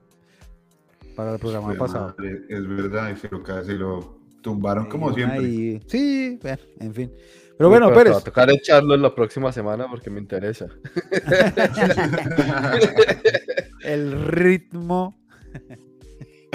Para 1.16 1.34
el 1.34 1.40
programa 1.40 1.68
Fue 1.70 1.78
pasado. 1.78 2.16
madre, 2.18 2.44
Es 2.50 2.68
verdad, 2.68 3.12
y 3.12 3.18
se 3.20 3.30
lo, 3.30 3.42
casi 3.44 3.74
lo 3.74 4.20
tumbaron 4.42 4.88
como 4.88 5.14
siempre. 5.14 5.40
ahí- 5.40 5.82
Sí, 5.88 6.38
bueno, 6.42 6.60
en 6.80 6.94
fin. 6.94 7.12
Pero 7.60 7.70
bueno, 7.72 7.90
te 7.90 7.96
Pérez. 7.96 8.14
Va 8.14 8.18
a 8.20 8.24
tocar 8.24 8.50
echarlo 8.50 8.96
en 8.96 9.02
la 9.02 9.14
próxima 9.14 9.52
semana 9.52 9.86
porque 9.90 10.10
me 10.10 10.22
interesa. 10.22 10.68
El 13.84 14.22
ritmo. 14.28 15.20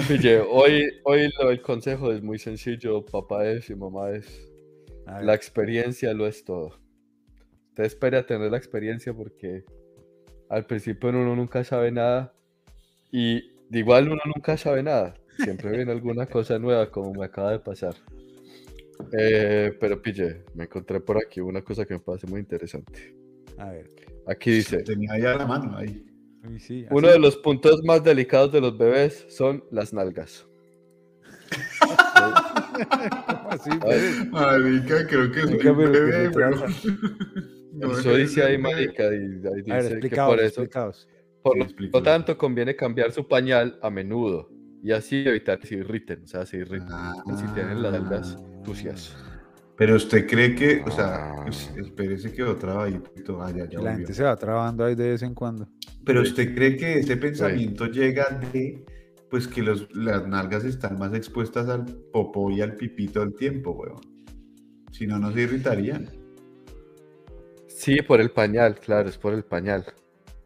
Pille, 0.07 0.39
hoy, 0.39 0.89
hoy 1.03 1.29
lo- 1.39 1.51
el 1.51 1.61
consejo 1.61 2.11
es 2.11 2.23
muy 2.23 2.39
sencillo, 2.39 3.05
papá 3.05 3.45
es 3.47 3.69
y 3.69 3.75
mamá 3.75 4.09
es. 4.11 4.49
La 5.21 5.35
experiencia 5.35 6.11
lo 6.15 6.25
es 6.25 6.43
todo. 6.43 6.79
Usted 7.69 7.83
espere 7.83 8.17
a 8.17 8.25
tener 8.25 8.49
la 8.49 8.57
experiencia 8.57 9.13
porque 9.13 9.63
al 10.49 10.65
principio 10.65 11.09
uno 11.09 11.35
nunca 11.35 11.63
sabe 11.63 11.91
nada 11.91 12.33
y 13.11 13.51
igual 13.69 14.07
uno 14.11 14.21
nunca 14.33 14.57
sabe 14.57 14.81
nada. 14.81 15.13
Siempre 15.37 15.69
viene 15.69 15.91
alguna 15.91 16.25
cosa 16.25 16.57
nueva 16.57 16.89
como 16.89 17.13
me 17.13 17.25
acaba 17.25 17.51
de 17.51 17.59
pasar. 17.59 17.93
Eh, 19.17 19.75
pero 19.79 20.01
pille, 20.01 20.43
me 20.53 20.63
encontré 20.65 20.99
por 20.99 21.17
aquí 21.17 21.39
una 21.41 21.61
cosa 21.61 21.85
que 21.85 21.93
me 21.95 21.99
parece 21.99 22.27
muy 22.27 22.39
interesante. 22.39 23.15
a 23.57 23.71
ver. 23.71 23.89
Aquí 24.27 24.51
dice, 24.51 24.81
Tenía 24.83 25.17
ya 25.19 25.35
la 25.37 25.45
mano 25.45 25.77
ahí. 25.77 26.03
Uy, 26.47 26.59
sí, 26.59 26.85
uno 26.89 27.07
de 27.09 27.19
los 27.19 27.37
puntos 27.37 27.81
más 27.83 28.03
delicados 28.03 28.51
de 28.51 28.61
los 28.61 28.77
bebés 28.77 29.25
son 29.29 29.63
las 29.71 29.93
nalgas. 29.93 30.47
Marica, 34.31 35.07
creo 35.07 35.31
que 35.31 35.41
soy 35.41 35.51
Marica, 35.51 35.71
un 35.71 35.77
pero 35.77 35.91
¿qué 35.91 35.99
bebé, 35.99 36.29
trata? 36.29 36.65
No, 37.75 37.91
Eso 37.91 38.15
dice 38.15 38.41
ahí, 38.41 38.57
marica, 38.57 39.03
y 39.03 39.07
ahí 39.07 39.41
A 39.69 39.75
ver, 39.81 39.95
dice 39.95 40.09
que 40.09 40.15
por 40.15 40.39
eso 40.39 40.61
explicaos. 40.61 41.09
Por 41.43 41.53
Sí, 41.53 41.59
lo- 41.59 41.65
explícalo. 41.65 41.99
lo 41.99 42.03
tanto, 42.03 42.37
conviene 42.37 42.73
cambiar 42.73 43.11
su 43.11 43.27
pañal 43.27 43.77
a 43.81 43.89
menudo 43.89 44.49
y 44.81 44.93
así 44.93 45.27
evitar 45.27 45.59
que 45.59 45.67
se 45.67 45.75
irriten, 45.75 46.23
o 46.23 46.27
sea, 46.27 46.45
se 46.45 46.55
irriten 46.57 46.87
si 47.37 47.45
tienen 47.53 47.81
las 47.81 47.91
nalgas 47.91 48.37
sucias. 48.65 49.15
Pero 49.77 49.95
usted 49.95 50.25
cree 50.27 50.55
que, 50.55 50.81
o 50.85 50.91
sea, 50.91 51.31
Ah. 51.31 51.45
es- 51.49 51.69
espérese 51.75 52.31
que 52.31 52.43
otra 52.43 52.73
vajito. 52.75 53.41
Ah, 53.41 53.51
ya, 53.51 53.67
ya 53.69 53.79
La 53.81 53.95
gente 53.95 54.13
se 54.13 54.23
va 54.23 54.35
trabando 54.37 54.85
ahí 54.85 54.95
de 54.95 55.09
vez 55.09 55.21
en 55.21 55.33
cuando. 55.33 55.67
Pero 56.05 56.21
usted 56.21 56.55
cree 56.55 56.77
que 56.77 56.99
ese 56.99 57.17
pensamiento 57.17 57.85
llega 57.87 58.29
de, 58.53 58.85
pues 59.29 59.47
que 59.47 59.61
los, 59.61 59.93
las 59.93 60.25
nalgas 60.27 60.63
están 60.63 60.97
más 60.97 61.13
expuestas 61.13 61.67
al 61.67 61.83
popó 62.13 62.49
y 62.51 62.61
al 62.61 62.75
pipí 62.75 63.07
todo 63.09 63.23
el 63.25 63.35
tiempo, 63.35 63.71
weón. 63.71 63.99
Si 64.91 65.05
no, 65.05 65.19
no 65.19 65.31
se 65.33 65.41
irritarían. 65.41 66.09
Sí, 67.67 68.01
por 68.01 68.21
el 68.21 68.31
pañal, 68.31 68.79
claro, 68.79 69.09
es 69.09 69.17
por 69.17 69.33
el 69.33 69.43
pañal. 69.43 69.85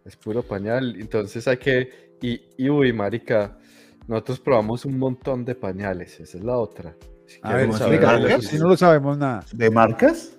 Es 0.06 0.16
puro 0.16 0.42
pañal, 0.42 0.96
entonces 1.00 1.48
hay 1.48 1.58
que... 1.58 2.18
Y, 2.22 2.42
y 2.58 2.70
uy, 2.70 2.92
marica, 2.94 3.60
nosotros 4.08 4.40
probamos 4.40 4.86
un 4.86 4.98
montón 4.98 5.46
de 5.46 5.54
pañales, 5.54 6.20
esa 6.20 6.38
es 6.40 6.44
la 6.44 6.58
otra. 6.58 6.96
Si 7.30 7.38
A 7.44 7.54
ver, 7.54 7.68
si 8.42 8.58
no 8.58 8.70
lo 8.70 8.76
sabemos 8.76 9.16
nada. 9.20 9.46
¿De 9.54 9.70
marcas? 9.70 10.36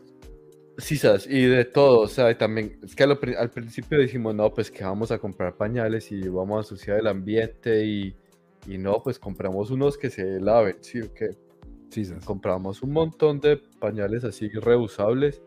Sí, 0.77 0.97
sabes, 0.97 1.27
y 1.29 1.45
de 1.45 1.65
todo, 1.67 2.01
o 2.01 2.09
sea, 2.09 2.31
y 2.33 2.35
también, 2.35 2.79
es 2.83 2.97
que 2.97 3.05
al, 3.05 3.17
pri- 3.19 3.37
al 3.37 3.51
principio 3.51 3.99
dijimos, 4.01 4.35
no, 4.35 4.53
pues 4.53 4.71
que 4.73 4.83
vamos 4.83 5.13
a 5.13 5.19
comprar 5.19 5.55
pañales 5.57 6.11
y 6.11 6.27
vamos 6.29 6.57
a 6.57 6.61
asociar 6.63 6.99
el 6.99 7.07
ambiente 7.07 7.85
y, 7.85 8.17
y 8.67 8.77
no, 8.79 9.01
pues 9.05 9.21
compramos 9.21 9.71
unos 9.71 9.97
que 9.97 10.11
se 10.11 10.41
laven, 10.41 10.79
sí, 10.81 11.01
o 11.01 11.15
qué. 11.15 11.31
Sisas. 11.91 12.25
Compramos 12.25 12.83
un 12.83 12.93
montón 12.93 13.41
de 13.41 13.57
pañales 13.57 14.25
así 14.25 14.49
reusables 14.49 15.41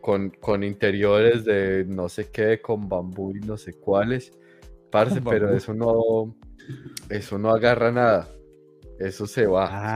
con, 0.00 0.30
con 0.30 0.64
interiores 0.64 1.44
de 1.44 1.84
no 1.86 2.08
sé 2.08 2.30
qué, 2.32 2.60
con 2.60 2.88
bambú 2.88 3.36
y 3.36 3.40
no 3.40 3.56
sé 3.56 3.74
cuáles. 3.74 4.32
Parce, 4.90 5.20
pero 5.28 5.54
eso 5.54 5.72
no, 5.72 6.34
eso 7.10 7.38
no 7.38 7.50
agarra 7.50 7.92
nada. 7.92 8.28
Eso 9.00 9.26
se 9.26 9.46
va. 9.46 9.64
eso- 9.64 9.72
eso- 9.72 9.88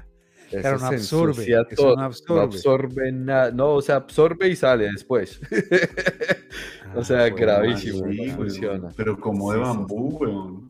Ah, 0.00 0.04
eso 0.50 0.78
no 0.78 0.86
absorbe, 0.86 1.44
eso 1.70 1.96
no 1.96 2.02
absorbe. 2.02 2.42
absorbe 2.42 3.12
nada. 3.12 3.50
No, 3.50 3.74
o 3.74 3.82
sea, 3.82 3.96
absorbe 3.96 4.48
y 4.48 4.56
sale 4.56 4.90
después. 4.90 5.38
o 6.96 7.04
sea, 7.04 7.24
Ah, 7.24 7.28
gravísimo, 7.28 8.08
Sí, 8.10 8.26
no 8.26 8.34
funciona. 8.36 8.88
Pero 8.96 9.18
como 9.20 9.52
de 9.52 9.58
bambú, 9.58 10.16
weón. 10.18 10.68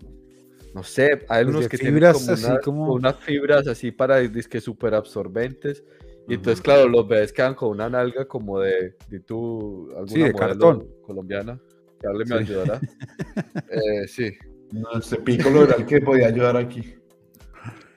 No 0.74 0.82
sé, 0.82 1.24
hay 1.28 1.44
Pues 1.44 1.56
unos 1.56 1.68
que 1.68 1.78
tienen 1.78 1.94
fibras 1.94 2.18
como, 2.18 2.32
así 2.32 2.46
como- 2.64 2.92
unas 2.94 3.16
fibras 3.20 3.66
así 3.68 3.90
para 3.92 4.18
disque 4.18 4.60
súper 4.60 4.94
absorbentes. 4.94 5.84
Y 6.28 6.34
entonces, 6.34 6.60
claro, 6.60 6.88
los 6.88 7.08
bebés 7.08 7.32
quedan 7.32 7.54
con 7.54 7.70
una 7.70 7.88
nalga 7.88 8.26
como 8.26 8.58
de, 8.60 8.94
de 9.08 9.20
tú, 9.20 9.88
alguna 9.92 10.06
Sí, 10.12 10.18
de 10.18 10.32
modelo 10.32 10.38
cartón. 10.38 10.88
colombiana. 11.06 11.58
Carle 12.00 12.24
me 12.26 12.26
Sí. 12.26 12.52
ayudará. 12.52 12.80
Eh, 13.70 14.06
sí. 14.08 14.30
No, 14.72 14.88
este 14.98 15.16
Piccolo 15.16 15.64
era 15.64 15.76
el 15.76 15.86
que 15.86 16.00
podía 16.00 16.26
ayudar 16.28 16.56
aquí. 16.56 16.94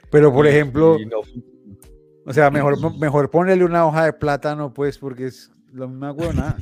Pero 0.10 0.34
por 0.34 0.46
ejemplo, 0.48 0.98
no- 1.10 1.22
o 2.26 2.34
sea, 2.34 2.50
mejor, 2.52 2.98
mejor 3.00 3.30
ponerle 3.30 3.66
una 3.66 3.86
hoja 3.86 4.06
de 4.06 4.14
plátano, 4.14 4.74
pues, 4.74 4.98
porque 4.98 5.26
es 5.26 5.52
la 5.74 5.88
misma 5.88 6.12
huevona. 6.12 6.56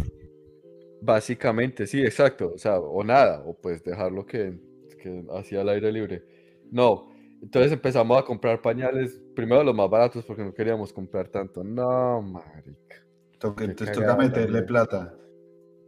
Básicamente, 1.01 1.87
sí, 1.87 2.01
exacto. 2.01 2.51
O 2.53 2.57
sea, 2.57 2.79
o 2.79 3.03
nada, 3.03 3.41
o 3.45 3.53
pues 3.53 3.83
dejarlo 3.83 4.25
que, 4.25 4.59
que 5.01 5.23
así 5.37 5.55
al 5.55 5.69
aire 5.69 5.91
libre. 5.91 6.23
No, 6.71 7.11
entonces 7.41 7.71
empezamos 7.71 8.17
a 8.19 8.23
comprar 8.25 8.61
pañales, 8.61 9.21
primero 9.35 9.63
los 9.63 9.75
más 9.75 9.89
baratos 9.89 10.25
porque 10.25 10.43
no 10.43 10.53
queríamos 10.53 10.91
comprar 10.91 11.27
tanto. 11.29 11.63
No, 11.63 12.21
marica. 12.21 12.95
Toca- 13.39 13.63
Entonces 13.63 13.95
toca 13.95 14.15
meterle 14.17 14.61
plata. 14.63 15.15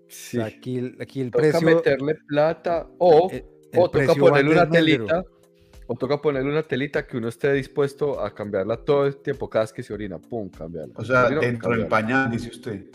Sí. 0.07 0.37
O 0.37 0.41
sea, 0.41 0.47
aquí, 0.57 0.77
el- 0.77 0.97
aquí 1.01 1.21
el 1.21 1.31
Toca 1.31 1.41
precio. 1.43 1.67
meterle 1.67 2.15
plata 2.27 2.87
o, 2.97 3.29
el- 3.31 3.45
o 3.77 3.89
toca 3.89 4.13
ponerle 4.15 4.51
una 4.51 4.69
telita. 4.69 5.25
O 5.87 5.95
toca 5.95 6.21
ponerle 6.21 6.49
una 6.49 6.63
telita 6.63 7.05
que 7.05 7.17
uno 7.17 7.27
esté 7.27 7.51
dispuesto 7.53 8.21
a 8.21 8.33
cambiarla 8.33 8.77
todo 8.77 9.05
el 9.07 9.17
tiempo, 9.17 9.49
cada 9.49 9.65
vez 9.65 9.73
que 9.73 9.83
se 9.83 9.93
orina, 9.93 10.19
pum, 10.19 10.49
cambiarla. 10.49 10.93
O 10.95 11.03
sea, 11.03 11.25
orina, 11.25 11.41
dentro 11.41 11.71
del 11.71 11.87
pañal, 11.87 12.31
dice 12.31 12.49
usted. 12.49 12.85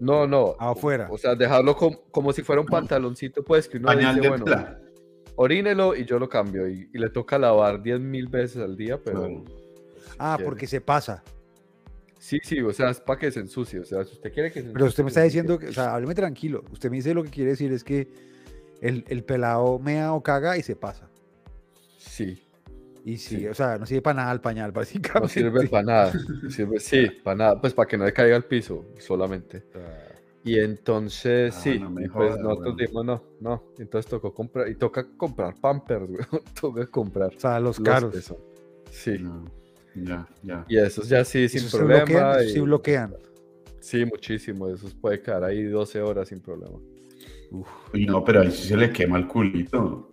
No, 0.00 0.26
no. 0.26 0.56
Afuera. 0.58 1.08
O 1.10 1.18
sea, 1.18 1.34
dejarlo 1.34 1.76
com- 1.76 1.98
como 2.10 2.32
si 2.32 2.42
fuera 2.42 2.60
un 2.62 2.66
pantaloncito, 2.66 3.44
pues, 3.44 3.68
que 3.68 3.76
uno 3.76 3.86
Pañal 3.86 4.14
dice, 4.16 4.22
de 4.22 4.28
bueno, 4.38 4.66
orínelo 5.36 5.94
y 5.94 6.04
yo 6.04 6.18
lo 6.18 6.28
cambio. 6.28 6.68
Y, 6.68 6.88
y 6.92 6.98
le 6.98 7.10
toca 7.10 7.38
lavar 7.38 7.82
10 7.82 8.00
mil 8.00 8.28
veces 8.28 8.62
al 8.62 8.76
día, 8.76 8.98
pero. 9.02 9.44
Ah, 10.18 10.34
quiere. 10.36 10.48
porque 10.48 10.66
se 10.66 10.80
pasa. 10.80 11.22
sí, 12.18 12.38
sí, 12.42 12.60
o 12.60 12.72
sea, 12.72 12.90
es 12.90 13.00
para 13.00 13.18
que 13.18 13.30
se 13.30 13.40
ensucie. 13.40 13.80
O 13.80 13.84
sea, 13.84 14.04
si 14.04 14.12
usted 14.14 14.32
quiere 14.32 14.50
que 14.50 14.62
se 14.62 14.70
Pero 14.70 14.86
usted 14.86 15.02
me 15.02 15.08
ensucie, 15.08 15.08
está 15.08 15.22
diciendo 15.22 15.52
ensucie. 15.54 15.66
que, 15.66 15.70
o 15.70 15.74
sea, 15.74 15.94
hábleme 15.94 16.14
tranquilo. 16.14 16.64
Usted 16.72 16.90
me 16.90 16.96
dice 16.96 17.12
lo 17.12 17.22
que 17.22 17.30
quiere 17.30 17.50
decir 17.50 17.70
es 17.72 17.84
que 17.84 18.08
el, 18.84 19.04
el 19.08 19.24
pelado 19.24 19.78
mea 19.78 20.12
o 20.12 20.22
caga 20.22 20.56
y 20.56 20.62
se 20.62 20.76
pasa. 20.76 21.08
Sí, 21.98 22.40
Y 23.04 23.16
sí, 23.18 23.38
Sí. 23.40 23.46
o 23.48 23.54
sea, 23.54 23.76
no 23.78 23.86
sirve 23.86 24.02
para 24.02 24.16
nada 24.22 24.32
el 24.32 24.40
pañal, 24.40 24.68
no 24.74 24.80
básicamente. 24.80 25.28
sirve 25.34 25.66
para 25.68 25.82
nada. 25.82 26.12
Sirve, 26.50 26.80
sí, 26.80 27.06
para 27.22 27.36
nada. 27.36 27.60
Pues 27.60 27.74
para 27.74 27.86
que 27.88 27.96
no 27.98 28.04
le 28.04 28.12
caiga 28.12 28.36
al 28.36 28.44
piso 28.44 28.84
solamente. 28.98 29.62
Y 30.44 30.58
entonces, 30.58 31.54
Ah, 31.56 31.60
sí, 31.60 31.78
no 31.78 31.88
y 32.00 32.08
pues 32.08 32.38
nosotros 32.38 32.76
dijimos, 32.76 33.04
no, 33.06 33.22
no. 33.40 33.64
Entonces 33.78 34.10
tocó 34.10 34.32
comprar, 34.34 34.68
y 34.68 34.74
toca 34.76 35.06
comprar 35.16 35.54
pampers, 35.60 36.06
güey. 36.08 36.24
toca 36.60 36.86
comprar. 36.86 37.34
O 37.34 37.40
sea, 37.40 37.58
los 37.60 37.78
los 37.78 37.86
caros. 37.88 38.14
que 38.14 38.20
son. 38.20 38.36
Sí, 38.90 39.18
No, 39.18 39.44
Ya, 39.94 40.28
ya. 40.42 40.64
y 40.68 40.76
esos 40.78 41.08
ya 41.08 41.24
sí, 41.24 41.48
sin 41.48 41.68
problema. 41.70 42.04
bloquean, 42.04 42.40
esos 42.40 42.52
sí 42.52 42.58
y- 42.58 42.62
bloquean. 42.62 43.14
Sí, 43.80 44.04
muchísimo. 44.06 44.68
Esos 44.68 44.94
puede 44.94 45.20
quedar 45.20 45.44
ahí 45.44 45.62
12 45.64 46.00
horas 46.00 46.28
sin 46.28 46.40
problema. 46.40 46.78
Uy, 47.92 48.06
no, 48.06 48.24
pero 48.24 48.40
ahí 48.40 48.50
sí 48.50 48.68
se 48.68 48.76
le 48.76 48.90
quema 48.92 49.18
el 49.18 49.26
culito. 49.28 50.10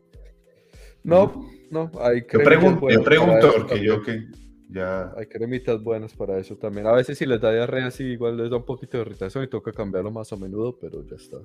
No, 1.04 1.49
no, 1.71 1.91
hay 1.99 2.21
Yo 2.21 2.27
cremitas 2.27 2.45
pregunto, 2.45 2.80
buenas 2.82 2.99
yo 2.99 3.04
pregunto 3.04 3.54
porque 3.58 3.84
yo 3.84 4.01
que 4.04 4.25
ya. 4.69 5.12
Hay 5.17 5.25
cremitas 5.25 5.82
buenas 5.84 6.13
para 6.13 6.38
eso 6.38 6.56
también. 6.58 6.86
A 6.88 6.91
veces 6.93 7.17
si 7.17 7.25
les 7.25 7.41
da 7.41 7.51
diarrea, 7.51 7.89
sí, 7.91 8.04
igual 8.04 8.38
les 8.38 8.49
da 8.49 8.58
un 8.58 8.65
poquito 8.65 8.97
de 8.97 9.01
irritación 9.04 9.43
y 9.43 9.47
toca 9.47 9.71
cambiarlo 9.71 10.12
más 10.12 10.32
a 10.32 10.36
menudo, 10.38 10.77
pero 10.80 11.04
ya 11.06 11.15
está. 11.15 11.38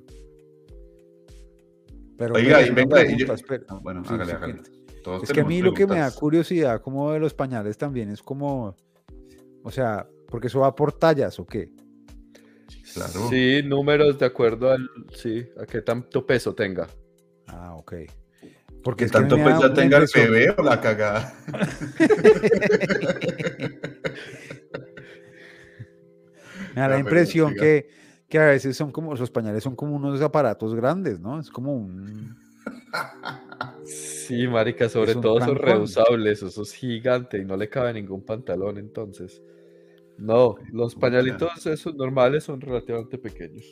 Pero 2.18 2.35
Oiga, 2.35 2.61
y 2.62 2.66
una 2.70 2.74
venga, 2.74 3.00
y 3.02 3.04
pregunta, 3.04 3.26
yo- 3.26 3.35
espera. 3.35 3.64
Ah, 3.68 3.78
bueno, 3.82 4.04
Sí, 4.04 4.14
hágale, 4.14 4.30
sí, 4.30 4.37
hágale. 4.37 4.62
Todos 5.02 5.22
Es 5.24 5.32
que 5.32 5.40
a 5.40 5.44
mí 5.44 5.61
lo 5.62 5.72
que 5.74 5.87
me 5.87 5.98
da 5.98 6.11
curiosidad 6.11 6.80
como 6.82 7.12
de 7.12 7.20
los 7.20 7.35
pañales 7.35 7.76
también 7.78 8.11
es 8.11 8.22
como, 8.22 8.74
o 9.62 9.70
sea, 9.70 10.06
porque 10.28 10.48
eso 10.48 10.61
va 10.61 10.74
por 10.74 10.92
tallas 10.92 11.38
o 11.38 11.46
qué. 11.46 11.70
Claro. 12.94 13.29
Sí, 13.29 13.62
números 13.62 14.18
de 14.18 14.26
acuerdo 14.26 14.70
al, 14.70 14.88
sí, 15.14 15.46
a 15.61 15.66
qué 15.66 15.83
tanto 15.83 16.24
peso 16.24 16.55
tenga. 16.55 16.88
Ah, 17.46 17.74
ok. 17.74 17.94
Porque 18.83 19.05
es 19.05 19.12
tanto 19.12 19.37
una 19.37 19.74
tenga 19.74 19.98
el 19.98 20.07
bebé 20.14 20.55
o 20.57 20.62
la 20.62 20.81
cagada. 20.81 21.35
Me 26.74 26.83
da 26.83 26.88
la 26.88 26.94
pero 26.94 26.98
impresión 26.98 27.55
que, 27.55 27.88
que 28.29 28.38
a 28.38 28.46
veces 28.46 28.76
son 28.76 28.92
como, 28.92 29.14
los 29.14 29.31
pañales 29.31 29.64
son 29.64 29.74
como 29.74 29.96
unos 29.96 30.20
aparatos 30.20 30.74
grandes, 30.74 31.18
¿no? 31.18 31.40
Es 31.40 31.50
como 31.50 31.74
un... 31.74 32.37
Sí, 33.85 34.48
marica, 34.48 34.88
sobre 34.88 35.14
todo 35.14 35.40
son 35.40 35.55
reusables, 35.55 36.42
eso 36.42 36.62
es 36.62 36.72
gigante 36.72 37.38
y 37.38 37.44
no 37.44 37.57
le 37.57 37.68
cabe 37.68 37.92
ningún 37.92 38.24
pantalón 38.24 38.79
entonces. 38.79 39.40
No, 40.18 40.55
los 40.72 40.94
pañalitos 40.94 41.66
esos 41.66 41.94
normales 41.94 42.44
son 42.44 42.61
relativamente 42.61 43.18
pequeños. 43.18 43.64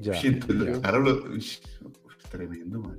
Ya. 0.00 0.12
Uy, 0.12 0.18
entonces, 0.28 0.66
ya. 0.74 0.80
claro, 0.80 1.00
lo- 1.00 1.24
tremendo, 2.30 2.80
man. 2.80 2.98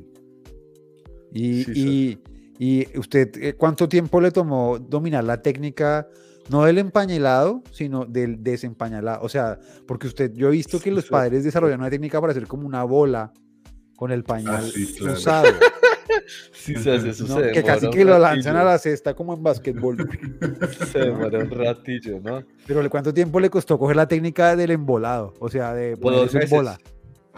Y, 1.31 1.63
Sí, 1.63 2.19
y, 2.59 2.83
y 2.91 2.97
usted, 2.99 3.31
eh, 3.41 3.53
¿cuánto 3.55 3.89
tiempo 3.89 4.21
le 4.21 4.29
tomó 4.31 4.77
dominar 4.77 5.23
la 5.23 5.41
técnica, 5.41 6.07
no 6.49 6.63
del 6.65 6.77
empañelado, 6.77 7.63
sino 7.71 8.05
del 8.05 8.43
desempañalado? 8.43 9.23
O 9.23 9.29
sea, 9.29 9.59
porque 9.87 10.05
usted, 10.07 10.31
yo 10.35 10.49
he 10.49 10.51
visto 10.51 10.79
que 10.79 10.91
los 10.91 11.05
Sí. 11.05 11.09
padres 11.09 11.43
desarrollan 11.43 11.79
una 11.79 11.89
técnica 11.89 12.21
para 12.21 12.31
hacer 12.31 12.45
como 12.47 12.67
una 12.67 12.83
bola 12.83 13.33
con 13.95 14.11
el 14.11 14.23
pañal 14.23 14.63
sí, 14.69 14.93
claro. 14.99 15.13
usado, 15.13 15.45
Sí, 16.53 16.75
se 16.75 16.91
hace, 16.91 17.09
eso 17.09 17.25
¿no? 17.27 17.39
se 17.39 17.51
que 17.51 17.63
casi 17.63 17.89
que 17.89 18.05
lo 18.05 18.17
lanzan 18.17 18.55
a 18.55 18.63
la 18.63 18.77
cesta 18.77 19.13
como 19.13 19.33
en 19.33 19.43
básquetbol. 19.43 19.97
Se 20.91 20.99
demora 20.99 21.39
un 21.39 21.49
ratillo, 21.51 22.19
¿no? 22.21 22.43
Pero 22.67 22.81
¿le- 22.81 22.89
¿cuánto 22.89 23.13
tiempo 23.13 23.39
le 23.39 23.49
costó 23.49 23.77
coger 23.77 23.95
la 23.97 24.07
técnica 24.07 24.55
del 24.55 24.71
embolado? 24.71 25.33
O 25.39 25.49
sea, 25.49 25.73
de 25.73 25.91
Como 25.93 26.01
poner 26.03 26.19
dos 26.19 26.35
eso 26.35 26.39
en 26.43 26.49
bola. 26.49 26.79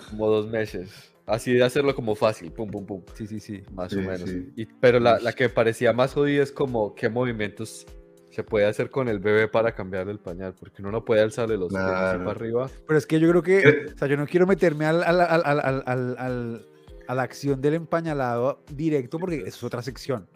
Como 0.10 0.28
dos 0.30 0.48
meses. 0.48 0.92
Así 1.26 1.54
de 1.54 1.64
hacerlo 1.64 1.96
como 1.96 2.14
fácil, 2.16 2.52
pum, 2.52 2.70
pum, 2.70 2.86
pum. 2.86 3.02
Sí, 3.16 3.26
sí, 3.26 3.40
sí. 3.40 3.64
Más 3.74 3.92
Sí, 3.92 3.98
o 3.98 4.02
menos. 4.02 4.30
sí. 4.30 4.52
Y- 4.56 4.66
pero 4.66 5.00
la, 5.00 5.20
la 5.20 5.34
que 5.34 5.50
parecía 5.50 5.92
más 5.94 6.14
jodida 6.14 6.44
es 6.44 6.52
como 6.52 6.94
qué 6.94 7.10
movimientos 7.10 7.88
se 8.30 8.44
puede 8.44 8.66
hacer 8.66 8.90
con 8.90 9.08
el 9.08 9.20
bebé 9.20 9.48
para 9.48 9.74
cambiarle 9.74 10.12
el 10.12 10.20
pañal, 10.20 10.54
porque 10.60 10.82
uno 10.82 10.92
no 10.92 11.06
puede 11.06 11.22
alzarle 11.22 11.58
los 11.58 11.70
pies 11.70 11.82
para 11.82 12.30
arriba. 12.30 12.70
Pero 12.86 12.98
es 12.98 13.08
que 13.08 13.20
yo 13.20 13.30
creo 13.30 13.42
que, 13.42 13.88
o 13.96 13.98
sea, 13.98 14.08
yo 14.10 14.18
no 14.18 14.28
quiero 14.28 14.46
meterme 14.46 14.86
al, 14.86 15.04
al- 15.04 15.22
al- 15.22 15.42
al- 15.46 15.60
al- 15.62 15.84
al- 15.86 16.16
al- 16.20 16.66
a 17.08 17.16
la 17.16 17.24
acción 17.24 17.62
del 17.62 17.76
empañalado 17.76 18.64
directo 18.74 19.20
porque 19.20 19.38
eso 19.40 19.48
es 19.48 19.64
otra 19.64 19.82
sección. 19.82 20.28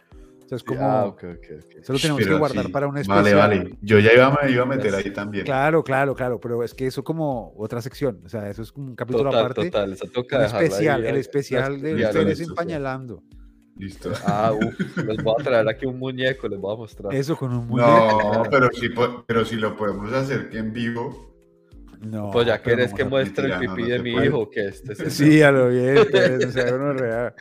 O 0.45 0.49
sea, 0.49 0.55
es 0.55 0.63
como, 0.63 0.82
Ah, 0.82 1.05
ok, 1.05 1.23
ok, 1.23 1.45
ok. 1.63 1.75
eso 1.79 1.93
lo 1.93 1.99
tenemos 1.99 2.19
que 2.19 2.25
Pero 2.25 2.39
guardar 2.39 2.65
sí, 2.65 2.71
para 2.71 2.88
un 2.88 2.97
especial. 2.97 3.23
Vale, 3.23 3.36
vale. 3.36 3.77
Yo 3.82 3.99
ya 3.99 4.12
iba, 4.13 4.36
me 4.41 4.49
iba 4.51 4.63
a 4.63 4.65
meter 4.65 4.95
ahí 4.95 5.12
también. 5.13 5.45
Claro, 5.45 5.84
claro, 5.84 6.15
claro, 6.15 6.39
pero 6.39 6.63
es 6.63 6.73
que 6.73 6.88
eso 6.88 7.03
como 7.03 7.53
otra 7.55 7.82
sección, 7.84 8.21
o 8.25 8.29
sea, 8.29 8.49
eso 8.49 8.63
es 8.63 8.71
como 8.71 8.88
un 8.88 8.95
capítulo 8.95 9.25
Total, 9.25 9.39
aparte. 9.39 9.65
total. 9.65 9.93
Esa 9.93 10.08
toca 10.08 10.38
Un 10.38 10.41
dejarla 10.43 10.60
ahí, 10.60 10.65
especial, 10.65 11.05
el 11.05 11.15
especial 11.17 11.82
de 11.82 11.89
especial. 11.91 12.10
ustedes 12.10 12.27
listo, 12.39 12.43
sí. 12.45 12.49
empañalando. 12.49 13.23
Listo. 13.77 14.12
Ah, 14.25 14.51
uf, 14.53 14.97
les 15.08 15.23
voy 15.23 15.36
a 15.39 15.43
traer 15.43 15.69
aquí 15.69 15.86
un 15.86 15.99
muñeco, 15.99 16.47
les 16.47 16.60
voy 16.60 16.73
a 16.73 16.77
mostrar. 16.77 17.13
Eso 17.13 17.38
con 17.38 17.53
un 17.53 17.67
muñeco. 17.67 17.88
No, 18.34 18.43
pero 18.49 18.69
sí, 18.73 18.89
pero 19.27 19.45
si 19.45 19.55
lo 19.55 19.77
podemos 19.77 20.12
hacer 20.13 20.49
que 20.49 20.58
en 20.58 20.73
vivo. 20.73 21.29
No, 22.02 22.32
pues 22.32 22.48
ya 22.48 22.62
querés 22.62 22.94
que 22.94 23.04
muestre 23.04 23.46
el 23.46 23.52
no, 23.52 23.60
pipí 23.60 23.82
no 23.84 23.88
de 23.90 24.00
mi 24.00 24.14
puede. 24.14 24.26
hijo, 24.28 24.50
que 24.50 24.68
este 24.68 24.94
es 24.94 25.00
el- 25.02 25.12
Sí, 25.12 25.42
a 25.42 25.52
lo 25.52 25.70
bien, 25.70 25.98
pues, 26.12 26.46
o 26.46 26.52
sea, 26.52 26.74
uno 26.76 26.94
real. 26.94 27.34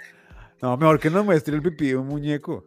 No, 0.60 0.76
mejor 0.76 0.98
que 0.98 1.10
nos 1.10 1.24
muestre 1.24 1.54
el 1.54 1.62
pipí 1.62 1.88
de 1.88 1.96
un 1.96 2.08
muñeco. 2.08 2.66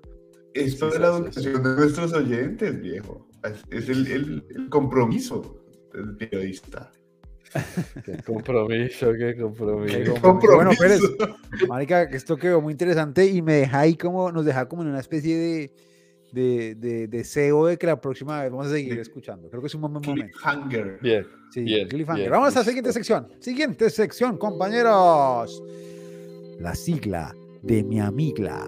Esto 0.54 0.88
es 0.90 1.00
la 1.00 1.08
educación 1.08 1.62
de 1.64 1.76
nuestros 1.76 2.14
oyentes, 2.14 2.82
viejo. 2.82 3.28
Es, 3.72 3.90
el, 3.90 4.08
el- 4.08 4.46
el 4.56 4.70
compromiso 4.70 5.64
del 5.94 6.16
periodista. 6.16 6.92
Qué 8.06 8.18
compromiso, 8.26 9.12
qué 9.14 9.36
compromiso. 9.38 9.98
Qué 9.98 10.04
compromiso. 10.22 10.56
Bueno, 10.56 10.72
compromiso. 10.78 11.38
Marica, 11.68 12.04
esto 12.04 12.38
quedó 12.38 12.62
muy 12.62 12.72
interesante 12.72 13.26
y 13.26 13.42
me 13.42 13.56
deja 13.56 13.80
ahí 13.82 13.96
como, 13.96 14.32
nos 14.32 14.46
deja 14.46 14.70
como 14.70 14.84
en 14.84 14.88
una 14.90 15.02
especie 15.02 15.38
de, 15.38 15.72
de, 16.32 16.76
de 16.76 17.08
deseo 17.08 17.66
de 17.66 17.78
que 17.78 17.88
la 17.88 18.00
próxima 18.00 18.42
vez 18.42 18.52
vamos 18.52 18.68
a 18.68 18.72
seguir 18.72 18.96
De- 18.96 19.02
escuchando. 19.02 19.50
Creo 19.50 19.62
que 19.62 19.68
es 19.68 19.76
un 19.76 19.82
buen 19.82 19.94
momento. 19.94 20.14
Cliffhanger. 20.14 21.00
Bien. 21.02 21.26
Sí, 21.52 21.62
Bien, 21.64 21.88
cliffhanger. 21.88 22.22
bien, 22.24 22.32
Vamos 22.32 22.56
a 22.56 22.60
la 22.60 22.66
siguiente 22.66 22.94
sección. 22.94 23.28
Siguiente 23.40 23.90
sección, 23.90 24.38
compañeros. 24.38 25.62
La 26.60 26.76
sigla 26.76 27.36
de 27.62 27.84
mi 27.84 28.00
amigla. 28.00 28.66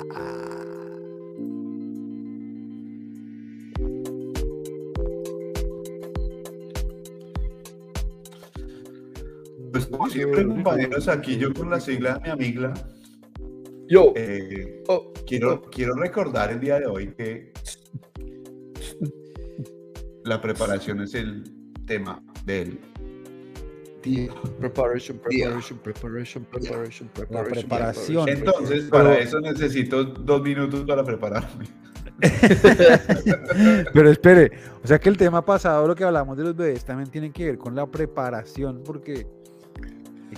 Pues 9.72 9.86
como 9.88 10.10
siempre, 10.10 10.46
compañeros, 10.46 11.08
aquí 11.08 11.38
yo 11.38 11.54
con 11.54 11.70
la 11.70 11.80
sigla 11.80 12.16
de 12.16 12.20
mi 12.22 12.30
amigla, 12.30 12.74
Yo. 13.88 14.14
eh, 14.16 14.84
oh, 14.88 15.13
quiero, 15.34 15.62
quiero 15.64 15.96
recordar 15.96 16.52
el 16.52 16.60
día 16.60 16.80
de 16.80 16.86
hoy 16.86 17.08
que 17.18 17.52
la 20.24 20.40
preparación 20.40 21.02
es 21.02 21.16
el 21.16 21.44
tema 21.88 22.22
del 22.46 22.80
día. 24.04 24.32
Preparation, 24.60 25.18
preparation, 25.18 25.80
preparation, 25.80 26.46
preparation, 26.46 27.10
preparation. 27.14 27.62
preparación. 27.62 28.30
Entonces, 28.30 28.84
para 28.86 29.18
eso 29.18 29.40
necesito 29.40 30.04
dos 30.04 30.42
minutos 30.44 30.86
para 30.86 31.04
prepararme. 31.04 31.66
Pero 33.94 34.10
espere, 34.10 34.52
o 34.84 34.88
sea 34.88 35.00
que 35.00 35.10
el 35.10 35.18
tema 35.18 35.44
pasado, 35.44 35.88
lo 35.88 35.96
que 35.96 36.04
hablamos 36.04 36.38
de 36.38 36.44
los 36.44 36.56
bebés, 36.56 36.86
también 36.86 37.10
tiene 37.10 37.32
que 37.32 37.46
ver 37.46 37.58
con 37.58 37.76
la 37.76 37.88
preparación, 37.88 38.84
porque 38.86 39.26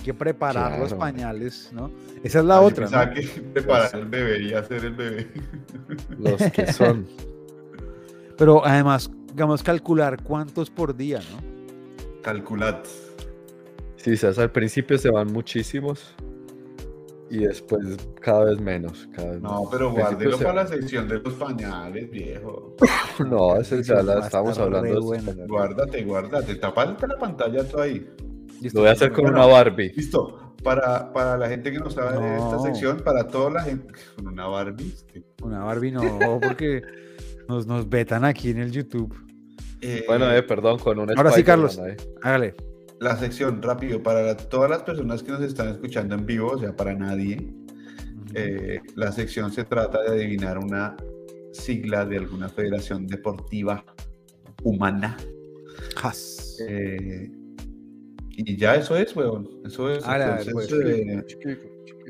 que 0.06 0.14
preparar 0.14 0.78
los 0.78 0.94
pañales, 0.94 1.70
¿no? 1.72 1.90
Esa 2.22 2.38
es 2.38 2.44
la 2.44 2.60
otra. 2.60 2.84
Pensaba 2.84 3.06
¿no? 3.06 3.14
que 3.14 3.22
preparar 3.54 3.94
el 3.96 4.06
bebé 4.06 4.42
y 4.42 4.54
hacer 4.54 4.84
el 4.84 4.94
bebé. 4.94 5.26
Los 6.18 6.42
que 6.52 6.72
son. 6.72 7.06
Pero 8.38 8.64
además, 8.64 9.10
digamos, 9.28 9.62
calcular 9.64 10.22
cuántos 10.22 10.70
por 10.70 10.96
día, 10.96 11.18
¿no? 11.32 12.22
Calculad. 12.22 12.78
Sí, 13.96 14.16
sabes, 14.16 14.38
al 14.38 14.52
principio 14.52 14.96
se 14.98 15.10
van 15.10 15.32
muchísimos 15.32 16.14
y 17.28 17.38
después 17.38 17.96
cada 18.20 18.44
vez 18.44 18.60
menos. 18.60 19.08
Cada 19.12 19.32
vez 19.32 19.40
No, 19.40 19.48
menos. 19.50 19.68
pero 19.72 19.90
guárdelo 19.90 20.38
se 20.38 20.44
para 20.44 20.62
la 20.62 20.68
sección 20.68 21.08
de 21.08 21.18
los 21.18 21.34
pañales, 21.34 22.08
viejo. 22.10 22.76
No, 23.26 23.56
esa 23.56 23.80
ya 23.80 24.02
la 24.02 24.20
estamos 24.20 24.56
hablando. 24.58 25.00
Guárdate, 25.48 26.04
guárdate. 26.04 26.54
Tapate 26.54 27.08
la 27.08 27.18
pantalla 27.18 27.64
tú 27.64 27.80
ahí. 27.80 28.08
Listo. 28.60 28.78
Lo 28.78 28.82
voy 28.82 28.88
a 28.88 28.92
hacer 28.92 29.12
con 29.12 29.24
Bueno, 29.24 29.38
una 29.44 29.46
Barbie. 29.52 29.92
Listo. 29.94 30.54
Para, 30.62 31.12
para 31.12 31.36
la 31.36 31.48
gente 31.48 31.70
que 31.70 31.78
no 31.78 31.90
sabe 31.90 32.18
de 32.18 32.34
esta 32.36 32.56
No. 32.56 32.62
sección, 32.62 33.00
para 33.04 33.28
toda 33.28 33.50
la 33.50 33.62
gente. 33.62 33.92
Con 34.16 34.26
una 34.28 34.46
Barbie. 34.46 34.88
este, 34.92 35.22
Una 35.42 35.60
Barbie 35.64 35.92
no, 35.92 36.00
porque 36.42 36.82
nos, 37.48 37.66
nos 37.66 37.88
vetan 37.88 38.24
aquí 38.24 38.50
en 38.50 38.58
el 38.58 38.72
YouTube. 38.72 39.14
eh, 39.80 40.04
Bueno, 40.08 40.30
eh, 40.32 40.42
perdón, 40.42 40.78
con 40.78 40.98
un 40.98 41.16
Ahora 41.16 41.30
sí, 41.30 41.44
Carlos. 41.44 41.78
ahí. 41.78 41.94
Hágale. 42.22 42.54
La 42.98 43.16
sección, 43.16 43.62
rápido, 43.62 44.02
para 44.02 44.22
la- 44.22 44.36
todas 44.36 44.70
las 44.70 44.82
personas 44.82 45.22
que 45.22 45.30
nos 45.30 45.42
están 45.42 45.68
escuchando 45.68 46.14
en 46.14 46.24
vivo, 46.26 46.52
o 46.52 46.58
sea, 46.58 46.74
para 46.74 46.94
nadie, 46.94 47.46
eh, 48.34 48.80
la 48.96 49.12
sección 49.12 49.52
se 49.52 49.64
trata 49.64 50.02
de 50.02 50.08
adivinar 50.08 50.58
una 50.58 50.96
sigla 51.52 52.04
de 52.06 52.16
alguna 52.18 52.48
federación 52.48 53.06
deportiva 53.06 53.84
humana. 54.64 55.16
Has. 56.02 56.56
Eh, 56.66 57.30
y 58.36 58.56
ya 58.56 58.74
eso 58.76 58.96
es, 58.96 59.14
weón. 59.16 59.48
Eso 59.64 59.90
es. 59.90 60.04
Ah, 60.06 60.18
la- 60.18 60.40
entonces, 60.40 60.52
pues, 60.52 60.72
eh, 60.72 61.24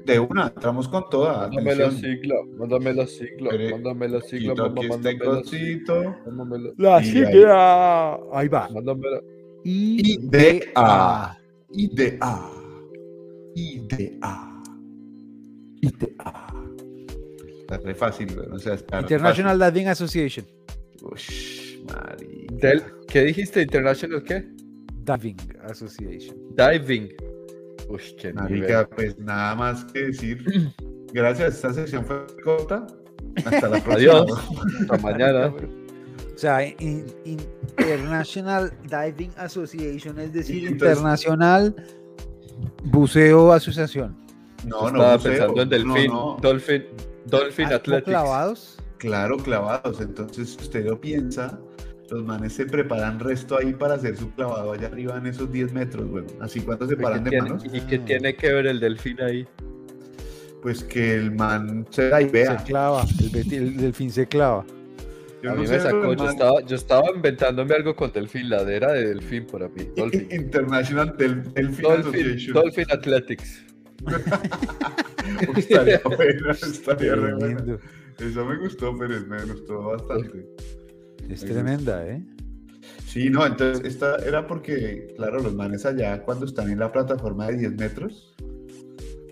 de 0.05 0.19
una, 0.21 0.49
entramos 0.55 0.89
con 0.89 1.09
toda. 1.11 1.49
Mándame 1.49 1.75
la 1.75 1.87
atención. 1.87 2.12
sigla, 2.17 2.35
mándame 2.59 2.93
la 2.95 3.07
sigla, 3.07 3.51
Espere, 3.51 3.71
mándame 3.71 4.09
la 4.09 4.21
sigla, 4.21 4.55
mamá, 4.55 4.81
este 4.81 4.89
mándame 4.89 5.19
la 5.19 5.43
sigla, 5.43 5.43
cosito. 5.43 6.17
mándame 6.27 6.59
la- 6.59 6.73
La 6.77 7.03
sigla. 7.03 8.15
Ahí 8.33 8.49
va. 8.49 8.69
mándame 8.71 9.11
la- 9.11 9.21
IDA. 9.65 11.39
IDA. 11.73 12.51
IDA. 13.55 14.11
IDA. 15.81 16.23
Está 17.61 17.79
re 17.79 17.95
fácil, 17.95 18.29
weón. 18.37 18.53
O 18.53 18.59
sea, 18.59 18.75
está 18.75 19.01
International 19.01 19.59
Diving 19.59 19.89
Association. 19.89 20.47
Ush. 21.03 21.79
Del- 22.51 22.83
¿Qué 23.09 23.23
dijiste? 23.23 23.62
¿International 23.62 24.23
qué? 24.25 24.45
Diving 25.07 25.37
Association. 25.64 26.37
Diving. 26.57 27.09
Uy, 27.88 28.01
qué 28.19 28.33
Marica, 28.33 28.88
pues 28.88 29.16
nada 29.19 29.55
más 29.55 29.85
que 29.87 30.07
decir. 30.07 30.45
Gracias, 31.12 31.55
esta 31.55 31.73
sección 31.73 32.05
fue 32.05 32.27
corta. 32.42 32.87
Hasta 33.45 33.69
la 33.69 33.81
próxima. 33.85 33.95
Adiós. 33.95 34.49
Hasta 34.81 34.99
mañana. 34.99 35.55
O 36.35 36.38
sea, 36.38 36.62
in- 36.66 37.07
International 37.25 38.71
Diving 38.90 39.33
Association, 39.38 40.19
es 40.19 40.35
decir, 40.35 40.66
entonces- 40.66 40.99
Internacional 40.99 41.75
Buceo 42.85 43.53
Asociación. 43.53 44.14
No, 44.66 44.83
no, 44.83 44.87
Estaba 44.88 45.16
buceo. 45.16 45.31
pensando 45.33 45.62
en 45.62 45.69
Delfín. 45.71 46.07
No, 46.09 46.35
no. 46.35 46.37
Dolphin, 46.42 46.85
Dolphin 47.25 47.66
Ah, 47.66 47.71
¿no 47.71 47.77
Athletics. 47.77 48.05
clavados? 48.09 48.79
Claro, 48.99 49.37
clavados. 49.38 50.01
Entonces, 50.03 50.51
si 50.51 50.57
usted 50.62 50.85
lo 50.87 51.01
piensa, 51.01 51.59
los 52.11 52.25
manes 52.25 52.53
se 52.53 52.66
preparan 52.66 53.19
resto 53.19 53.59
ahí 53.59 53.73
para 53.73 53.95
hacer 53.95 54.16
su 54.16 54.31
clavado 54.33 54.73
allá 54.73 54.87
arriba 54.88 55.16
en 55.19 55.27
esos 55.27 55.51
10 55.51 55.73
metros, 55.73 56.09
weón. 56.09 56.27
Así 56.40 56.61
cuando 56.61 56.87
se 56.87 56.95
¿Y 56.95 56.97
qué 56.97 57.03
paran 57.03 57.25
de 57.25 57.31
tiene- 57.31 57.49
manos, 57.49 57.64
¿Y 57.73 57.81
qué 57.81 57.99
tiene 57.99 58.37
que 58.37 58.53
ver 58.53 58.66
el 58.69 58.81
delfín 58.81 59.21
ahí? 59.21 59.47
pues 60.62 60.83
que 60.83 61.14
el 61.14 61.31
man 61.31 61.87
se 61.90 62.09
da 62.09 62.21
y 62.21 62.29
vea. 62.29 62.59
Se 62.59 62.64
clava, 62.64 63.05
el, 63.21 63.53
el 63.53 63.77
delfín 63.77 64.11
se 64.11 64.27
clava. 64.27 64.64
Yo 65.42 65.53
a 65.53 65.55
mí 65.55 65.61
me 65.66 65.79
sacó, 65.79 66.12
yo 66.14 66.29
estaba, 66.29 66.61
yo 66.62 66.75
estaba 66.75 67.05
inventándome 67.14 67.73
algo 67.75 67.95
con 67.95 68.11
delfín, 68.12 68.49
ladera 68.49 68.92
de 68.92 69.07
delfín 69.09 69.47
por 69.47 69.62
aquí. 69.62 69.87
Dolphin. 69.97 70.27
International 70.33 71.16
Del 71.16 71.53
Delphin 71.53 71.83
Dolphin, 71.83 72.21
Association. 72.21 72.55
Dolphin 72.55 72.87
Athletics. 72.90 73.64
Estaría 75.57 76.01
buena, 76.05 76.51
estaría 76.53 77.14
re 77.14 77.35
buena. 77.35 77.38
Tremendo. 77.57 77.79
Eso 78.19 78.45
me 78.45 78.57
gustó, 78.57 78.97
pero 78.99 79.14
me 79.27 79.45
gustó 79.45 79.83
bastante. 79.83 80.47
Es 81.29 81.41
tremenda, 81.45 82.07
¿eh? 82.07 82.23
Sí, 83.07 83.31
no, 83.31 83.47
entonces 83.47 83.85
esta 83.85 84.17
era 84.17 84.47
porque, 84.47 85.12
claro, 85.17 85.41
los 85.41 85.55
manes 85.55 85.87
allá 85.87 86.23
cuando 86.23 86.45
están 86.47 86.71
en 86.71 86.79
la 86.79 86.93
plataforma 86.93 87.47
de 87.49 87.57
10 87.57 87.77
metros, 87.77 88.35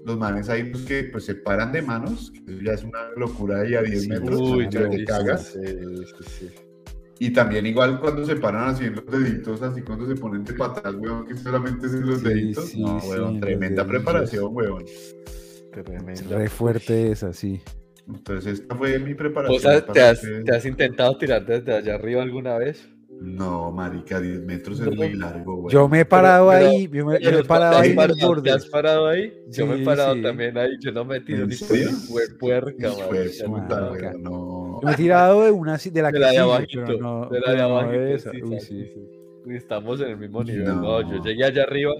los 0.05 0.19
manes 0.19 0.49
ahí 0.49 0.65
pues, 0.65 0.85
que 0.85 1.05
pues, 1.05 1.25
se 1.25 1.35
paran 1.35 1.73
de 1.73 1.83
manos, 1.83 2.31
que 2.33 2.53
eso 2.53 2.63
ya 2.63 2.73
es 2.73 2.85
una 2.85 3.11
locura 3.17 3.61
ahí 3.61 3.75
a 3.75 3.83
10 3.83 4.03
Sí, 4.03 4.09
metros, 4.09 4.41
Uy, 4.41 4.69
te 4.69 5.05
cagas. 5.05 5.53
Sí, 5.53 5.61
sí, 5.65 6.25
sí. 6.39 6.51
Y 7.21 7.31
también 7.33 7.65
igual 7.65 8.01
cuando 8.01 8.25
se 8.27 8.37
paran 8.37 8.71
así 8.71 8.85
en 8.87 8.97
los 8.97 9.07
deditos, 9.07 9.63
así 9.63 9.83
cuando 9.83 10.07
se 10.07 10.17
ponen 10.17 10.45
de 10.45 10.53
patas, 10.55 10.95
weón, 10.97 11.27
que 11.27 11.37
solamente 11.37 11.87
es 11.87 11.95
en 11.95 12.07
los 12.07 12.19
Sí, 12.21 12.25
deditos. 12.25 12.69
sí, 12.71 12.83
no, 12.83 12.99
weón, 12.99 13.41
tremenda 13.41 13.83
deditos. 13.85 13.87
preparación, 14.05 14.49
weón. 14.51 14.85
Tremendo. 15.73 16.37
Re 16.39 16.49
fuerte 16.49 17.13
esa, 17.13 17.33
sí. 17.33 17.61
Entonces 18.09 18.61
esta 18.61 18.75
fue 18.75 18.99
mi 18.99 19.15
preparación. 19.15 19.57
¿Vos 19.63 19.67
has- 19.67 19.87
te, 19.87 19.93
para 19.93 20.11
has, 20.11 20.21
que- 20.21 20.43
te 20.45 20.55
has 20.57 20.67
intentado 20.67 21.17
tirar 21.17 21.45
desde 21.47 21.73
allá 21.75 21.95
arriba 21.95 22.23
alguna 22.23 22.59
vez? 22.59 22.89
No, 23.21 23.71
marica, 23.71 24.21
10 24.21 24.41
metros 24.43 24.81
es 24.81 24.87
No. 24.87 24.93
muy 24.93 25.15
largo, 25.15 25.55
weón. 25.55 25.71
Yo 25.71 25.89
me 25.89 26.01
he 26.01 26.05
parado 26.05 26.51
pero- 26.51 26.69
ahí, 26.69 26.83
yo 26.83 26.89
me, 26.89 26.99
yo 26.99 27.07
me 27.07 27.19
Pero 27.21 27.39
he 27.39 27.45
parado 27.45 27.71
¿te 27.73 27.77
has 27.79 27.83
ahí 27.85 27.95
parado- 27.95 28.43
¿Te 28.43 28.51
has 28.51 28.67
parado 28.67 29.07
ahí? 29.07 29.33
Yo 29.51 29.67
me 29.67 29.81
he 29.81 29.85
parado 29.85 30.15
sí. 30.15 30.23
también 30.23 30.59
ahí. 30.59 30.71
Yo 30.81 30.93
no 30.93 31.05
me 31.05 31.17
he 31.17 31.21
metido 31.21 31.43
¿En 31.45 31.49
ni 31.49 31.55
serio? 31.55 31.91
por 32.11 32.39
puerca, 32.39 32.91
puta, 33.47 33.81
no. 33.81 33.93
weón, 33.93 34.23
no. 34.23 34.81
Yo 34.83 34.87
me 34.89 34.93
he 34.93 34.97
tirado 34.97 35.45
de 35.45 35.51
una 35.53 35.79
de 35.79 36.03
la 36.03 36.09
De 36.09 36.13
que 36.13 36.19
la 36.19 36.31
de 36.33 36.39
abajito, 36.39 36.83
pero 36.87 36.99
no, 36.99 37.29
de 37.31 37.41
la 37.41 37.51
de 37.53 37.57
no 37.59 37.65
abajito, 37.65 38.05
esa. 38.07 38.31
sí, 38.33 38.43
Uy, 38.43 38.61
sí, 38.61 38.95
Estamos 39.47 40.01
en 40.01 40.09
el 40.09 40.17
mismo 40.19 40.43
nivel. 40.43 40.65
No. 40.65 40.75
No. 41.03 41.11
yo 41.17 41.23
llegué 41.23 41.45
allá 41.45 41.63
arriba. 41.63 41.93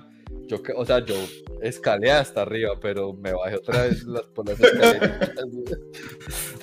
Yo, 0.47 0.63
que- 0.63 0.73
o 0.73 0.85
sea, 0.85 1.05
yo 1.05 1.15
escalé 1.63 2.11
hasta 2.11 2.43
arriba, 2.43 2.79
pero 2.81 3.13
me 3.15 3.33
bajé 3.33 3.57
otra 3.57 3.85
vez 3.85 4.05
las, 4.05 4.23
por 4.27 4.49
las 4.49 4.61
escaleras. 4.61 5.33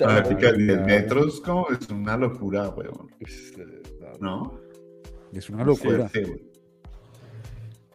Marica, 0.00 0.52
10 0.52 0.78
ya. 0.78 0.84
metros 0.84 1.40
como 1.40 1.68
es 1.70 1.88
una 1.88 2.16
locura, 2.16 2.68
weón. 2.70 3.10
no, 4.00 4.18
¿No? 4.20 4.60
Es 5.32 5.48
una 5.50 5.64
locura. 5.64 6.10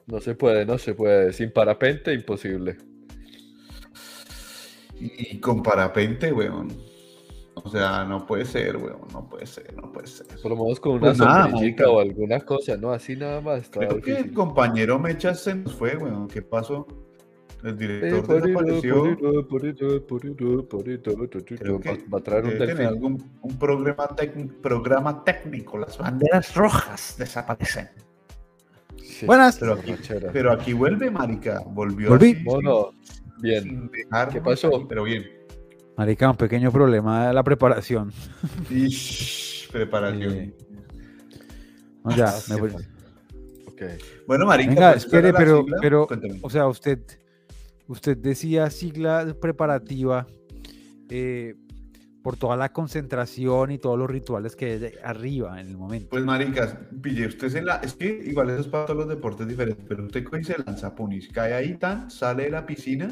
No 0.08 0.20
se 0.22 0.36
puede, 0.36 0.66
no 0.66 0.78
se 0.78 0.94
puede. 0.94 1.34
Sin 1.34 1.52
parapente, 1.52 2.14
imposible. 2.14 2.78
Y 5.00 5.40
con 5.40 5.62
parapente, 5.62 6.32
weón. 6.34 6.70
O 7.64 7.70
sea, 7.70 8.04
no 8.06 8.26
puede 8.26 8.46
ser, 8.46 8.78
weón. 8.78 9.02
No 9.14 9.28
puede 9.30 9.46
ser, 9.46 9.74
no 9.76 9.92
puede 9.92 10.08
ser. 10.08 10.28
Por 10.42 10.52
lo 10.52 10.58
menos 10.58 10.80
con 10.80 10.94
una 10.94 11.02
Pues 11.08 11.20
nada, 11.20 11.44
sombrillita 11.50 11.84
marica. 11.84 11.90
o 11.90 12.00
alguna 12.00 12.40
cosa, 12.42 12.78
¿no? 12.78 12.92
Así 12.92 13.16
nada 13.16 13.42
más. 13.42 13.62
Está 13.64 13.80
Creo 13.80 14.02
que 14.02 14.18
el 14.18 14.34
compañero 14.34 15.00
Mechas 15.00 15.42
se 15.44 15.56
nos 15.56 15.74
fue, 15.74 15.96
weón. 15.98 16.28
¿Qué 16.28 16.42
pasó? 16.42 16.88
El 17.64 17.76
director 17.78 18.42
desapareció. 18.42 19.04
Va, 22.12 22.18
a 22.20 22.22
traer 22.22 22.46
un 22.46 22.60
delfín. 22.60 22.86
algún 22.86 23.32
un 23.42 23.58
programa, 23.58 24.08
programa 24.62 25.24
técnico. 25.24 25.78
Las 25.78 25.98
banderas 25.98 26.54
rojas 26.56 27.16
desaparecen. 27.18 27.90
Sí, 29.04 29.26
Buenas. 29.26 29.58
Pero 29.58 29.74
aquí, 29.74 29.96
pero 30.32 30.52
aquí 30.52 30.74
vuelve, 30.74 31.10
marica. 31.10 31.64
Volvió 31.66 32.10
Volví. 32.10 32.34
así, 32.34 32.44
Mono, 32.44 32.92
bien. 33.40 33.64
sin 33.64 33.90
dejarnos 33.92 34.34
¿Qué 34.36 34.42
pasó? 34.42 34.88
Pero 34.88 35.04
bien. 35.04 35.26
Marica, 35.98 36.30
un 36.30 36.38
pequeño 36.38 36.72
problema 36.72 37.28
de 37.28 37.34
la 37.34 37.44
preparación. 37.44 38.12
Ish, 38.70 39.70
preparación. 39.72 40.34
Eh, 40.34 40.54
No, 42.04 42.16
ya, 42.16 42.34
me 42.50 42.56
voy. 42.58 42.72
man. 42.72 42.84
Ok. 43.68 43.82
Bueno, 44.28 44.46
marica, 44.46 44.70
Venga, 44.70 44.92
pues, 44.94 45.06
¿cuál 45.06 45.26
espere, 45.26 45.34
pero, 45.38 45.62
sigla? 45.64 45.78
pero, 45.82 46.08
Cuéntame. 46.08 46.40
o 46.42 46.50
sea, 46.50 46.68
usted, 46.68 47.00
usted 47.88 48.18
decía 48.18 48.70
sigla 48.70 49.36
preparativa 49.42 50.28
eh, 51.10 51.56
por 52.24 52.38
toda 52.38 52.58
la 52.58 52.72
concentración 52.72 53.72
y 53.72 53.78
todos 53.80 53.98
los 53.98 54.10
rituales 54.10 54.56
que 54.56 54.66
hay 54.74 54.92
arriba 55.04 55.60
en 55.60 55.68
el 55.68 55.78
momento. 55.78 56.10
Pues 56.10 56.24
maricas, 56.24 56.76
pille, 57.02 57.28
usted 57.28 57.50
se 57.50 57.62
la... 57.62 57.78
Es 57.78 57.94
que 57.94 58.08
igual 58.26 58.50
eso 58.52 58.62
es 58.62 58.68
para 58.68 58.86
todos 58.86 59.00
los 59.00 59.10
deportes 59.10 59.48
diferentes, 59.48 59.84
pero 59.88 60.06
usted 60.06 60.24
coge 60.24 60.42
y 60.42 60.44
se 60.46 60.56
lanza 60.64 60.94
punis, 60.94 61.30
cae 61.30 61.54
ahí 61.54 61.76
tan, 61.76 62.10
sale 62.12 62.44
de 62.44 62.50
la 62.52 62.66
piscina 62.66 63.10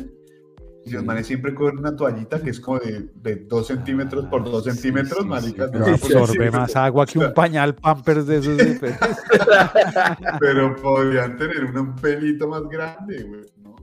los 0.94 1.04
manes 1.04 1.26
siempre 1.28 1.54
cogen 1.56 1.80
una 1.80 1.96
toallita 1.96 2.40
que 2.42 2.50
es 2.52 2.60
como 2.60 2.80
de, 2.80 3.10
de 3.16 3.36
2 3.38 3.68
centímetros 3.68 4.26
por 4.28 4.42
Ah, 4.42 4.50
2 4.50 4.64
sí, 4.64 4.72
centímetros, 4.72 5.20
sí, 5.22 5.26
maricas. 5.28 5.72
sí, 5.72 5.78
la 5.80 5.94
absorbe 5.94 6.52
más 6.52 6.76
agua 6.76 7.06
que 7.06 7.20
un 7.20 7.34
pañal 7.34 7.76
pampers 7.76 8.28
de 8.28 8.38
esos. 8.38 8.58
de- 8.58 8.80
Pero 10.40 10.76
podrían 10.76 11.38
tener 11.38 11.64
un 11.66 11.96
pelito 11.96 12.48
más 12.48 12.64
grande, 12.70 13.24
güey, 13.24 13.42
¿no? 13.64 13.76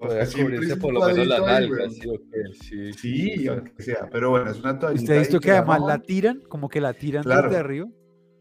O 0.00 0.08
sea, 0.08 0.08
Podría 0.08 0.26
siempre 0.26 0.56
cubrirse 0.56 0.76
por 0.76 0.92
lo 0.94 1.00
menos 1.00 1.18
ahí, 1.18 1.28
nalgas, 1.68 1.94
güey. 2.04 2.92
¿sí 2.94 3.48
aunque 3.48 3.82
sea, 3.82 4.08
pero 4.10 4.30
bueno, 4.30 4.50
es 4.50 4.60
una 4.60 4.78
toallita. 4.78 5.02
¿Usted 5.02 5.16
ha 5.16 5.18
visto 5.20 5.40
que 5.40 5.50
además 5.50 5.80
la 5.86 5.98
tiran? 6.00 6.40
Como 6.48 6.68
que 6.68 6.80
la 6.80 6.92
tiran 6.94 7.24
Claro. 7.24 7.48
desde 7.48 7.60
arriba. 7.60 7.86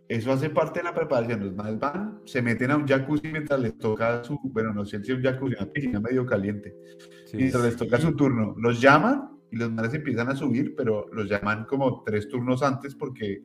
Eso 0.10 0.32
hace 0.32 0.50
parte 0.50 0.80
de 0.80 0.84
la 0.86 0.94
preparación. 0.94 1.42
Los 1.44 1.54
manes 1.56 1.80
van, 1.80 2.22
se 2.26 2.42
meten 2.42 2.72
a 2.72 2.78
un 2.78 2.88
jacuzzi 2.88 3.28
mientras 3.30 3.60
les 3.60 3.78
toca 3.78 4.24
su, 4.24 4.40
bueno, 4.44 4.72
no 4.74 4.86
sé 4.86 5.04
si 5.04 5.12
es 5.12 5.18
un 5.18 5.24
jacuzzi, 5.24 5.56
una 5.60 5.66
piscina 5.70 6.00
medio 6.00 6.26
caliente. 6.26 6.74
Sí. 7.28 7.38
Mientras 7.38 7.64
les 7.64 7.76
toca 7.76 8.00
su 8.00 8.16
turno, 8.16 8.56
los 8.58 8.80
llaman 8.80 9.30
y 9.52 9.58
los 9.58 9.72
manes 9.72 9.94
empiezan 9.94 10.30
a 10.30 10.36
subir, 10.36 10.76
pero 10.76 11.08
los 11.12 11.30
llaman 11.30 11.66
como 11.66 12.04
tres 12.06 12.30
turnos 12.30 12.64
antes 12.64 12.96
porque 12.96 13.44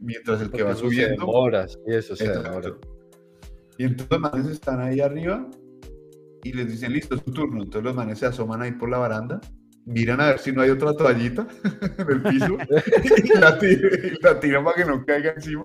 mientras 0.00 0.40
el 0.40 0.50
que 0.50 0.62
va 0.62 0.74
subiendo. 0.76 1.26
demora, 1.26 1.66
sí, 1.66 1.78
eso 1.86 2.14
se. 2.14 2.24
Y 3.78 3.84
entonces 3.84 4.10
los 4.10 4.20
manes 4.20 4.46
están 4.46 4.80
ahí 4.80 5.00
arriba 5.00 5.48
y 6.44 6.52
les 6.52 6.68
dicen, 6.68 6.92
listo, 6.92 7.16
es 7.16 7.24
tu 7.24 7.32
turno. 7.32 7.62
Entonces 7.62 7.82
los 7.82 7.94
manes 7.96 8.18
se 8.18 8.26
asoman 8.26 8.62
ahí 8.62 8.72
por 8.72 8.90
la 8.90 8.98
baranda, 8.98 9.40
miran 9.86 10.20
a 10.20 10.26
ver 10.26 10.38
si 10.38 10.52
no 10.52 10.62
hay 10.62 10.70
otra 10.70 10.94
toallita 10.94 11.48
en 11.98 12.10
el 12.10 12.22
piso 12.22 12.58
y 13.24 13.26
y 13.26 14.20
la 14.22 14.38
tiran 14.38 14.64
para 14.64 14.76
que 14.76 14.84
no 14.84 15.04
caiga 15.04 15.32
encima. 15.32 15.64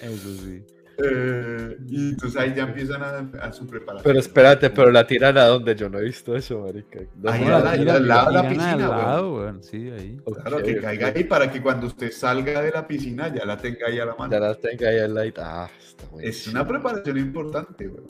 Eso 0.00 0.34
sí. 0.34 0.62
Eh, 0.98 1.76
y 1.88 2.10
entonces 2.10 2.40
ahí 2.40 2.54
ya 2.56 2.62
empiezan 2.64 3.02
a, 3.02 3.18
a 3.42 3.52
su 3.52 3.66
preparación. 3.66 4.02
Pero 4.04 4.18
espérate, 4.18 4.70
pero 4.70 4.90
la 4.90 5.06
tiran 5.06 5.36
a 5.36 5.44
donde 5.44 5.74
yo 5.74 5.90
no 5.90 5.98
he 5.98 6.04
visto 6.04 6.34
eso, 6.34 6.60
marica. 6.60 7.00
¿Dónde 7.14 7.30
Ahí 7.38 7.44
la 7.44 7.72
tiran? 7.72 7.96
al 7.96 8.08
lado 8.08 8.26
de 8.28 8.32
la 8.34 8.42
piscina, 8.48 8.72
al 8.72 8.78
weón. 8.80 8.90
lado, 8.98 9.34
weón, 9.36 9.62
Sí, 9.62 9.90
ahí. 9.90 10.18
Ok, 10.24 10.40
Claro, 10.40 10.62
que 10.62 10.80
caiga 10.80 11.08
ahí 11.14 11.24
para 11.24 11.50
que 11.52 11.60
cuando 11.60 11.86
usted 11.86 12.10
salga 12.12 12.62
de 12.62 12.70
la 12.70 12.86
piscina 12.86 13.32
ya 13.34 13.44
la 13.44 13.56
tenga 13.58 13.86
ahí 13.88 13.98
a 13.98 14.06
la 14.06 14.14
mano. 14.14 14.32
Ya 14.32 14.40
la 14.40 14.54
tenga 14.54 14.88
ahí 14.88 14.98
al 15.00 15.14
lado. 15.14 15.30
Ah, 15.38 15.68
está 15.86 16.04
muy 16.10 16.24
Es 16.24 16.46
una 16.46 16.66
preparación 16.66 17.18
importante, 17.18 17.88
güey. 17.88 18.04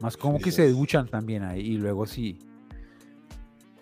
Más 0.00 0.16
como 0.16 0.36
Sí, 0.38 0.44
que 0.44 0.52
se 0.52 0.68
duchan 0.70 1.08
también 1.08 1.42
ahí 1.44 1.60
y 1.60 1.76
luego 1.78 2.06
sí. 2.06 2.38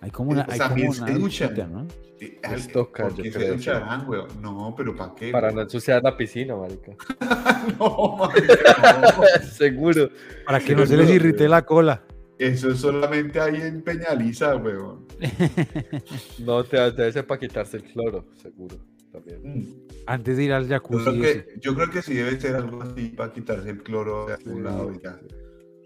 Hay 0.01 0.11
como 0.11 0.31
una, 0.31 0.45
hay 0.49 0.59
también 0.59 0.87
como 0.87 0.93
se 0.93 1.03
una 1.03 1.11
duchan. 1.19 1.49
duchita, 1.49 1.67
¿no? 1.67 1.87
Eh, 2.19 2.39
Les 2.51 2.67
toca, 2.71 3.03
¿Por 3.03 3.15
yo 3.15 3.23
qué 3.23 3.31
se 3.31 3.37
creo, 3.37 3.51
sí. 3.53 3.57
ducharán, 3.57 4.05
güey? 4.05 4.21
No, 4.41 4.73
pero 4.75 4.95
¿para 4.95 5.13
qué? 5.15 5.31
Para 5.31 5.51
no 5.51 5.61
ensuciar 5.61 6.01
la 6.03 6.15
piscina, 6.17 6.55
marica. 6.55 6.93
no, 7.79 8.17
marica, 8.17 9.41
Seguro. 9.51 10.09
Para 10.45 10.59
que 10.59 10.75
no 10.75 10.85
se 10.85 10.97
les 10.97 11.09
irrite 11.09 11.47
la 11.47 11.63
cola. 11.65 12.03
Eso 12.39 12.69
es 12.69 12.79
solamente 12.79 13.39
ahí 13.39 13.55
en 13.61 13.81
Peñaliza, 13.81 14.55
weón. 14.57 15.05
No, 16.39 16.63
te 16.63 16.77
debe 16.91 17.11
ser 17.11 17.25
para 17.25 17.39
quitarse 17.39 17.77
el 17.77 17.83
cloro, 17.83 18.25
seguro. 18.35 18.75
También. 19.11 19.41
Mm. 19.43 19.67
Antes 20.05 20.37
de 20.37 20.43
ir 20.43 20.53
al 20.53 20.63
Yo 20.67 20.69
jacuzzi. 20.75 21.03
creo, 21.05 21.23
ese. 21.23 21.45
que, 21.45 21.59
yo 21.59 21.75
creo 21.75 21.89
que 21.89 22.01
sí 22.03 22.13
debe 22.13 22.39
ser 22.39 22.55
algo 22.55 22.81
así 22.83 23.07
para 23.09 23.31
quitarse 23.33 23.69
el 23.71 23.81
cloro 23.81 24.27
de 24.27 24.33
algún 24.35 24.55
Sí. 24.57 24.61
lado 24.61 24.91
y 24.93 24.99
ya. 25.03 25.19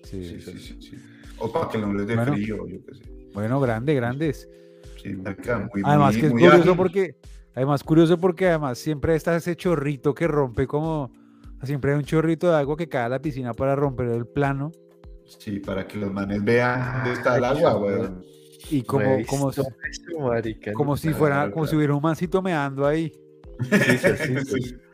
Sí, 0.03 0.23
Sí, 0.25 0.41
sí. 0.41 0.51
sí, 0.51 0.59
sí, 0.59 0.77
sí. 0.89 0.97
O 1.37 1.51
para 1.51 1.69
que 1.69 1.77
no 1.77 1.93
les 1.93 2.05
dé 2.07 2.15
Bueno. 2.15 2.33
frío, 2.33 2.67
yo 2.67 2.85
qué 2.85 2.95
sé. 2.95 3.03
Bueno, 3.33 3.59
grande, 3.59 3.93
grandes. 3.95 4.49
Sí, 5.01 5.09
marica, 5.15 5.59
muy, 5.73 5.81
Además 5.83 6.13
muy- 6.13 6.21
que 6.21 6.27
es 6.27 6.33
muy 6.33 6.41
curioso 6.41 6.61
ágil. 6.63 6.77
porque, 6.77 7.15
además 7.55 7.83
curioso 7.83 8.17
porque 8.19 8.47
además 8.49 8.77
siempre 8.77 9.15
está 9.15 9.35
ese 9.35 9.55
chorrito 9.55 10.13
que 10.13 10.27
rompe 10.27 10.67
como, 10.67 11.11
siempre 11.63 11.91
hay 11.91 11.97
un 11.97 12.03
chorrito 12.03 12.49
de 12.49 12.57
agua 12.57 12.77
que 12.77 12.87
cae 12.87 13.03
a 13.05 13.09
la 13.09 13.19
piscina 13.21 13.53
para 13.53 13.75
romper 13.75 14.07
el 14.07 14.25
plano 14.27 14.71
Sí, 15.39 15.59
para 15.59 15.87
que 15.87 15.97
los 15.97 16.11
manes 16.11 16.43
vean 16.43 16.95
dónde 16.97 17.13
está 17.13 17.37
el 17.37 17.45
agua, 17.45 17.77
weón. 17.77 18.21
y 18.69 18.81
como, 18.83 19.05
como, 19.27 19.47
visto 19.47 19.63
eso, 19.63 20.19
marica, 20.19 20.73
como 20.73 20.91
no. 20.93 20.97
si 20.97 21.13
fuera, 21.13 21.49
como 21.51 21.65
si 21.67 21.75
hubiera 21.77 21.95
un 21.95 22.01
mancito 22.01 22.41
meando 22.41 22.85
ahí. 22.85 23.11
Sí, 23.69 23.97
sí. 23.97 24.59
Sí. 24.59 24.75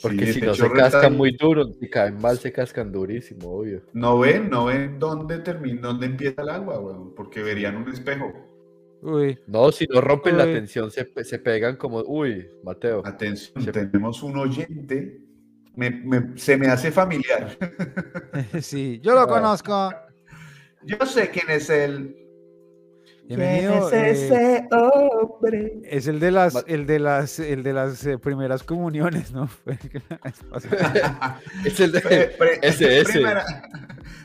Porque 0.00 0.26
Sí, 0.26 0.34
si 0.34 0.40
no 0.42 0.54
se 0.54 0.70
cascan 0.70 1.16
muy 1.16 1.32
duro, 1.36 1.64
si 1.80 1.88
caen 1.90 2.20
mal 2.20 2.38
se 2.38 2.52
cascan 2.52 2.92
durísimo, 2.92 3.48
obvio. 3.50 3.82
No 3.92 4.18
ven, 4.18 4.48
no 4.48 4.66
ven 4.66 4.98
dónde 4.98 5.38
termina, 5.38 5.80
dónde 5.88 6.06
empieza 6.06 6.42
el 6.42 6.48
agua, 6.50 6.78
weón, 6.78 7.14
porque 7.14 7.42
verían 7.42 7.76
un 7.76 7.88
espejo. 7.88 8.32
Uy, 9.02 9.38
No, 9.46 9.70
si 9.72 9.86
no 9.86 10.00
rompen 10.00 10.36
la 10.38 10.44
tensión, 10.44 10.90
se, 10.90 11.08
se 11.24 11.38
pegan 11.38 11.76
como, 11.76 12.00
uy, 12.02 12.48
Mateo. 12.64 13.02
Atención, 13.04 13.62
Se- 13.64 13.72
tenemos 13.72 14.22
un 14.22 14.36
oyente. 14.38 15.20
Me- 15.76 15.90
me- 15.90 16.36
se 16.36 16.56
me 16.56 16.66
hace 16.66 16.90
familiar. 16.90 17.56
sí, 18.60 19.00
yo 19.00 19.14
lo 19.14 19.20
Ah. 19.20 19.28
conozco. 19.28 19.92
Yo 20.84 21.04
sé 21.06 21.30
quién 21.30 21.50
es 21.50 21.70
él. 21.70 22.16
Bienvenido, 23.28 23.90
¿Quién 23.90 24.04
es 24.06 24.18
eh, 24.18 24.26
ese 24.26 24.68
hombre? 24.74 25.80
Es 25.84 26.06
el 26.06 26.18
de 26.18 26.30
las, 26.30 26.64
el 26.66 26.86
de 26.86 26.98
las, 26.98 27.38
el 27.38 27.62
de 27.62 27.72
las 27.74 28.06
eh, 28.06 28.16
primeras 28.16 28.62
comuniones, 28.62 29.32
¿no? 29.32 29.48
Es 31.64 31.78
el 31.80 31.92
de... 31.92 32.00
Pre- 32.00 32.28
pre- 32.38 32.58
Ese, 32.62 33.00
ese. 33.00 33.12
primera- 33.12 33.44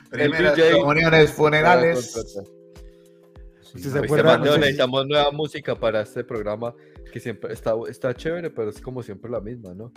primeras 0.10 0.56
DJ. 0.56 0.72
comuniones 0.80 1.32
funerales. 1.34 2.16
¿Usted 2.16 3.80
se 3.82 3.89
Sí, 3.91 3.97
acuerda? 3.97 4.38
No 4.38 4.45
sé 4.45 4.54
si- 4.54 4.60
necesitamos 4.60 5.06
nueva 5.08 5.32
música 5.32 5.76
para 5.78 6.01
este 6.01 6.24
programa 6.24 6.74
que 7.12 7.20
siempre 7.20 7.51
está, 7.54 7.74
está 7.89 8.14
chévere, 8.14 8.51
pero 8.51 8.70
es 8.70 8.80
como 8.80 9.04
siempre 9.04 9.30
la 9.30 9.41
misma, 9.41 9.74
¿no? 9.74 9.91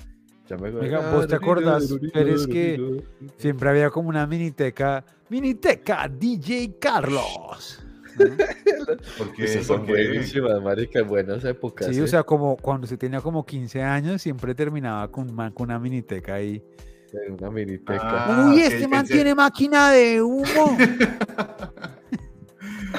Ya 0.48 0.56
me 0.56 0.70
Oiga, 0.70 1.12
¿vos 1.12 1.26
te 1.28 1.36
acordás, 1.36 1.92
Pérez, 2.12 2.46
que- 2.48 3.02
Siempre 3.36 3.68
había 3.68 3.90
como 3.90 4.08
una 4.08 4.26
miniteca, 4.26 5.04
miniteca 5.28 6.08
DJ 6.08 6.76
Carlos. 6.80 7.82
Porque, 9.18 9.44
Esas 9.44 9.66
son 9.66 9.78
porque- 9.84 9.92
buenísimas, 10.08 10.62
marica, 10.62 11.00
en 11.00 11.08
buenas 11.08 11.44
épocas. 11.44 11.88
Sí, 11.94 12.00
o 12.00 12.04
¿eh? 12.04 12.08
sea, 12.08 12.22
como 12.22 12.56
cuando 12.56 12.86
se 12.86 12.96
tenía 12.96 13.20
como 13.20 13.44
15 13.44 13.82
años, 13.82 14.22
siempre 14.22 14.54
terminaba 14.54 15.10
con, 15.10 15.34
man- 15.34 15.52
con 15.52 15.64
una 15.68 15.78
miniteca 15.78 16.34
ahí. 16.34 16.62
Una 17.38 17.50
miniteca. 17.50 18.00
Ah, 18.02 18.48
Uy, 18.50 18.56
ok, 18.60 18.72
este 18.72 18.88
man 18.88 19.04
pensé- 19.06 19.12
tiene 19.14 19.34
máquina 19.34 19.90
de 19.90 20.22
humo. 20.22 20.76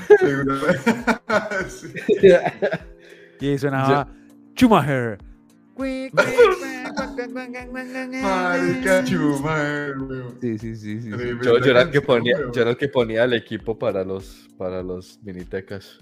Sí. 1.69 1.87
y 3.39 3.47
ahí 3.49 3.57
sonaba 3.57 4.07
Schumacher. 4.55 5.17
Marica 8.21 9.03
chuma, 9.03 9.55
weón. 9.97 10.37
Sí, 10.41 10.57
sí, 10.57 10.75
sí, 10.75 11.01
sí. 11.01 11.09
Yo, 11.09 11.59
yo 11.59 11.71
era 11.71 11.81
el 11.83 11.91
que 11.91 12.01
ponía, 12.01 12.37
yo 12.53 12.61
era 12.61 12.71
el 12.71 12.77
que 12.77 12.87
ponía 12.87 13.23
el 13.23 13.33
equipo 13.33 13.77
para 13.77 14.03
los, 14.03 14.47
para 14.57 14.81
los 14.83 15.19
minitecas 15.23 15.99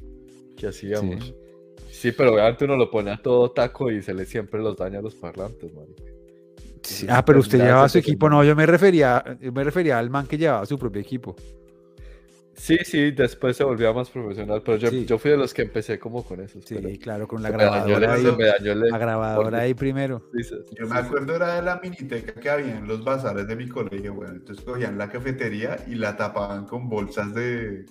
que 0.58 0.68
hacíamos. 0.68 1.34
Sí. 1.90 2.12
pero 2.12 2.34
obviamente 2.34 2.66
uno 2.66 2.76
lo 2.78 2.90
pone 2.92 3.12
a 3.12 3.18
todo 3.18 3.52
taco 3.52 3.92
y 3.92 4.02
se 4.02 4.14
le 4.14 4.26
siempre 4.26 4.62
los 4.62 4.76
daña 4.78 5.00
a 5.00 5.02
los 5.02 5.16
parlantes, 5.16 5.74
marica. 5.74 6.04
Sí, 6.82 7.08
Ah, 7.10 7.26
pero 7.26 7.40
usted 7.40 7.58
llevaba 7.60 7.90
su 7.90 7.98
equipo. 7.98 8.30
No, 8.30 8.44
yo 8.44 8.56
me 8.56 8.66
refería, 8.66 9.24
yo 9.42 9.52
me 9.52 9.64
refería 9.64 9.98
al 9.98 10.10
man 10.10 10.28
que 10.28 10.38
llevaba 10.38 10.66
su 10.66 10.78
propio 10.78 11.02
equipo. 11.02 11.36
Sí, 12.58 12.78
sí, 12.86 13.12
después 13.12 13.58
se 13.58 13.64
volvía 13.66 13.92
más 13.92 14.10
profesional, 14.10 14.62
pero 14.64 14.78
yo, 14.78 14.90
Sí. 14.90 15.06
yo 15.06 15.18
fui 15.20 15.32
de 15.32 15.38
los 15.38 15.54
que 15.54 15.64
empecé 15.64 16.00
como 16.00 16.24
con 16.26 16.40
eso. 16.40 16.60
Sí, 16.62 16.76
pero 16.82 16.90
claro, 17.02 17.28
con 17.28 17.44
la 17.44 17.52
dañó 17.52 18.00
grabadora 18.00 18.14
ahí. 18.14 18.24
dañó 18.24 18.76
La 18.76 18.98
grabadora 18.98 19.60
ahí 19.60 19.74
primero. 19.74 20.30
sí, 20.34 20.44
sí, 20.44 20.56
sí, 20.70 20.76
Yo 20.80 20.88
me 20.88 20.98
acuerdo 20.98 21.36
era 21.36 21.56
de 21.56 21.62
la 21.64 21.80
miniteca 21.82 22.34
que 22.34 22.50
había 22.50 22.78
en 22.78 22.88
los 22.88 23.04
bazares 23.04 23.46
de 23.48 23.56
mi 23.58 23.68
colegio, 23.68 24.14
bueno, 24.14 24.36
entonces 24.36 24.64
cogían 24.64 24.98
la 24.98 25.10
cafetería 25.10 25.78
y 25.88 25.96
la 25.96 26.16
tapaban 26.16 26.66
con 26.66 26.88
bolsas 26.90 27.34
de 27.34 27.86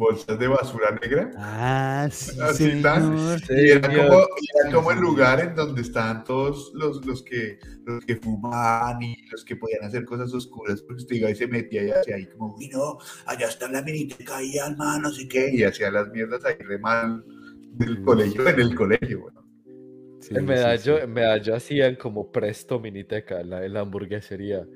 bolsas 0.00 0.38
de 0.38 0.48
basura 0.48 0.98
negra. 1.02 1.30
Ah, 1.36 2.08
sí, 2.10 2.40
Así 2.40 2.70
señor. 2.70 3.40
Y 3.50 3.70
era 3.70 3.90
Señor. 3.90 4.06
como, 4.08 4.28
y 4.40 4.46
era 4.58 4.70
Sí, 4.70 4.72
como 4.72 4.90
el 4.92 4.98
sí. 4.98 5.00
lugar 5.00 5.40
en 5.40 5.54
donde 5.54 5.82
estaban 5.82 6.24
todos 6.24 6.72
los, 6.74 7.04
los, 7.04 7.22
que, 7.22 7.58
los 7.84 8.04
que 8.04 8.16
fumaban 8.16 9.02
y 9.02 9.16
los 9.30 9.44
que 9.44 9.56
podían 9.56 9.84
hacer 9.84 10.04
cosas 10.04 10.32
oscuras, 10.34 10.82
porque 10.82 11.02
usted 11.02 11.16
iba 11.16 11.30
y 11.30 11.34
se 11.36 11.46
metía 11.48 11.82
y 11.84 11.90
hacía 11.90 12.16
ahí 12.16 12.26
como, 12.26 12.54
uy, 12.56 12.68
no, 12.68 12.98
allá 13.26 13.48
está 13.48 13.68
la 13.70 13.82
miniteca 13.82 14.38
ahí, 14.38 14.58
alma, 14.58 14.98
no 14.98 15.10
sé 15.10 15.28
qué, 15.28 15.50
y 15.54 15.64
hacía 15.64 15.90
las 15.90 16.08
mierdas 16.08 16.44
ahí 16.44 16.56
re 16.60 16.78
mal 16.78 17.24
del 17.72 18.02
colegio, 18.02 18.48
en 18.48 18.60
el 18.60 18.74
colegio, 18.74 19.20
bueno. 19.22 19.44
Sí, 20.20 20.34
En 20.34 20.46
sí, 20.46 20.46
Medallo, 20.46 20.98
sí. 20.98 21.02
en 21.04 21.12
Medallo 21.12 21.54
hacían 21.56 21.96
como 21.96 22.30
presto 22.32 22.80
miniteca 22.80 23.42
la, 23.42 23.66
la 23.68 23.80
hamburguesería 23.80 24.68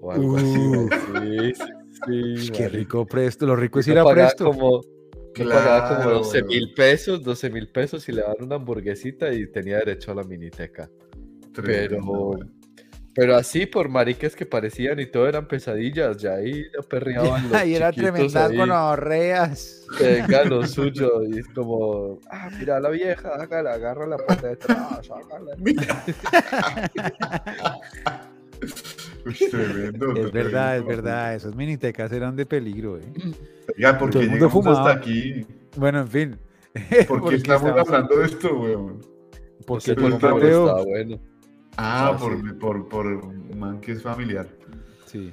o 0.00 0.12
algo 0.12 0.36
así. 0.38 0.70
Sí, 1.12 1.54
sí, 1.54 1.79
sí, 2.06 2.50
Qué 2.52 2.68
rico 2.68 3.06
presto. 3.06 3.46
Lo 3.46 3.56
rico 3.56 3.80
es 3.80 3.88
ir 3.88 3.98
a 3.98 4.04
presto. 4.04 4.44
Como, 4.46 4.82
pagaba 5.36 5.88
como 5.88 6.00
Claro, 6.00 6.18
12 6.18 6.38
weón. 6.38 6.46
mil 6.48 6.74
pesos, 6.74 7.22
12 7.22 7.50
mil 7.50 7.68
pesos 7.68 8.08
y 8.08 8.12
le 8.12 8.22
daban 8.22 8.42
una 8.42 8.56
hamburguesita 8.56 9.32
y 9.32 9.46
tenía 9.50 9.78
derecho 9.78 10.12
a 10.12 10.16
la 10.16 10.24
miniteca. 10.24 10.90
Pero, 11.54 12.38
pero 13.14 13.36
así 13.36 13.66
por 13.66 13.88
maricas 13.88 14.34
que 14.36 14.46
parecían 14.46 14.98
y 15.00 15.06
todo 15.06 15.28
eran 15.28 15.46
pesadillas, 15.48 16.16
ya 16.18 16.34
ahí 16.34 16.64
lo 16.72 16.82
perreaban 16.82 17.42
los 17.50 17.54
Ahí 17.54 17.74
era 17.74 17.92
tremenda 17.92 18.52
con 18.54 18.70
ahorreas. 18.72 19.84
que 19.98 20.04
venga 20.04 20.44
lo 20.44 20.66
suyo 20.66 21.22
y 21.24 21.38
es 21.38 21.48
como, 21.48 22.18
ah, 22.30 22.48
mira 22.58 22.76
a 22.78 22.80
la 22.80 22.90
vieja, 22.90 23.30
hágala, 23.34 23.72
agárrala 23.74 24.16
por 24.16 24.40
detrás, 24.40 25.10
hágala. 25.10 25.56
Uy, 29.26 29.34
tremendo, 29.50 30.12
Es 30.16 30.32
verdad, 30.32 30.76
es 30.78 30.84
verdad. 30.86 31.34
Esos 31.34 31.54
minitecas 31.54 32.10
eran 32.12 32.36
de 32.36 32.46
peligro, 32.46 32.98
eh. 32.98 33.12
Ya, 33.78 33.98
¿por 33.98 34.10
Todo 34.10 34.20
qué 34.20 34.24
el 34.26 34.30
mundo 34.30 34.46
llegamos 34.46 34.64
fumaba. 34.64 34.90
hasta 34.90 35.00
aquí? 35.00 35.46
Bueno, 35.76 36.00
en 36.00 36.08
fin. 36.08 36.38
¿Por 36.72 36.80
qué 36.88 37.04
Porque 37.06 37.36
estamos 37.36 37.68
estamos- 37.68 37.88
hablando 37.88 38.16
de 38.16 38.24
esto, 38.26 38.54
weón? 38.58 39.00
Porque 39.66 39.94
Porque 39.94 40.26
Mateo- 40.26 40.64
estaba 40.66 40.84
bueno. 40.84 41.18
Ah, 41.76 42.08
Ah, 42.08 42.16
por, 42.18 42.36
sí. 42.36 42.42
por, 42.60 42.88
por 42.88 43.06
un 43.06 43.58
man 43.58 43.80
que 43.80 43.92
es 43.92 44.02
familiar. 44.02 44.48
Sí. 45.06 45.30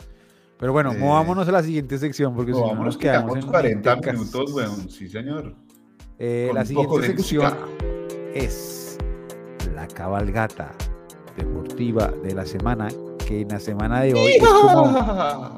Pero 0.60 0.72
bueno, 0.72 0.92
Eh, 0.94 0.98
movámonos 0.98 1.48
a 1.48 1.52
la 1.52 1.64
siguiente 1.64 1.98
sección 1.98 2.36
porque 2.36 2.52
No, 2.52 2.58
si 2.70 2.74
no 2.76 2.84
nos 2.84 2.98
quedamos 2.98 3.32
quedamos 3.34 3.46
en 3.46 3.52
40 3.52 3.90
minitecas. 3.96 4.20
minutos, 4.20 4.54
weón. 4.54 4.90
Sí, 4.90 5.08
señor. 5.10 5.56
Eh, 6.20 6.50
la 6.54 6.66
siguiente 6.66 7.02
sección 7.08 7.54
es 8.34 8.98
la 9.76 9.88
cabalgata 9.88 10.72
deportiva 11.36 12.12
de 12.24 12.34
la 12.34 12.46
semana, 12.46 12.88
que 13.28 13.42
en 13.42 13.50
la 13.50 13.60
semana 13.60 14.02
de 14.02 14.14
hoy 14.14 14.32
es 14.34 14.48
como 14.48 15.58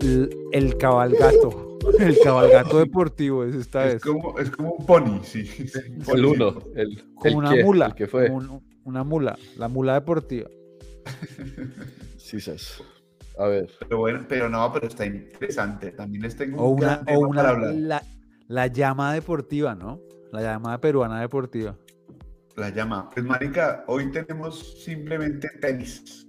el, 0.00 0.30
el 0.52 0.76
cabalgato, 0.78 1.78
el 1.98 2.18
cabalgato 2.22 2.78
deportivo 2.78 3.44
es 3.44 3.54
esta 3.54 3.86
Es 3.86 3.94
vez, 3.94 4.02
como, 4.02 4.38
es 4.38 4.50
como 4.50 4.72
un 4.72 4.86
pony, 4.86 5.20
sí. 5.22 5.44
sí, 5.44 5.68
El 6.12 6.24
uno, 6.24 6.54
el, 6.74 7.12
como 7.14 7.28
el 7.28 7.34
una 7.36 7.54
que- 7.54 7.64
mula, 7.64 7.86
el 7.86 7.94
que 7.94 8.06
fue. 8.06 8.26
como 8.28 8.38
un- 8.38 8.62
una 8.84 9.04
mula, 9.04 9.38
la 9.58 9.68
mula 9.68 9.94
deportiva. 9.94 10.48
Sí, 12.16 12.40
sas. 12.40 12.82
A 13.38 13.46
ver, 13.46 13.70
Pero 13.80 13.98
bueno, 13.98 14.24
pero 14.28 14.48
no, 14.48 14.72
pero 14.72 14.86
está 14.88 15.04
interesante. 15.06 15.92
También 15.92 16.22
les 16.22 16.36
tengo 16.36 16.60
O 16.62 16.70
un 16.70 16.78
una, 16.78 16.96
gran 17.04 17.16
o 17.16 17.20
para 17.20 17.28
una 17.28 17.48
hablar. 17.50 17.74
la, 17.74 18.02
la 18.48 18.66
llama 18.66 19.12
deportiva, 19.14 19.74
¿no? 19.74 20.00
La 20.32 20.40
llamada 20.42 20.80
peruana 20.80 21.20
deportiva. 21.20 21.76
La 22.56 22.70
llama. 22.70 23.08
Pues, 23.14 23.24
marica, 23.24 23.84
hoy 23.86 24.10
tenemos 24.10 24.82
simplemente 24.82 25.48
tenis. 25.60 26.26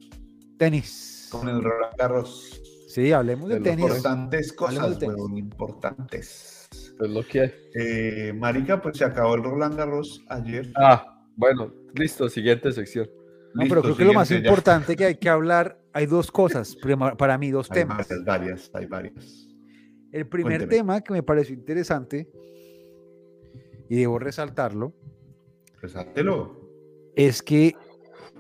Tenis. 0.59 1.27
Con 1.31 1.49
el 1.49 1.63
Roland 1.63 1.95
Garros. 1.97 2.61
Sí, 2.87 3.11
hablemos 3.11 3.49
de, 3.49 3.55
De 3.55 3.61
tenis. 3.61 3.85
Importantes 3.85 4.53
cosas, 4.53 4.89
de 4.91 4.95
tenis. 4.97 5.15
weón, 5.15 5.37
importantes. 5.37 6.67
es 6.71 7.09
lo 7.09 7.23
que 7.25 7.39
hay. 7.41 7.51
Eh, 7.75 8.33
marica, 8.35 8.81
pues 8.81 8.97
se 8.97 9.05
acabó 9.05 9.33
el 9.35 9.43
Roland 9.43 9.75
Garros 9.75 10.23
ayer. 10.29 10.71
Ah, 10.75 11.23
bueno, 11.35 11.73
listo, 11.95 12.29
siguiente 12.29 12.71
sección. 12.71 13.09
No, 13.53 13.63
Listo, 13.63 13.69
pero 13.75 13.81
creo 13.81 13.95
que 13.97 14.05
lo 14.05 14.13
más 14.13 14.29
ya. 14.29 14.37
importante 14.37 14.95
que 14.95 15.05
hay 15.05 15.15
que 15.15 15.29
hablar, 15.29 15.79
hay 15.93 16.05
dos 16.05 16.29
cosas, 16.31 16.77
para 17.17 17.37
mí, 17.39 17.49
dos 17.49 17.71
Hay 17.71 17.79
temas. 17.79 18.07
varias, 18.07 18.25
varias, 18.25 18.71
hay 18.75 18.85
varias. 18.85 19.47
El 20.11 20.27
primer 20.27 20.59
Cuénteme. 20.59 20.77
tema 20.77 21.01
que 21.01 21.13
me 21.13 21.23
pareció 21.23 21.55
interesante, 21.55 22.29
y 23.89 23.95
debo 23.95 24.19
resaltarlo, 24.19 24.93
Resáltelo. 25.81 26.59
es 27.15 27.41
que 27.41 27.75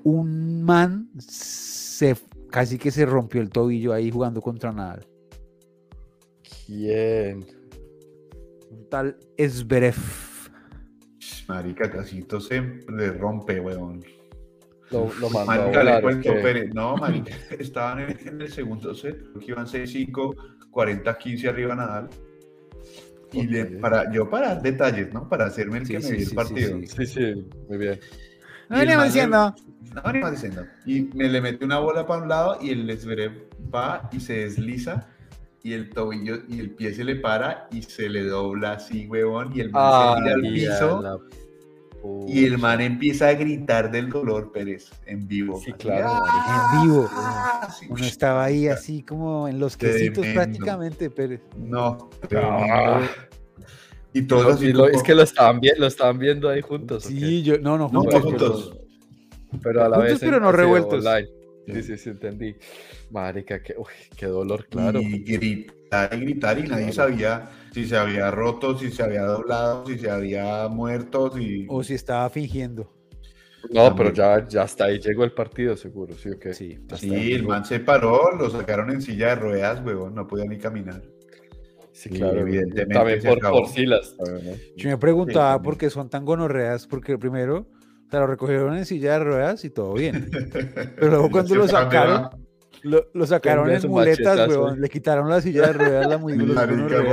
un 0.03 0.63
man 0.63 1.09
se 1.19 2.15
casi 2.49 2.77
que 2.77 2.91
se 2.91 3.05
rompió 3.05 3.41
el 3.41 3.49
tobillo 3.49 3.93
ahí 3.93 4.11
jugando 4.11 4.41
contra 4.41 4.71
Nadal. 4.71 5.05
¿Quién? 6.65 7.45
Un 8.71 8.89
tal 8.89 9.17
Esberev. 9.37 9.95
Marica, 11.47 11.89
casito 11.89 12.39
se 12.39 12.61
le 12.61 13.11
rompe, 13.13 13.59
weón. 13.59 14.03
Lo, 14.91 15.11
lo 15.19 15.29
mandó 15.29 15.71
Marica, 15.71 15.83
le. 15.83 16.41
Pérez. 16.41 16.73
No, 16.73 16.95
marica, 16.97 17.35
estaban 17.59 17.99
en, 18.01 18.27
en 18.27 18.41
el 18.41 18.51
segundo 18.51 18.93
set, 18.93 19.19
creo 19.21 19.39
que 19.39 19.51
iban 19.51 19.65
6-5, 19.65 20.35
40-15 20.71 21.47
arriba 21.49 21.75
Nadal. 21.75 22.09
Y 23.31 23.45
le, 23.45 23.65
para, 23.65 24.11
yo 24.11 24.27
para 24.29 24.55
detalles, 24.55 25.13
¿no? 25.13 25.29
Para 25.29 25.45
hacerme 25.45 25.79
el 25.79 25.85
Sí, 25.85 25.93
que 25.93 26.01
sí, 26.01 26.07
me 26.11 26.17
vi 26.17 26.17
sí, 26.17 26.23
el 26.23 26.29
sí, 26.29 26.35
partido. 26.35 26.79
sí. 26.79 26.87
Sí, 26.87 27.05
sí, 27.05 27.45
muy 27.67 27.77
bien. 27.77 27.99
Man 28.69 28.85
le- 28.87 29.03
diciendo. 29.05 29.55
No, 30.03 30.11
ni 30.13 30.19
más 30.19 30.31
diciendo. 30.31 30.63
Y 30.85 31.01
me 31.15 31.27
le 31.29 31.41
mete 31.41 31.65
una 31.65 31.79
bola 31.79 32.05
para 32.05 32.21
un 32.21 32.29
lado 32.29 32.57
y 32.61 32.69
el 32.69 32.97
Zverev 32.99 33.49
va 33.73 34.07
y 34.11 34.19
se 34.19 34.33
desliza 34.33 35.07
y 35.63 35.73
el 35.73 35.89
tobillo 35.89 36.37
y 36.47 36.59
el 36.59 36.69
pie 36.71 36.93
se 36.93 37.03
le 37.03 37.15
para 37.15 37.67
y 37.71 37.81
se 37.81 38.07
le 38.07 38.23
dobla 38.23 38.73
así, 38.73 39.07
huevón, 39.07 39.51
y 39.55 39.61
el 39.61 39.71
man 39.71 40.15
se 40.15 40.21
tira 40.23 40.35
al 40.35 40.41
piso 40.41 41.01
la 41.01 41.17
y 42.27 42.45
el 42.45 42.57
man 42.57 42.79
empieza 42.79 43.27
a 43.27 43.33
gritar 43.33 43.91
del 43.91 44.09
dolor, 44.09 44.53
Pérez, 44.53 44.89
en 45.05 45.27
vivo. 45.27 45.59
Sí, 45.59 45.73
claro, 45.73 46.07
¡ah! 46.25 46.71
En 46.73 46.81
vivo. 46.87 47.09
Sí, 47.77 47.87
Uno 47.89 48.05
estaba 48.05 48.45
ahí 48.45 48.69
así 48.69 49.03
como 49.03 49.49
en 49.49 49.59
los 49.59 49.75
quesitos 49.75 50.21
Tremendo. 50.21 50.41
prácticamente, 50.41 51.09
Pérez. 51.09 51.41
No, 51.57 52.09
Ah. 52.21 52.27
tremendo. 52.29 53.07
Y 54.13 54.19
Y 54.19 54.21
todos 54.23 54.55
así 54.55 54.67
y 54.67 54.73
lo- 54.73 54.85
como- 54.85 54.95
es 54.95 55.03
que 55.03 55.13
lo 55.15 55.21
estaban, 55.23 55.59
viendo, 55.59 55.81
lo 55.81 55.87
estaban 55.87 56.17
viendo 56.19 56.49
ahí 56.49 56.61
juntos. 56.61 57.03
Sí, 57.03 57.43
yo, 57.43 57.59
no, 57.59 57.77
no, 57.77 57.89
juntos, 57.89 58.05
no, 58.05 58.09
pero- 58.11 58.21
juntos. 58.53 58.75
Pero 59.63 59.83
a 59.83 59.89
la 59.89 59.95
Juntos, 59.97 60.13
vez. 60.13 60.19
pero 60.21 60.39
no 60.39 60.51
revueltos. 60.51 61.05
online. 61.05 61.27
Sí. 61.67 61.83
Sí, 61.83 61.97
sí, 61.97 62.09
entendí. 62.09 62.55
Marica, 63.11 63.61
qué, 63.61 63.75
uy, 63.77 63.85
qué 64.17 64.25
dolor, 64.25 64.65
claro. 64.67 64.99
Y 65.01 65.19
gritar 65.23 66.13
y 66.13 66.19
gritar 66.21 66.57
y 66.59 66.63
nadie 66.63 66.91
Claro. 66.91 66.93
sabía 66.93 67.49
si 67.71 67.85
se 67.85 67.95
había 67.97 68.31
roto, 68.31 68.77
si 68.77 68.89
se 68.91 69.03
había 69.03 69.23
doblado, 69.23 69.85
si 69.85 69.97
se 69.99 70.09
había 70.09 70.67
muerto, 70.67 71.31
si... 71.35 71.65
O 71.69 71.83
si 71.83 71.93
estaba 71.95 72.29
fingiendo. 72.31 72.91
No, 73.71 73.95
pero 73.95 74.11
ya, 74.13 74.47
ya 74.47 74.63
hasta 74.63 74.85
ahí 74.85 74.99
llegó 74.99 75.23
el 75.23 75.33
partido, 75.33 75.75
seguro, 75.77 76.15
¿sí 76.15 76.29
o 76.29 76.39
qué? 76.39 76.53
Sí. 76.53 76.79
Sí, 76.95 77.33
el 77.33 77.45
man 77.45 77.65
se 77.65 77.79
paró, 77.79 78.35
lo 78.35 78.49
sacaron 78.49 78.89
en 78.89 79.01
silla 79.01 79.29
de 79.29 79.35
ruedas, 79.35 79.83
huevón, 79.85 80.15
no 80.15 80.25
podía 80.27 80.45
ni 80.45 80.57
caminar. 80.57 81.01
Sí, 81.99 82.09
claro. 82.09 82.39
evidentemente 82.39 82.93
También 82.93 83.21
se 83.21 83.27
por, 83.27 83.39
por 83.39 83.67
¿no? 84.43 84.51
Yo 84.77 84.89
me 84.89 84.97
preguntaba 84.97 85.53
también. 85.55 85.63
por 85.63 85.77
qué 85.77 85.89
son 85.89 86.09
tan 86.09 86.23
gonorreas, 86.23 86.87
porque 86.87 87.17
primero, 87.17 87.67
o 88.07 88.09
sea, 88.09 88.21
lo 88.21 88.27
recogieron 88.27 88.77
en 88.77 88.85
silla 88.85 89.13
de 89.13 89.19
ruedas 89.25 89.65
y 89.65 89.69
todo 89.69 89.93
bien. 89.95 90.29
Pero 90.95 91.09
luego 91.09 91.29
cuando 91.29 91.55
lo 91.55 91.67
sacaron, 91.67 92.29
lo, 92.83 93.05
lo 93.13 93.25
sacaron 93.27 93.69
en 93.69 93.85
muletas, 93.89 94.25
machetazo. 94.37 94.49
huevón. 94.61 94.79
Le 94.79 94.87
quitaron 94.87 95.29
la 95.29 95.41
silla 95.41 95.67
de 95.67 95.73
ruedas, 95.73 96.07
la 96.07 96.17
muy 96.17 96.37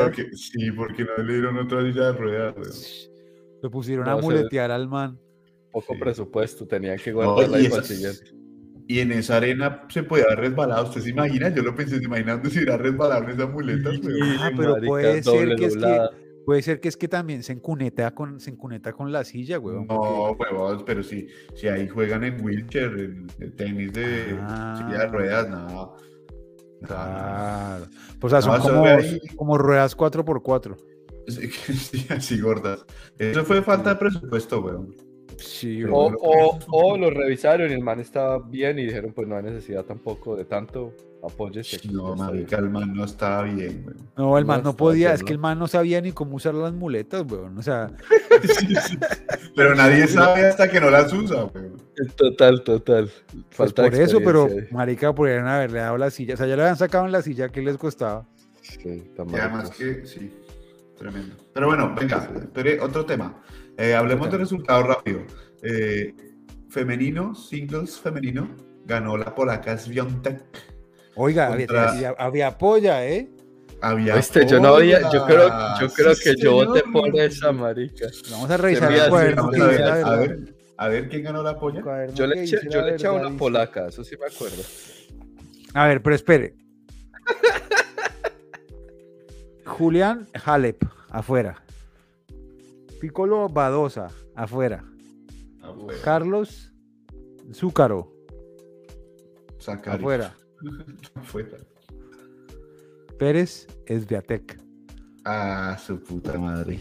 porque, 0.04 0.26
sí, 0.36 0.70
porque 0.70 1.04
no 1.04 1.24
le 1.24 1.32
dieron 1.32 1.58
otra 1.58 1.80
silla 1.82 2.06
de 2.06 2.12
ruedas, 2.12 2.54
weón. 2.56 2.72
Lo 3.62 3.70
pusieron 3.72 4.04
No, 4.04 4.10
a 4.12 4.14
o 4.14 4.20
sea, 4.20 4.30
muletear 4.30 4.70
al 4.70 4.86
man. 4.88 5.18
Poco 5.72 5.94
Sí. 5.94 5.98
presupuesto, 6.00 6.64
tenían 6.66 6.96
que 6.98 7.10
No, 7.10 7.16
guardarla 7.34 7.58
y 7.58 7.62
ahí 7.64 7.68
para 7.70 7.82
el 7.82 7.84
esas- 7.84 7.86
siguiente. 7.88 8.45
Y 8.88 9.00
en 9.00 9.10
esa 9.12 9.38
arena 9.38 9.82
se 9.88 10.02
podía 10.04 10.24
haber 10.26 10.40
resbalado. 10.40 10.84
¿Usted 10.84 11.00
se 11.00 11.10
imagina? 11.10 11.48
Yo 11.48 11.62
lo 11.62 11.74
pensé, 11.74 11.98
¿se 11.98 12.04
imaginan 12.04 12.40
si 12.48 12.58
hubiera 12.58 12.76
resbalado 12.76 13.24
en 13.24 13.30
esas 13.30 13.50
muletas, 13.50 13.98
weón? 13.98 14.36
Ah, 14.38 14.50
pero 14.56 14.70
Marica, 14.72 14.86
puede 14.88 15.22
ser 15.22 15.24
doble 15.24 15.56
que 15.56 15.64
es 15.66 15.76
que-. 15.76 16.00
Puede 16.46 16.62
ser 16.62 16.78
que 16.78 16.86
es 16.88 16.96
que 16.96 17.08
también 17.08 17.42
se 17.42 17.52
encuneta 17.52 18.14
con, 18.14 18.38
se 18.38 18.50
encuneta 18.50 18.92
con 18.92 19.10
la 19.10 19.24
silla, 19.24 19.58
huevón. 19.58 19.88
porque- 19.88 20.08
No, 20.08 20.30
huevón, 20.32 20.84
pero 20.86 21.02
si, 21.02 21.26
si 21.56 21.66
ahí 21.66 21.88
juegan 21.88 22.22
en 22.22 22.40
wheelchair, 22.44 22.92
en 23.00 23.26
el 23.40 23.52
tenis 23.56 23.92
de 23.92 24.26
silla 24.26 24.98
de 24.98 25.04
Ah. 25.04 25.06
ruedas, 25.10 25.48
no. 25.50 25.96
Claro. 26.82 27.86
Pues, 28.20 28.32
o 28.32 28.40
sea, 28.40 28.48
No, 28.52 28.62
son 28.62 28.70
como, 28.70 28.82
ve 28.84 28.90
ahí. 28.90 29.20
como 29.34 29.58
ruedas 29.58 29.96
4x4. 29.96 30.76
Sí, 31.26 31.48
sí, 31.74 32.06
así 32.10 32.40
gordas. 32.40 32.84
Eso 33.18 33.44
fue 33.44 33.62
falta 33.62 33.90
de 33.90 33.96
presupuesto, 33.96 34.60
weón. 34.60 34.94
Sí, 35.38 35.80
Pero- 35.82 35.94
O, 35.96 36.06
huevón. 36.08 36.18
o, 36.68 36.92
o 36.92 36.96
lo 36.98 37.10
revisaron 37.10 37.70
y 37.70 37.74
el 37.74 37.80
man 37.82 38.00
estaba 38.00 38.38
bien 38.38 38.78
y 38.78 38.86
dijeron, 38.86 39.12
pues 39.14 39.28
no 39.28 39.36
hay 39.36 39.42
necesidad 39.42 39.84
tampoco 39.84 40.34
de 40.36 40.44
tanto, 40.44 40.92
ya 41.26 41.28
No, 41.50 41.58
está 41.60 41.72
bien". 41.82 42.16
marica, 42.16 42.58
el 42.58 42.70
man 42.70 42.94
no 42.94 43.04
estaba 43.04 43.42
bien, 43.42 43.82
weón. 43.84 43.96
No, 44.16 44.38
el 44.38 44.44
no 44.44 44.48
man 44.48 44.62
no 44.62 44.76
podía, 44.76 45.12
es 45.12 45.22
que 45.24 45.32
el 45.32 45.38
man 45.38 45.58
no 45.58 45.66
sabía 45.66 46.00
ni 46.00 46.12
cómo 46.12 46.36
usar 46.36 46.54
las 46.54 46.72
muletas, 46.72 47.24
weón. 47.30 47.58
O 47.58 47.62
sea, 47.62 47.90
Pero 49.56 49.74
nadie 49.74 50.06
sabe 50.06 50.46
hasta 50.46 50.68
que 50.70 50.80
no 50.80 50.90
las 50.90 51.12
usa, 51.12 51.44
weón. 51.46 51.82
Total, 52.16 52.62
total. 52.62 53.10
pues 53.56 53.72
por 53.72 53.94
eso, 53.94 54.20
pero 54.24 54.46
ahí. 54.46 54.68
marica, 54.70 55.14
podrían 55.14 55.46
haberle 55.48 55.78
dado 55.80 55.96
la 55.98 56.10
silla. 56.10 56.34
O 56.34 56.36
sea, 56.36 56.46
ya 56.46 56.56
le 56.56 56.62
habían 56.62 56.76
sacado 56.76 57.06
en 57.06 57.12
la 57.12 57.22
silla, 57.22 57.48
¿qué 57.48 57.62
les 57.62 57.76
costaba? 57.78 58.26
Sí, 58.60 59.10
tan 59.16 59.30
Y 59.30 59.34
además 59.36 59.70
que, 59.70 60.04
sí, 60.06 60.30
tremendo. 60.98 61.36
Pero 61.52 61.66
bueno, 61.68 61.94
venga, 61.98 62.28
pero 62.52 62.84
otro 62.84 63.04
tema. 63.06 63.42
Eh, 63.78 63.94
hablemos 63.94 64.30
de 64.30 64.38
resultados 64.38 64.86
rápido. 64.86 65.20
Eh, 65.62 66.14
femenino, 66.70 67.34
singles 67.34 67.98
femenino, 67.98 68.48
ganó 68.84 69.16
la 69.16 69.34
polaca 69.34 69.76
Swiatek. 69.78 70.42
Oiga, 71.14 71.52
había- 71.52 71.66
Contra- 71.66 71.90
había, 71.90 72.14
había 72.18 72.58
polla, 72.58 73.06
¿eh? 73.06 73.30
Había 73.82 74.16
Viste, 74.16 74.46
yo 74.46 74.58
no 74.58 74.74
había, 74.76 75.10
yo 75.12 75.26
creo, 75.26 75.50
yo 75.80 75.88
creo 75.90 76.14
Sí, 76.14 76.22
que 76.34 76.36
yo 76.42 76.52
voté 76.52 76.82
por 76.90 77.14
esa 77.20 77.52
marica. 77.52 78.06
Vamos 78.30 78.50
a 78.50 78.56
revisar 78.56 78.90
el 78.90 78.98
que 78.98 79.02
a 79.04 79.10
ver, 79.10 79.34
la 79.80 79.94
a 80.12 80.16
ver, 80.16 80.54
a 80.78 80.88
ver 80.88 81.08
quién 81.10 81.22
ganó 81.24 81.42
la 81.42 81.58
polla. 81.58 81.82
Cuaderno 81.82 82.14
Yo 82.14 82.26
le 82.26 82.42
eché, 82.42 82.58
yo 82.70 82.80
le 82.82 82.94
eché 82.94 83.08
una 83.10 83.36
polaca, 83.36 83.88
eso 83.88 84.02
sí 84.02 84.16
me 84.18 84.26
acuerdo. 84.34 84.62
A 85.74 85.86
ver, 85.88 86.02
pero 86.02 86.16
espere. 86.16 86.54
Julián 89.66 90.26
Halep, 90.44 90.82
afuera. 91.10 91.62
Piccolo 93.00 93.48
Badosa, 93.48 94.08
afuera. 94.34 94.84
Afuera. 95.62 96.00
Carlos 96.02 96.72
Zúcaro, 97.52 98.12
Zacari. 99.60 99.98
afuera. 99.98 100.34
Afuera. 101.14 101.58
Pérez 103.18 103.66
Esviatec. 103.86 104.58
Ah, 105.24 105.76
su 105.84 106.00
puta 106.02 106.38
madre. 106.38 106.78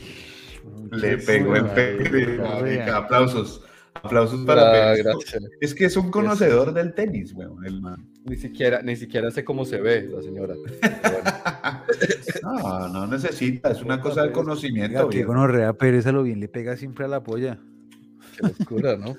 Le 0.91 1.17
pegó 1.17 1.55
en 1.55 1.63
madre, 1.65 2.09
Pérez. 2.09 2.87
Aplausos. 2.89 3.63
Aplausos 3.95 4.45
para 4.45 4.69
Ah, 4.69 4.71
Pérez. 4.93 5.03
gracias. 5.03 5.43
Es 5.61 5.73
que 5.75 5.85
es 5.85 5.97
un 5.97 6.09
conocedor 6.11 6.73
del 6.73 6.93
tenis, 6.93 7.33
weón, 7.33 7.65
el 7.65 7.81
man. 7.81 8.07
Ni 8.25 8.35
siquiera, 8.37 8.81
ni 8.81 8.95
siquiera 8.95 9.29
sé 9.31 9.43
cómo 9.43 9.65
se 9.65 9.79
ve 9.79 10.09
la 10.11 10.21
señora. 10.21 10.55
Bueno. 10.55 11.81
No, 12.43 12.87
no 12.89 13.07
necesita, 13.07 13.71
es 13.71 13.81
una 13.81 13.99
cosa 13.99 14.21
de 14.21 14.27
Oiga, 14.27 14.33
conocimiento. 14.33 15.09
que 15.09 15.23
gonorrea 15.23 15.73
lo 16.11 16.21
bien 16.21 16.39
le 16.39 16.47
pega 16.47 16.77
siempre 16.77 17.05
a 17.05 17.07
la 17.07 17.23
polla. 17.23 17.57
Qué 18.39 18.47
locura, 18.59 18.97
¿no? 18.97 19.15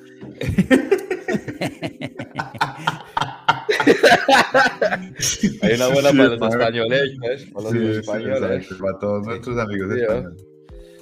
Hay 5.63 5.75
una 5.75 5.89
buena 5.89 6.11
Sí, 6.11 6.17
para 6.17 6.29
los 6.37 6.55
españoles, 6.55 7.19
¿ves? 7.21 7.45
Para 7.53 7.65
los 7.65 7.73
Sí, 7.73 7.87
españoles. 7.99 8.69
para 8.81 8.99
todos 8.99 9.27
nuestros 9.27 9.59
amigos 9.59 9.93
Sí, 9.93 9.99
¿eh? 9.99 10.03
españoles. 10.03 10.45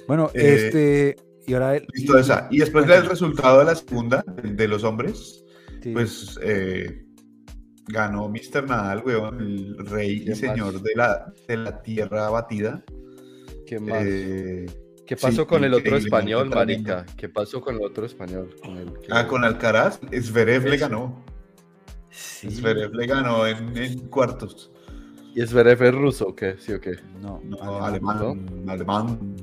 Bueno, 0.07 0.31
Eh, 0.33 0.55
este. 0.65 1.15
Y 1.47 1.53
ahora 1.53 1.75
el. 1.75 1.85
Listo 1.93 2.17
esa. 2.17 2.47
Y 2.49 2.59
después 2.59 2.87
del 2.87 3.05
resultado 3.05 3.59
de 3.59 3.65
la 3.65 3.75
segunda, 3.75 4.23
de 4.41 4.49
de 4.53 4.67
los 4.67 4.83
hombres, 4.83 5.43
sí. 5.83 5.91
pues 5.93 6.39
eh, 6.41 7.04
ganó 7.87 8.27
Mr. 8.29 8.67
Nadal, 8.67 9.03
weón, 9.05 9.39
el 9.41 9.77
rey 9.85 10.11
y 10.17 10.23
¿Quién 10.25 10.35
señor 10.35 10.73
más? 10.73 10.83
de 10.83 10.95
la, 10.95 11.33
de 11.47 11.57
la 11.57 11.81
tierra 11.81 12.29
batida. 12.29 12.83
¿Qué 13.67 13.79
más? 13.79 14.03
Eh, 14.05 14.65
¿Qué 15.05 15.15
pasó 15.15 15.43
sí, 15.43 15.47
con 15.47 15.63
el 15.63 15.73
otro 15.73 15.97
español, 15.97 16.49
tremendo. 16.49 16.55
marica? 16.93 17.05
¿Qué 17.15 17.29
pasó 17.29 17.61
con 17.61 17.75
el 17.75 17.83
otro 17.83 18.05
español? 18.05 18.55
Con 18.61 18.77
el 18.77 18.91
que- 18.93 19.07
ah, 19.11 19.27
con 19.27 19.43
Alcaraz, 19.43 19.99
Zverev 20.19 20.65
le 20.65 20.77
ganó. 20.77 21.23
Sí. 22.09 22.49
Zverev 22.49 22.93
le 22.93 23.05
ganó 23.05 23.45
en, 23.45 23.77
en 23.77 23.99
cuartos. 24.07 24.71
¿Y 25.35 25.45
Zverev 25.45 25.83
es 25.83 25.93
ruso 25.93 26.29
o 26.29 26.35
qué? 26.35 26.55
¿Sí 26.57 26.71
o 26.73 26.79
qué? 26.79 26.93
No, 27.21 27.41
No, 27.43 27.83
alemán. 27.85 28.17
alemán, 28.17 28.69
alemán. 28.69 29.35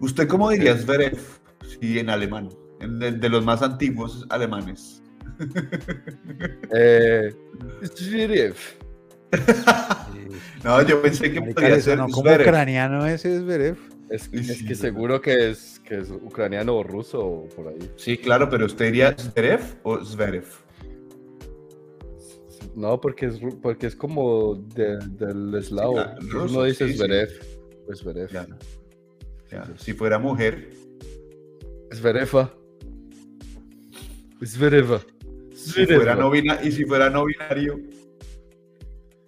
¿Usted 0.00 0.26
cómo 0.26 0.50
diría 0.50 0.76
Zverev? 0.76 1.18
Sí, 1.80 1.98
en 1.98 2.08
alemán. 2.10 2.48
En 2.80 2.98
de 2.98 3.28
los 3.28 3.44
más 3.44 3.62
antiguos 3.62 4.24
alemanes. 4.30 5.02
Eh, 6.74 7.34
Zverev. 7.96 8.54
Sí. 8.54 8.78
No, 10.64 10.82
yo 10.82 11.00
pensé 11.00 11.30
que 11.32 11.40
podría 11.40 11.70
le 11.70 11.80
ser 11.80 11.96
sonó 11.98 12.08
como 12.08 12.28
Zverev. 12.28 12.46
ucraniano 12.48 13.06
ese 13.06 13.38
Zverev. 13.40 13.76
Es, 14.10 14.22
Sí, 14.22 14.30
es 14.38 14.46
sí, 14.58 14.66
que 14.66 14.74
sí. 14.74 14.80
seguro 14.80 15.20
que 15.20 15.50
es, 15.50 15.80
que 15.84 15.98
es 15.98 16.10
ucraniano 16.10 16.74
o 16.76 16.82
ruso 16.82 17.24
o 17.24 17.48
por 17.50 17.68
ahí. 17.68 17.78
Sí, 17.96 18.16
claro, 18.18 18.48
pero 18.50 18.66
usted 18.66 18.86
diría 18.86 19.14
Zverev 19.16 19.60
o 19.84 20.04
Zverev. 20.04 20.44
No, 22.74 23.00
porque 23.00 23.26
es, 23.26 23.38
porque 23.62 23.86
es 23.86 23.94
como 23.96 24.56
de- 24.74 24.98
del 25.16 25.54
eslavo. 25.54 25.94
claro, 25.94 26.44
Uno 26.44 26.64
dice 26.64 26.86
sí, 26.86 26.92
sí. 26.92 26.98
Zverev. 26.98 27.28
Pues 27.86 27.98
Zverev. 28.00 28.30
Ya. 28.32 28.46
Ya, 29.50 29.72
Si 29.76 29.92
fuera 29.94 30.18
mujer, 30.18 30.70
Zvereva. 31.94 32.52
Zvereva. 34.44 35.00
Si 35.72 35.86
fuera 35.86 36.14
no 36.14 36.34
y 36.34 36.72
si 36.72 36.84
fuera 36.84 37.10
no 37.10 37.24
binario, 37.24 37.80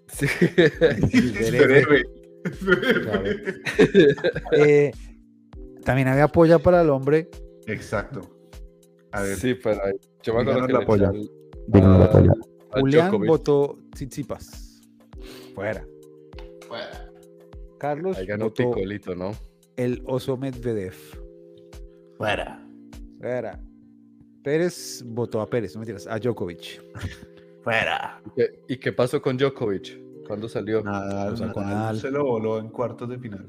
Sí. 0.08 0.26
Eh, 4.52 4.90
también 5.84 6.08
había 6.08 6.28
polla 6.28 6.58
para 6.58 6.82
el 6.82 6.90
hombre. 6.90 7.28
Exacto. 7.66 8.20
A 9.12 9.22
ver, 9.22 9.36
Sí, 9.36 9.54
pero 9.54 9.82
ahí- 9.84 9.94
yo 10.22 10.34
me 10.34 10.40
acuerdo 10.42 10.60
Díganos 10.60 10.66
que 10.66 10.72
la 10.72 10.80
le 10.80 10.86
polla. 10.86 11.12
Julián 12.80 13.10
votó 13.26 13.78
Tsitsipas. 13.92 14.80
Fuera. 15.54 15.84
Carlos 17.78 18.16
Ahí 18.18 18.26
ganó 18.26 18.44
votó 18.46 18.70
Picolito, 18.70 19.14
¿no? 19.14 19.32
el 19.76 20.02
oso 20.06 20.36
Medvedev. 20.36 20.94
fuera. 22.18 22.66
Fuera. 23.18 23.58
Pérez 24.42 25.02
votó 25.06 25.40
a 25.40 25.48
Pérez, 25.50 25.74
no 25.74 25.80
mentiras, 25.80 26.06
a 26.06 26.18
Djokovic. 26.18 26.82
Fuera. 27.62 28.20
¿Y 28.26 28.30
qué- 28.36 28.60
¿Y 28.68 28.76
qué 28.78 28.92
pasó 28.92 29.20
con 29.20 29.36
Djokovic? 29.36 29.98
¿Cuándo 30.26 30.48
salió? 30.48 30.82
Nadal, 30.82 31.32
O 31.32 31.36
sea, 31.36 31.52
con 31.52 31.64
Nadal 31.64 31.78
Nadal. 31.78 32.00
se 32.00 32.10
lo 32.10 32.24
voló 32.24 32.58
en 32.58 32.68
cuartos 32.68 33.08
de 33.08 33.18
final. 33.18 33.46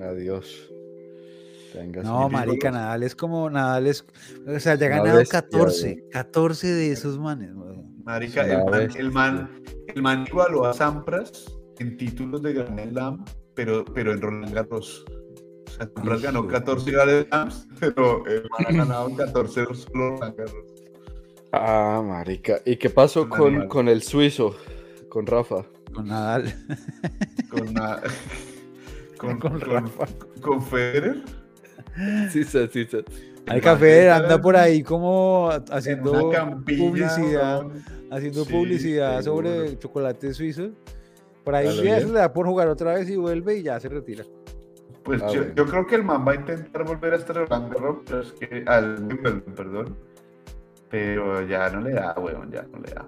Adiós. 0.00 0.70
No, 2.04 2.28
marica, 2.28 2.70
Nadal 2.70 3.02
es 3.02 3.16
como, 3.16 3.50
Nadal 3.50 3.88
es, 3.88 4.04
o 4.46 4.58
sea, 4.60 4.76
ya 4.76 4.86
ha 4.86 4.88
ganado 4.90 5.18
bestia, 5.18 5.42
14, 5.42 6.04
14 6.10 6.68
de 6.68 6.92
esos 6.92 7.18
manes. 7.18 7.50
Marica, 8.04 8.42
el 8.46 8.64
man, 8.70 8.90
el, 8.96 9.10
man, 9.10 9.62
el 9.88 10.02
man 10.02 10.24
igualó 10.28 10.66
a 10.66 10.72
Sampras 10.74 11.46
en 11.80 11.96
títulos 11.96 12.42
de 12.42 12.52
Grand 12.52 12.90
Slam, 12.90 13.24
pero, 13.54 13.84
pero 13.84 14.12
en 14.12 14.20
Roland 14.20 14.54
Garros. 14.54 15.04
Ganó 16.22 16.40
Hijo 16.40 16.42
de 16.46 16.52
14 16.52 16.90
Grand 16.90 17.26
Slams, 17.28 17.68
pero 17.80 18.26
el 18.26 18.42
man 18.50 18.66
ha 18.66 18.72
ganado 18.72 19.16
14 19.16 19.64
solo. 19.74 20.18
Ah, 21.52 22.02
marica. 22.04 22.60
¿Y 22.64 22.76
qué 22.76 22.90
pasó 22.90 23.28
con, 23.28 23.68
con 23.68 23.88
el 23.88 24.02
suizo? 24.02 24.54
Con 25.08 25.26
Rafa. 25.26 25.64
Con 25.92 26.08
Nadal. 26.08 26.52
Con, 27.50 27.72
na- 27.72 28.00
con, 29.18 29.38
Con 29.38 29.50
con, 29.52 29.60
Rafa. 29.60 30.06
con 30.40 30.60
Federer. 30.60 31.22
Sí, 32.32 32.42
sí, 32.42 32.58
sí. 32.72 32.84
sí. 32.90 32.96
Al 33.46 33.56
El 33.56 33.62
café 33.62 34.08
man 34.08 34.22
anda 34.24 34.40
por 34.40 34.56
ahí 34.56 34.82
como 34.82 35.50
en 35.52 35.62
haciendo 35.70 36.30
publicidad, 36.66 37.62
haciendo 38.10 38.44
Sí, 38.44 38.52
publicidad 38.52 39.22
seguro. 39.22 39.48
sobre 39.50 39.78
chocolate 39.78 40.34
suizo. 40.34 40.70
Por 41.44 41.54
ahí 41.54 41.66
A 41.68 41.70
un 41.70 41.76
lo 41.76 41.82
día 41.82 41.94
bien. 41.96 42.06
se 42.08 42.12
le 42.12 42.18
da 42.18 42.32
por 42.32 42.46
jugar 42.46 42.68
otra 42.68 42.94
vez 42.94 43.08
y 43.08 43.16
vuelve 43.16 43.58
y 43.58 43.62
ya 43.62 43.78
se 43.78 43.88
retira. 43.88 44.24
Pues 45.04 45.22
Ah, 45.22 45.28
yo, 45.30 45.40
bueno. 45.40 45.54
yo 45.54 45.66
creo 45.66 45.86
que 45.86 45.94
el 45.96 46.04
man 46.04 46.24
va 46.26 46.32
a 46.32 46.34
intentar 46.36 46.84
volver 46.84 47.12
a 47.12 47.16
este 47.16 47.32
Roland 47.34 47.72
Garros, 47.72 47.96
pero 48.06 48.20
es 48.22 48.32
que 48.32 48.64
al 48.66 48.94
Wimbledon, 49.04 49.42
perdón. 49.54 49.96
Pero 50.90 51.42
ya 51.46 51.68
no 51.70 51.80
le 51.80 51.92
da, 51.92 52.14
weón, 52.18 52.50
ya 52.50 52.62
no 52.62 52.78
le 52.78 52.90
da. 52.92 53.06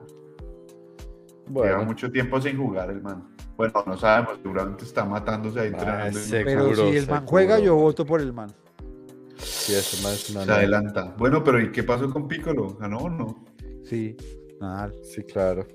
Lleva 1.49 1.83
mucho 1.85 2.11
tiempo 2.11 2.41
sin 2.41 2.57
jugar 2.59 2.91
el 2.91 3.01
man. 3.03 3.29
Bueno, 3.57 3.73
no 3.87 3.97
sabemos, 3.97 4.39
seguramente 4.43 4.85
está 4.85 5.05
matándose 5.05 5.61
ahí 5.61 5.69
entrenando. 5.69 6.19
y 6.19 6.23
ese- 6.23 6.45
Pero 6.45 6.63
Seguro, 6.75 6.91
si 6.91 6.97
el 6.97 7.07
man 7.07 7.21
seguro. 7.21 7.27
juega, 7.31 7.59
yo 7.61 7.77
voto 7.77 8.05
por 8.05 8.21
el 8.21 8.33
man. 8.33 8.51
sí, 9.39 9.75
ese 9.75 10.03
man 10.03 10.13
es 10.13 10.29
una 10.31 10.45
se 10.45 10.51
adelanta. 10.53 11.15
Bueno, 11.17 11.43
pero 11.45 11.61
¿y 11.61 11.71
qué 11.73 11.83
pasó 11.83 12.11
con 12.11 12.27
Piccolo? 12.29 12.77
¿Ganó 12.79 12.99
o 12.99 13.09
no? 13.11 13.45
Sí, 13.85 14.17
Nadal. 14.61 14.93
Sí, 15.03 15.23
claro. 15.23 15.67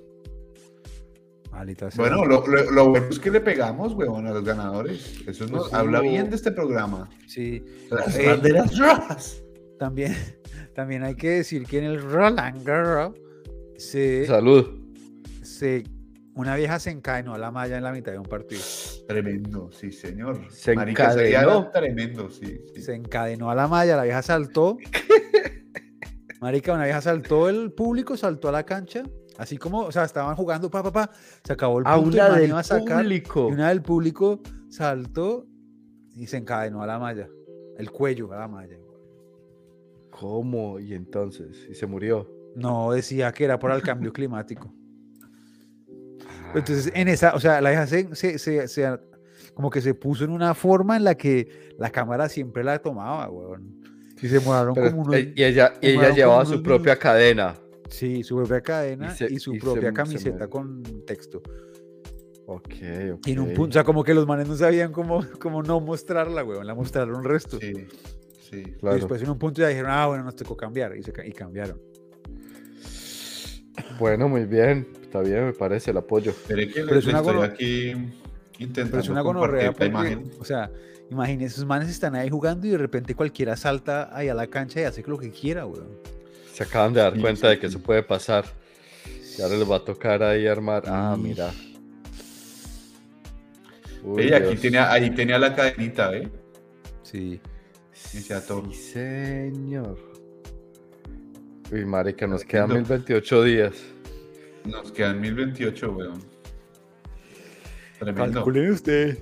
Malita 1.52 1.90
sea. 1.90 2.02
Bueno, 2.02 2.24
lo, 2.24 2.46
lo- 2.46 2.70
lo 2.70 2.88
bueno 2.88 3.06
es 3.10 3.18
que 3.18 3.30
le 3.30 3.40
pegamos, 3.40 3.92
weón, 3.94 4.26
a 4.26 4.30
los 4.32 4.42
ganadores. 4.44 5.20
Eso 5.28 5.46
nos 5.46 5.62
Pues 5.68 5.74
habla 5.74 6.00
bien 6.00 6.30
de 6.30 6.36
este 6.36 6.50
programa. 6.50 7.08
Sí, 7.26 7.62
Las 7.90 8.18
Eh, 8.18 8.26
banderas 8.26 8.76
rojas. 8.78 9.42
también, 9.78 10.16
también 10.74 11.02
hay 11.04 11.14
que 11.14 11.28
decir 11.30 11.66
que 11.66 11.78
en 11.78 11.84
el 11.84 12.02
Roland 12.02 12.64
Garros 12.64 13.14
se, 13.76 14.26
Salud. 14.26 14.80
se, 15.42 15.84
una 16.34 16.56
vieja 16.56 16.78
se 16.80 16.90
encadenó 16.90 17.34
a 17.34 17.38
la 17.38 17.50
malla 17.50 17.76
en 17.76 17.84
la 17.84 17.92
mitad 17.92 18.12
de 18.12 18.18
un 18.18 18.24
partido. 18.26 18.62
Tremendo, 19.06 19.70
sí, 19.72 19.92
señor. 19.92 20.40
Se 20.50 20.74
Marica, 20.74 21.12
encadenó. 21.12 21.70
Tremendo, 21.70 22.30
sí. 22.30 22.60
sí. 22.74 22.80
Se 22.80 22.94
encadenó 22.94 23.50
a 23.50 23.54
la 23.54 23.68
malla, 23.68 23.94
la 23.96 24.04
vieja 24.04 24.22
saltó. 24.22 24.78
Marica, 26.40 26.72
una 26.72 26.84
vieja 26.84 27.00
saltó, 27.02 27.48
el 27.48 27.72
público 27.72 28.16
saltó 28.16 28.48
a 28.48 28.52
la 28.52 28.64
cancha. 28.64 29.02
Así 29.38 29.56
como, 29.56 29.80
o 29.80 29.92
sea, 29.92 30.04
estaban 30.04 30.36
jugando, 30.36 30.70
pa, 30.70 30.82
pa, 30.82 30.92
pa, 30.92 31.10
se 31.42 31.52
acabó 31.52 31.78
el 31.80 31.86
A 31.86 31.94
punto 31.96 32.16
y 32.16 32.20
una 32.20 32.36
del 32.36 32.48
iba 32.50 32.58
a 32.60 32.62
sacar. 32.62 33.02
público. 33.02 33.48
Y 33.48 33.52
una 33.52 33.68
del 33.70 33.82
público 33.82 34.40
saltó 34.68 35.46
y 36.14 36.26
se 36.26 36.36
encadenó 36.36 36.82
a 36.82 36.86
la 36.86 36.98
malla. 36.98 37.28
El 37.78 37.90
cuello 37.90 38.30
a 38.32 38.36
la 38.36 38.48
malla. 38.48 38.76
¿Cómo? 40.10 40.78
Y 40.78 40.92
entonces, 40.94 41.66
y 41.70 41.74
se 41.74 41.86
murió. 41.86 42.30
No 42.54 42.92
decía 42.92 43.32
que 43.32 43.44
era 43.44 43.58
por 43.58 43.70
el 43.72 43.82
cambio 43.82 44.12
climático. 44.12 44.72
Entonces, 46.54 46.92
en 46.94 47.08
esa, 47.08 47.34
o 47.34 47.40
sea, 47.40 47.60
la 47.62 47.70
vieja 47.70 47.86
se, 47.86 48.14
se- 48.14 48.38
se- 48.38 48.68
se- 48.68 48.98
como 49.54 49.70
que 49.70 49.80
se 49.80 49.94
puso 49.94 50.24
en 50.24 50.30
una 50.30 50.54
forma 50.54 50.96
en 50.96 51.04
la 51.04 51.14
que 51.14 51.72
la 51.78 51.90
cámara 51.90 52.28
siempre 52.28 52.62
la 52.62 52.78
tomaba, 52.78 53.30
weón. 53.30 53.80
Y 54.22 54.28
se 54.28 54.38
Pero, 54.40 54.74
como 54.74 55.02
unos, 55.02 55.16
y 55.18 55.42
ella, 55.42 55.72
ella 55.80 56.10
llevaba 56.10 56.44
su 56.44 56.62
propia 56.62 56.96
cadena. 56.96 57.56
Sí, 57.92 58.22
su 58.24 58.36
propia 58.36 58.60
cadena 58.60 59.14
y, 59.28 59.34
Y 59.34 59.38
su 59.38 59.54
y 59.54 59.58
propia 59.60 59.88
se 59.90 59.94
camiseta 59.94 60.44
me- 60.44 60.50
con 60.50 60.82
texto. 61.06 61.42
Ok, 62.46 62.74
ok. 63.14 63.26
Y 63.26 63.32
en 63.32 63.38
un 63.38 63.54
punto, 63.54 63.70
o 63.70 63.72
sea, 63.72 63.84
como 63.84 64.02
que 64.02 64.12
los 64.14 64.26
manes 64.26 64.48
no 64.48 64.56
sabían 64.56 64.90
cómo, 64.92 65.24
cómo 65.40 65.62
no 65.62 65.80
mostrarla, 65.80 66.42
weón, 66.44 66.66
la 66.66 66.74
mostraron 66.74 67.14
un 67.16 67.24
resto. 67.24 67.58
Sí, 67.60 67.72
sí. 68.50 68.56
Y 68.66 68.72
Claro. 68.72 68.96
después 68.96 69.22
en 69.22 69.30
un 69.30 69.38
punto 69.38 69.60
ya 69.62 69.68
dijeron, 69.68 69.90
ah, 69.92 70.06
bueno, 70.08 70.24
nos 70.24 70.34
tocó 70.36 70.56
cambiar. 70.56 70.96
Y, 70.96 71.02
se, 71.02 71.12
y 71.24 71.32
cambiaron. 71.32 71.80
Bueno, 73.98 74.28
muy 74.28 74.44
bien. 74.44 74.86
Está 75.02 75.20
bien, 75.20 75.46
me 75.46 75.52
parece 75.52 75.90
el 75.90 75.96
apoyo. 75.98 76.32
Que 76.48 76.54
Pero 76.74 76.98
es 76.98 77.06
una 77.06 77.18
estoy 77.20 77.42
aquí 77.42 77.90
intentando 78.58 78.90
Pero 78.90 79.00
es 79.02 79.08
una 79.08 79.22
compartir 79.22 79.22
gonorrea 79.22 79.64
la 79.66 79.72
porque, 79.72 79.86
imagen. 79.86 80.30
o 80.38 80.44
sea, 80.44 80.70
imagínense, 81.10 81.54
esos 81.54 81.66
manes 81.66 81.88
están 81.88 82.14
ahí 82.14 82.28
jugando 82.30 82.66
y 82.66 82.70
de 82.70 82.78
repente 82.78 83.14
cualquiera 83.14 83.56
salta 83.56 84.14
ahí 84.16 84.28
a 84.28 84.34
la 84.34 84.46
cancha 84.46 84.80
y 84.80 84.84
hace 84.84 85.02
lo 85.06 85.18
que 85.18 85.30
quiera, 85.30 85.66
weón. 85.66 85.88
Se 86.52 86.64
acaban 86.64 86.92
de 86.92 87.00
dar 87.00 87.14
Sí, 87.14 87.20
cuenta 87.20 87.40
sí, 87.48 87.54
de 87.54 87.58
que 87.60 87.68
sí. 87.68 87.76
eso 87.76 87.82
puede 87.82 88.02
pasar. 88.02 88.44
Y 89.38 89.42
ahora 89.42 89.56
les 89.56 89.70
va 89.70 89.76
a 89.76 89.84
tocar 89.84 90.22
ahí 90.22 90.46
armar. 90.46 90.82
Ah, 90.86 91.16
mira. 91.18 91.50
Uy, 94.02 94.22
Ey, 94.24 94.32
aquí 94.34 94.48
Dios. 94.48 94.60
tenía, 94.60 94.92
ahí 94.92 95.10
tenía 95.14 95.38
la 95.38 95.54
cadenita, 95.54 96.14
¿eh? 96.14 96.28
Sí. 97.02 97.40
Sí, 97.92 98.20
señor. 98.72 99.96
Uy, 101.70 101.84
marica, 101.84 102.26
nos 102.26 102.44
quedan 102.44 102.70
1028 102.72 103.44
días. 103.44 103.74
Nos 104.64 104.92
quedan 104.92 105.20
1028, 105.20 105.90
weón. 105.92 106.20
Tremendo. 107.98 108.44
usted. 108.72 109.18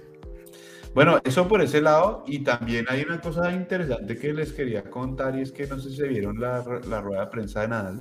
Bueno, 0.94 1.20
eso 1.24 1.46
por 1.46 1.62
ese 1.62 1.80
lado. 1.80 2.24
Y 2.26 2.40
también 2.40 2.86
hay 2.88 3.02
una 3.02 3.20
cosa 3.20 3.52
interesante 3.52 4.16
que 4.16 4.32
les 4.32 4.52
quería 4.52 4.82
contar 4.90 5.38
y 5.38 5.42
es 5.42 5.52
que 5.52 5.66
no 5.66 5.78
sé 5.78 5.90
si 5.90 5.96
se 5.96 6.08
vieron 6.08 6.40
la, 6.40 6.64
la 6.88 7.00
rueda 7.00 7.24
de 7.26 7.30
prensa 7.30 7.62
de 7.62 7.68
Nadal 7.68 8.00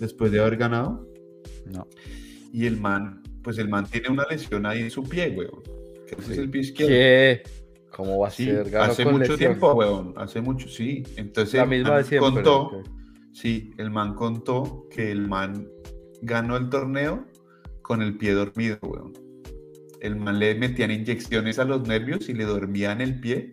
después 0.00 0.32
de 0.32 0.40
haber 0.40 0.56
ganado. 0.56 1.06
No. 1.66 1.86
Y 2.52 2.66
el 2.66 2.76
man, 2.78 3.22
pues 3.42 3.58
el 3.58 3.68
man 3.68 3.86
tiene 3.86 4.08
una 4.08 4.24
lesión 4.28 4.66
ahí 4.66 4.80
en 4.80 4.90
su 4.90 5.02
pie, 5.04 5.34
weón. 5.36 5.62
Que 6.06 6.14
es 6.20 6.38
el 6.38 6.50
pie 6.50 6.60
izquierdo. 6.62 6.92
¿Qué? 6.92 7.42
¿Cómo 7.90 8.18
va 8.20 8.28
a 8.28 8.30
Sí, 8.30 8.46
ser? 8.46 8.74
Hace 8.78 9.04
mucho 9.04 9.18
lesión. 9.18 9.38
tiempo, 9.38 9.72
weón. 9.74 10.14
Hace 10.16 10.40
mucho, 10.40 10.68
sí. 10.68 11.02
Entonces 11.16 11.54
La 11.54 11.62
el 11.64 11.68
misma 11.68 11.90
man 11.90 12.04
siempre. 12.04 12.32
contó, 12.32 12.82
sí, 13.32 13.70
el 13.78 13.90
man 13.90 14.14
contó 14.14 14.86
que 14.90 15.10
el 15.10 15.28
man 15.28 15.68
ganó 16.22 16.56
el 16.56 16.68
torneo 16.70 17.26
con 17.82 18.00
el 18.02 18.16
pie 18.16 18.32
dormido, 18.32 18.78
weón. 18.82 19.12
El 20.02 20.16
man 20.16 20.40
le 20.40 20.56
metían 20.56 20.90
inyecciones 20.90 21.60
a 21.60 21.64
los 21.64 21.86
nervios 21.86 22.28
y 22.28 22.34
le 22.34 22.44
dormían 22.44 23.00
el 23.00 23.20
pie 23.20 23.52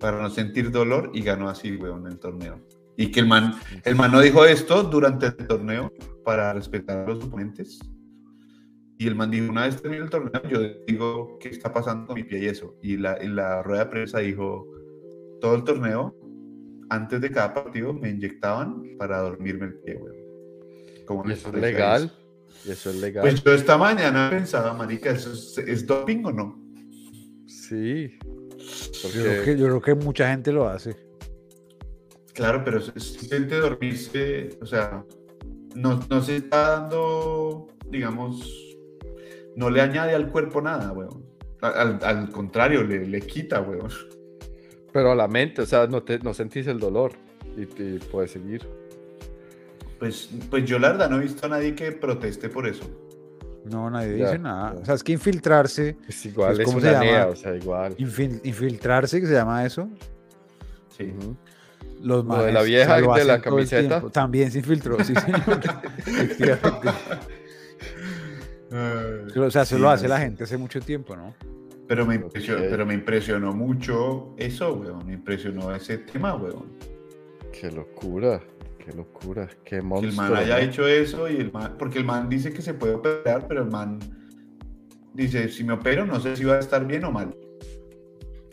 para 0.00 0.20
no 0.20 0.28
sentir 0.28 0.72
dolor 0.72 1.12
y 1.14 1.22
ganó 1.22 1.48
así, 1.48 1.76
weón, 1.76 2.08
el 2.08 2.18
torneo. 2.18 2.60
Y 2.96 3.12
que 3.12 3.20
el 3.20 3.28
man, 3.28 3.54
el 3.84 3.94
man 3.94 4.10
no 4.10 4.20
dijo 4.20 4.44
esto 4.44 4.82
durante 4.82 5.26
el 5.26 5.36
torneo 5.36 5.92
para 6.24 6.52
respetar 6.52 6.98
a 6.98 7.08
los 7.08 7.22
oponentes. 7.22 7.78
Y 8.98 9.06
el 9.06 9.14
man 9.14 9.30
dijo, 9.30 9.48
una 9.48 9.66
vez 9.66 9.80
termine 9.80 10.02
el 10.02 10.10
torneo, 10.10 10.42
yo 10.50 10.58
digo, 10.84 11.38
¿qué 11.38 11.50
está 11.50 11.72
pasando 11.72 12.08
con 12.08 12.16
mi 12.16 12.24
pie 12.24 12.40
y 12.40 12.46
eso? 12.46 12.74
Y 12.82 12.96
la, 12.96 13.16
en 13.16 13.36
la 13.36 13.62
rueda 13.62 13.84
de 13.84 13.90
prensa 13.90 14.18
dijo, 14.18 14.66
todo 15.40 15.54
el 15.54 15.62
torneo, 15.62 16.16
antes 16.90 17.20
de 17.20 17.30
cada 17.30 17.54
partido, 17.54 17.92
me 17.92 18.10
inyectaban 18.10 18.82
para 18.98 19.20
dormirme 19.20 19.66
el 19.66 19.74
pie, 19.74 19.94
weón. 19.94 20.16
Como 21.06 21.28
¿Y 21.28 21.34
eso 21.34 21.50
es 21.50 21.54
legal? 21.54 22.06
eso? 22.06 22.27
¿Y 22.64 22.70
eso 22.70 22.90
es 22.90 22.96
legal? 22.96 23.22
Pues 23.22 23.42
yo 23.42 23.52
esta 23.52 23.78
mañana 23.78 24.30
pensaba, 24.30 24.72
marica, 24.74 25.10
¿eso 25.10 25.32
es, 25.32 25.58
es 25.58 25.86
doping 25.86 26.24
o 26.24 26.32
no? 26.32 26.68
sí. 27.46 28.18
Yo 29.02 29.10
creo, 29.10 29.44
que, 29.44 29.56
yo 29.56 29.66
creo 29.66 29.80
que 29.80 29.94
mucha 29.94 30.30
gente 30.30 30.52
lo 30.52 30.68
hace. 30.68 30.96
Claro, 32.34 32.62
pero 32.64 32.80
simplemente 32.80 33.56
dormirse, 33.56 34.58
o 34.60 34.66
sea, 34.66 35.04
no, 35.74 36.00
no 36.08 36.22
se 36.22 36.36
está 36.36 36.70
dando, 36.70 37.68
digamos, 37.88 38.76
no 39.56 39.70
le 39.70 39.80
añade 39.80 40.14
al 40.14 40.30
cuerpo 40.30 40.60
nada, 40.60 40.92
weón. 40.92 41.24
Al, 41.60 41.98
al 42.02 42.30
contrario, 42.30 42.84
le, 42.84 43.06
le 43.06 43.20
quita, 43.20 43.60
weón. 43.60 43.90
Pero 44.92 45.12
a 45.12 45.14
la 45.14 45.28
mente, 45.28 45.62
o 45.62 45.66
sea, 45.66 45.86
no, 45.86 46.02
te, 46.02 46.18
no 46.20 46.34
sentís 46.34 46.66
el 46.66 46.78
dolor 46.78 47.12
y, 47.56 47.62
y 47.62 47.98
puedes 47.98 48.32
seguir. 48.32 48.68
Pues, 49.98 50.28
pues 50.50 50.64
yo 50.64 50.78
la 50.78 50.90
verdad 50.92 51.10
no 51.10 51.16
he 51.16 51.20
visto 51.20 51.46
a 51.46 51.48
nadie 51.48 51.74
que 51.74 51.92
proteste 51.92 52.48
por 52.48 52.66
eso. 52.66 52.84
No, 53.64 53.90
nadie 53.90 54.16
Ya, 54.18 54.26
dice 54.26 54.38
nada. 54.38 54.74
ya. 54.74 54.80
O 54.80 54.84
sea, 54.84 54.94
es 54.94 55.02
que 55.04 55.12
infiltrarse, 55.12 55.96
Es 56.08 56.24
igual, 56.26 56.50
Pues, 56.54 56.60
es 56.60 56.64
¿cómo 56.66 56.78
una 56.78 56.86
se 56.86 56.92
llama? 56.92 57.04
nea, 57.04 57.26
o 57.26 57.36
sea, 57.36 57.56
igual. 57.56 57.96
infil- 57.96 58.40
infiltrarse, 58.44 59.20
que 59.20 59.26
se 59.26 59.32
llama 59.34 59.64
eso. 59.66 59.88
Sí. 60.96 61.12
Los 62.00 62.24
Lo 62.24 62.42
de 62.44 62.52
la 62.52 62.60
o 62.60 62.62
sea, 62.62 62.62
vieja 62.62 62.96
de 63.18 63.24
la 63.24 63.40
camiseta. 63.40 64.00
También 64.12 64.52
se 64.52 64.58
infiltró, 64.58 65.02
sí, 65.04 65.14
señor. 65.14 65.42
O 68.70 69.50
sea, 69.50 69.64
se 69.64 69.76
Sí, 69.76 69.80
lo 69.80 69.88
hace 69.88 70.04
no 70.04 70.10
la 70.10 70.20
gente 70.20 70.44
hace 70.44 70.58
mucho 70.58 70.80
tiempo, 70.80 71.16
¿no? 71.16 71.34
Pero 71.86 72.04
me, 72.04 72.16
impresionó, 72.16 72.60
pero 72.68 72.84
me 72.84 72.92
impresionó 72.94 73.52
mucho 73.54 74.34
eso, 74.36 74.74
weón. 74.74 75.06
Me 75.06 75.14
impresionó 75.14 75.74
ese 75.74 75.98
tema, 75.98 76.34
weón. 76.34 76.66
Qué 77.58 77.70
locura, 77.70 78.42
qué 78.88 78.96
locura, 78.96 79.46
qué 79.46 79.56
Que 79.64 79.76
el 79.76 79.82
monstruo. 79.82 80.14
man 80.14 80.36
haya 80.36 80.60
hecho 80.60 80.86
eso 80.86 81.28
y 81.28 81.36
el 81.36 81.52
man, 81.52 81.76
porque 81.78 81.98
el 81.98 82.04
man 82.04 82.28
dice 82.28 82.52
que 82.52 82.62
se 82.62 82.74
puede 82.74 82.94
operar, 82.94 83.46
pero 83.46 83.62
el 83.62 83.70
man 83.70 83.98
dice, 85.14 85.48
si 85.48 85.64
me 85.64 85.74
opero 85.74 86.06
no 86.06 86.20
sé 86.20 86.36
si 86.36 86.44
va 86.44 86.56
a 86.56 86.60
estar 86.60 86.86
bien 86.86 87.04
o 87.04 87.12
mal. 87.12 87.34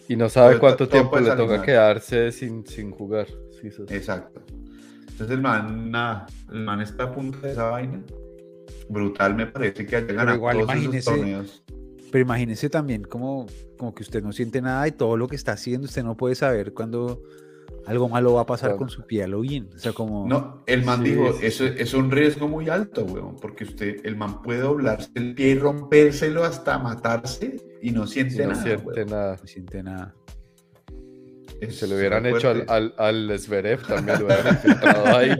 Y 0.08 0.16
no 0.16 0.30
sabe 0.30 0.60
cuánto 0.60 0.88
tiempo 0.88 1.20
le 1.20 1.36
toca 1.36 1.62
quedarse 1.62 2.32
sin, 2.32 2.66
sin 2.66 2.92
jugar. 2.92 3.28
Sí, 3.60 3.70
Exacto. 3.90 4.44
Entonces 5.00 5.32
el 5.32 5.42
man, 5.42 5.90
nada, 5.90 6.28
el 6.52 6.60
man 6.60 6.82
está 6.82 7.06
a 7.06 7.12
punto 7.12 7.40
de 7.40 7.54
esa 7.54 7.70
vaina. 7.70 8.04
Brutal 8.90 9.36
me 9.36 9.48
parece 9.48 9.86
que 9.86 9.96
haya 9.96 10.14
ganado 10.14 10.38
igual 10.38 10.60
todos 10.60 10.76
esos 10.76 11.06
torneos. 11.06 11.64
Pero 12.12 12.22
imagínese 12.24 12.70
también 12.70 13.04
como, 13.04 13.48
como 13.78 13.96
que 13.96 14.04
usted 14.04 14.22
no 14.22 14.32
siente 14.32 14.62
nada 14.62 14.88
y 14.88 14.92
todo 14.92 15.18
lo 15.18 15.28
que 15.28 15.36
está 15.36 15.54
haciendo, 15.54 15.86
usted 15.86 16.04
no 16.04 16.16
puede 16.16 16.36
saber 16.36 16.74
cuándo 16.74 17.22
algo 17.88 18.10
malo 18.10 18.34
va 18.34 18.42
a 18.42 18.46
pasar 18.46 18.70
Claro. 18.70 18.78
con 18.80 18.90
su 18.90 19.06
piel 19.06 19.34
o 19.34 19.42
bien. 19.42 19.70
O 19.76 19.80
sea, 19.80 19.94
como... 19.94 20.28
No, 20.28 20.64
el 20.66 20.84
man 20.84 21.04
Sí, 21.04 21.12
dijo, 21.12 21.34
sí, 21.34 21.46
eso 21.46 21.66
es 21.66 21.94
un 21.94 22.10
riesgo 22.12 22.48
muy 22.48 22.70
alto, 22.70 23.04
weón, 23.06 23.36
porque 23.38 23.64
usted, 23.66 23.98
el 24.06 24.16
man 24.16 24.42
puede 24.42 24.60
doblarse 24.62 25.10
el 25.16 25.36
pie 25.36 25.50
y 25.50 25.56
rompérselo 25.60 26.44
hasta 26.44 26.78
matarse 26.80 27.58
y 27.82 27.92
no 27.92 28.08
siente 28.08 28.36
y 28.36 28.40
no 28.40 28.54
nada. 28.54 28.64
siente 28.64 29.06
nada. 29.06 29.38
no 29.42 29.48
siente 29.48 29.84
nada. 29.84 30.16
Es 31.62 31.78
Se 31.78 31.88
lo 31.88 31.96
hubieran 31.96 32.26
hecho 32.26 32.50
al, 32.50 32.66
al, 32.68 32.94
al 32.98 33.40
Zverev 33.40 33.82
también, 33.88 34.20
lo 34.20 34.26
hubieran 34.26 34.48
infiltrado 34.56 35.06
ahí. 35.18 35.30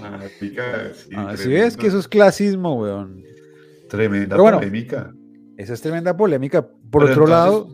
Marica, 0.00 0.92
sí, 0.94 1.10
Ah, 1.16 1.36
si 1.36 1.48
ves 1.48 1.76
que 1.76 1.88
eso 1.88 1.98
es 1.98 2.08
clasismo, 2.08 2.76
weón. 2.80 3.24
Tremenda 3.88 4.36
bueno. 4.36 4.58
polémica. 4.58 5.12
Esa 5.56 5.74
es 5.74 5.80
tremenda 5.80 6.16
polémica. 6.16 6.62
Por 6.62 7.02
Pero 7.02 7.12
otro 7.12 7.24
entonces- 7.24 7.28
lado, 7.30 7.68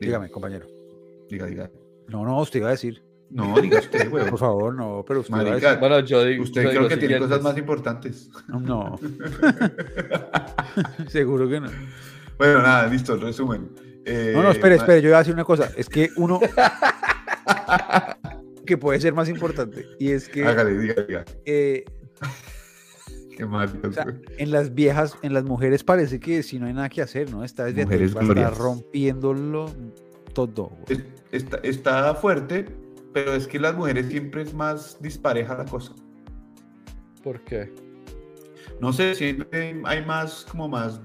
dígame, 0.00 0.30
compañero. 0.30 0.66
Diga, 1.28 1.46
diga. 1.46 1.70
No, 2.08 2.24
no, 2.24 2.40
usted 2.40 2.60
iba 2.60 2.68
a 2.68 2.72
decir. 2.72 3.02
No, 3.30 3.58
diga 3.60 3.80
usted, 3.80 4.08
weón. 4.12 4.28
Por 4.30 4.38
favor, 4.38 4.74
no, 4.74 5.04
pero 5.06 5.20
usted 5.20 5.32
iba 5.34 5.40
a 5.40 5.44
Marica, 5.44 5.66
decir. 5.68 5.80
bueno, 5.80 6.00
yo 6.00 6.24
digo. 6.24 6.42
Usted 6.44 6.62
yo 6.62 6.68
creo 6.68 6.80
digo 6.82 6.88
que 6.90 6.96
tiene 6.98 7.18
cosas 7.18 7.42
más 7.42 7.56
importantes. 7.58 8.30
No. 8.48 8.98
Seguro 11.08 11.48
que 11.48 11.60
no. 11.60 11.68
Bueno, 12.38 12.62
nada, 12.62 12.86
listo, 12.88 13.14
el 13.14 13.20
resumen. 13.20 13.70
Eh, 14.04 14.32
No, 14.34 14.42
no, 14.42 14.50
espere, 14.50 14.76
ma- 14.76 14.82
espere, 14.82 15.02
yo 15.02 15.08
iba 15.08 15.18
a 15.18 15.20
decir 15.20 15.34
una 15.34 15.44
cosa. 15.44 15.70
Es 15.76 15.88
que 15.88 16.10
uno 16.16 16.40
que 18.66 18.76
puede 18.78 19.00
ser 19.00 19.14
más 19.14 19.28
importante. 19.28 19.86
Y 19.98 20.10
es 20.10 20.28
que 20.28 20.44
Hágale, 20.44 20.76
diga, 20.78 21.02
diga. 21.06 21.24
eh, 21.44 21.84
Qué 23.36 23.44
marica, 23.46 23.88
o 23.88 23.92
sea, 23.92 24.04
güey. 24.04 24.16
en 24.38 24.50
las 24.52 24.74
viejas, 24.74 25.16
en 25.22 25.34
las 25.34 25.44
mujeres 25.44 25.82
parece 25.84 26.20
que 26.20 26.42
si 26.42 26.58
no 26.58 26.66
hay 26.66 26.72
nada 26.72 26.88
que 26.88 27.02
hacer, 27.02 27.30
¿no? 27.32 27.44
Estar 27.44 27.72
glorias. 27.72 28.56
rompiéndolo 28.56 29.70
todo. 30.32 30.70
güey. 30.86 31.02
Es- 31.34 31.42
Está, 31.42 31.56
está 31.62 32.14
fuerte, 32.14 32.66
pero 33.12 33.34
es 33.34 33.46
que 33.46 33.58
las 33.58 33.74
mujeres 33.76 34.06
siempre 34.06 34.42
es 34.42 34.54
más 34.54 34.96
dispareja 35.00 35.56
la 35.56 35.64
cosa. 35.64 35.92
¿Por 37.22 37.40
qué? 37.42 37.72
No 38.80 38.92
sé, 38.92 39.14
siempre 39.14 39.74
hay 39.84 40.04
más, 40.04 40.46
como 40.50 40.68
más 40.68 41.00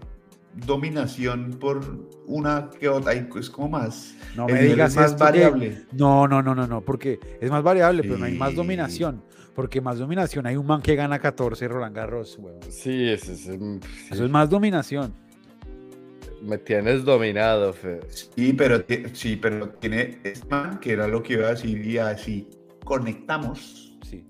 dominación 0.66 1.52
por 1.60 1.80
una 2.26 2.70
que 2.80 2.90
otra. 2.90 3.14
Es 3.14 3.50
como 3.50 3.70
más. 3.70 4.16
No 4.36 4.48
me 4.48 4.62
digas 4.62 4.92
es 4.92 4.96
más 4.98 5.06
esto 5.12 5.18
que- 5.18 5.24
variable. 5.24 5.86
No, 5.92 6.28
no, 6.28 6.42
no, 6.42 6.54
no, 6.56 6.68
no, 6.68 6.82
porque 6.82 7.20
es 7.40 7.50
más 7.50 7.64
variable, 7.64 8.02
pero 8.04 8.18
no 8.18 8.26
hay 8.26 8.38
más 8.38 8.52
Sí. 8.52 8.56
dominación. 8.56 9.24
Porque 9.56 9.82
más 9.82 10.00
dominación, 10.00 10.46
hay 10.48 10.56
un 10.56 10.66
man 10.66 10.82
que 10.82 10.96
gana 10.96 11.20
14 11.20 11.68
Roland 11.68 11.96
Garros, 11.96 12.38
weón. 12.40 12.60
Sí, 12.70 13.10
ese 13.10 13.34
es. 13.34 13.48
mm, 13.60 13.78
Eso 14.08 14.16
sí. 14.16 14.24
es 14.24 14.30
más 14.30 14.50
dominación. 14.50 15.14
Me 16.42 16.58
tienes 16.58 17.04
dominado, 17.04 17.74
Fe. 17.74 18.00
Sí, 18.10 18.54
pero, 18.54 18.84
sí, 19.14 19.36
pero 19.36 19.70
tiene 19.70 20.20
este 20.24 20.48
man, 20.50 20.80
que 20.80 20.94
era 20.94 21.08
lo 21.08 21.22
que 21.22 21.34
iba 21.34 21.48
a 21.48 21.52
decir, 21.52 21.86
y 21.86 21.98
así 21.98 22.48
conectamos. 22.86 23.98
Sí. 24.10 24.24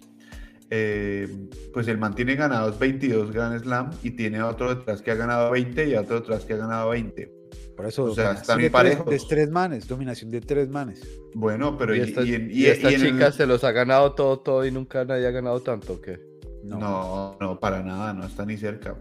eh, 0.72 1.28
pues 1.74 1.88
el 1.88 1.98
man 1.98 2.14
tiene 2.14 2.36
ganados 2.36 2.78
22 2.78 3.32
Grand 3.32 3.60
Slam 3.62 3.92
y 4.04 4.12
tiene 4.12 4.42
otro 4.44 4.76
detrás 4.76 5.02
que 5.02 5.12
ha 5.12 5.16
ganado 5.16 5.52
20 5.52 5.88
y 5.90 5.96
otro 5.96 6.20
detrás 6.20 6.46
que 6.46 6.54
ha 6.54 6.58
ganado 6.58 6.90
20. 6.90 7.32
Por 7.76 7.86
eso, 7.88 8.04
O 8.04 8.14
sea, 8.14 8.34
están 8.34 8.58
de, 8.58 8.64
tres, 8.64 8.72
parejos. 8.72 9.10
de 9.10 9.20
tres 9.30 9.50
manes, 9.50 9.88
dominación 9.88 10.30
de 10.32 10.42
tres 10.42 10.68
manes. 10.70 11.02
Bueno, 11.34 11.78
pero 11.78 11.96
y 11.96 12.00
y, 12.00 12.02
esta, 12.02 12.24
y 12.24 12.34
en- 12.36 12.52
y 12.52 12.54
y- 12.54 12.66
esta 12.66 12.92
y 12.92 12.96
en 12.96 13.02
el- 13.02 13.12
chica 13.14 13.32
se 13.32 13.46
los 13.48 13.64
ha 13.64 13.72
ganado 13.72 14.12
todo, 14.14 14.40
todo 14.40 14.66
y 14.66 14.72
nunca 14.72 15.06
nadie 15.06 15.26
ha 15.28 15.32
ganado 15.32 15.62
tanto, 15.62 15.94
¿o 15.94 16.02
qué? 16.02 16.20
No, 16.64 16.78
No, 16.78 17.38
no, 17.40 17.60
para 17.60 17.82
nada, 17.82 18.14
no 18.14 18.26
está 18.26 18.46
ni 18.46 18.58
cerca. 18.58 18.96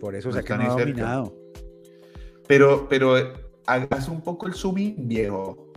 por 0.00 0.14
eso, 0.16 0.30
o 0.30 0.32
no 0.32 0.38
ni 0.38 0.42
ha 0.44 0.56
cerca. 0.56 0.74
dominado. 0.80 1.36
Pero, 2.52 2.86
pero 2.86 3.16
eh, 3.16 3.32
hagas 3.66 4.08
un 4.08 4.20
poco 4.20 4.46
el 4.46 4.52
zooming 4.52 5.08
viejo. 5.08 5.72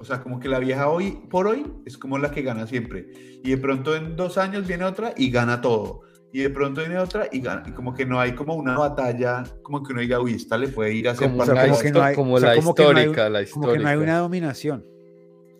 O 0.00 0.04
sea, 0.04 0.20
como 0.20 0.40
que 0.40 0.48
la 0.48 0.58
vieja 0.58 0.88
hoy 0.88 1.12
por 1.30 1.46
hoy 1.46 1.64
es 1.86 1.96
como 1.96 2.18
la 2.18 2.32
que 2.32 2.42
gana 2.42 2.66
siempre. 2.66 3.06
Y 3.44 3.50
de 3.50 3.56
pronto 3.56 3.94
en 3.94 4.16
dos 4.16 4.36
años 4.36 4.66
viene 4.66 4.82
otra 4.84 5.14
y 5.16 5.30
gana 5.30 5.60
todo. 5.60 6.00
y 6.32 6.40
de 6.40 6.50
pronto 6.50 6.80
viene 6.80 6.98
otra 6.98 7.28
y 7.30 7.40
gana. 7.40 7.62
Y 7.68 7.70
como 7.70 7.94
que 7.94 8.04
no 8.04 8.18
hay 8.18 8.32
como 8.34 8.54
una 8.56 8.76
batalla, 8.76 9.44
como 9.62 9.82
que 9.84 9.92
uno 9.92 10.00
diga, 10.02 10.18
uy, 10.20 10.32
esta 10.34 10.58
le 10.58 10.66
puede 10.68 10.92
ir 10.92 11.06
a 11.08 11.12
hacer 11.12 11.28
Como, 11.30 11.42
o 11.42 11.46
sea, 11.46 11.54
la, 11.54 11.68
como 11.68 11.78
que 11.80 11.90
no 11.92 12.02
hay- 12.02 12.14
como 12.16 12.34
o 12.34 12.40
sea, 12.40 12.48
la 12.48 12.56
como 12.56 12.74
que 12.74 12.82
no 12.82 12.88
hay- 12.88 12.94
histórica, 12.96 13.28
la 13.30 13.44
Como 13.44 13.66
que 13.68 13.78
no 13.78 13.88
hay 13.88 13.94
histórica. 13.94 14.02
una 14.02 14.18
dominación. 14.18 14.84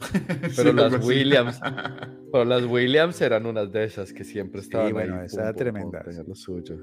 Pero 0.57 0.71
Sí, 0.71 0.73
las. 0.73 1.07
Williams, 1.07 1.61
pero 2.33 2.45
las 2.45 2.65
Williams 2.65 3.21
eran 3.21 3.47
unas 3.47 3.71
de 3.71 3.85
esas 3.85 4.13
que 4.13 4.25
siempre 4.25 4.61
estaban 4.61 4.93
bueno, 4.93 5.21
ahí. 5.21 5.27
esa 5.27 5.43
era 5.43 5.53
tremenda. 5.55 6.03
tenían 6.03 6.25
lo 6.27 6.35
suyo. 6.35 6.77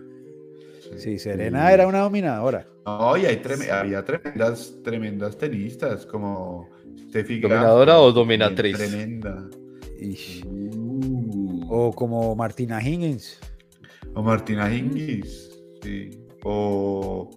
Sí, 0.98 1.20
Serena 1.20 1.72
era 1.72 1.88
una 1.88 2.00
dominadora. 2.00 2.66
No, 2.86 3.16
y 3.18 3.26
hay 3.26 3.42
había 3.72 4.04
tremendas, 4.04 4.74
tremendas 4.84 5.38
tenistas, 5.38 6.06
como 6.06 6.68
Steffi 7.10 7.40
Graf, 7.40 7.52
¿Dominadora 7.52 8.00
o 8.00 8.12
dominatriz? 8.12 8.78
Tremenda. 8.78 9.48
Uh, 10.02 11.66
O 11.70 11.94
como 11.94 12.36
Martina 12.36 12.82
Higgins. 12.82 13.40
o 14.14 14.24
Martina 14.24 14.74
Hingis, 14.74 15.52
sí. 15.84 16.10
O 16.44 17.30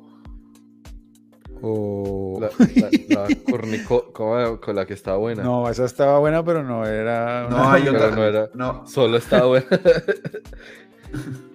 O... 1.64 2.38
La, 2.40 2.48
la, 2.76 2.90
la 3.09 3.28
Cornico- 3.44 4.12
¿cómo- 4.12 4.61
con 4.61 4.74
la 4.74 4.84
que 4.86 4.94
estaba 4.94 5.16
buena. 5.18 5.42
No, 5.44 5.68
esa 5.68 5.84
estaba 5.84 6.18
buena, 6.18 6.44
pero 6.44 6.62
no 6.64 6.84
era. 6.86 7.48
no 7.48 7.57
una- 7.57 7.72
hay 7.74 7.88
otra. 7.88 8.11
no 8.11 8.24
era- 8.24 8.50
No, 8.55 8.86
Solo 8.86 9.16
estaba 9.18 9.46
buena. 9.46 9.66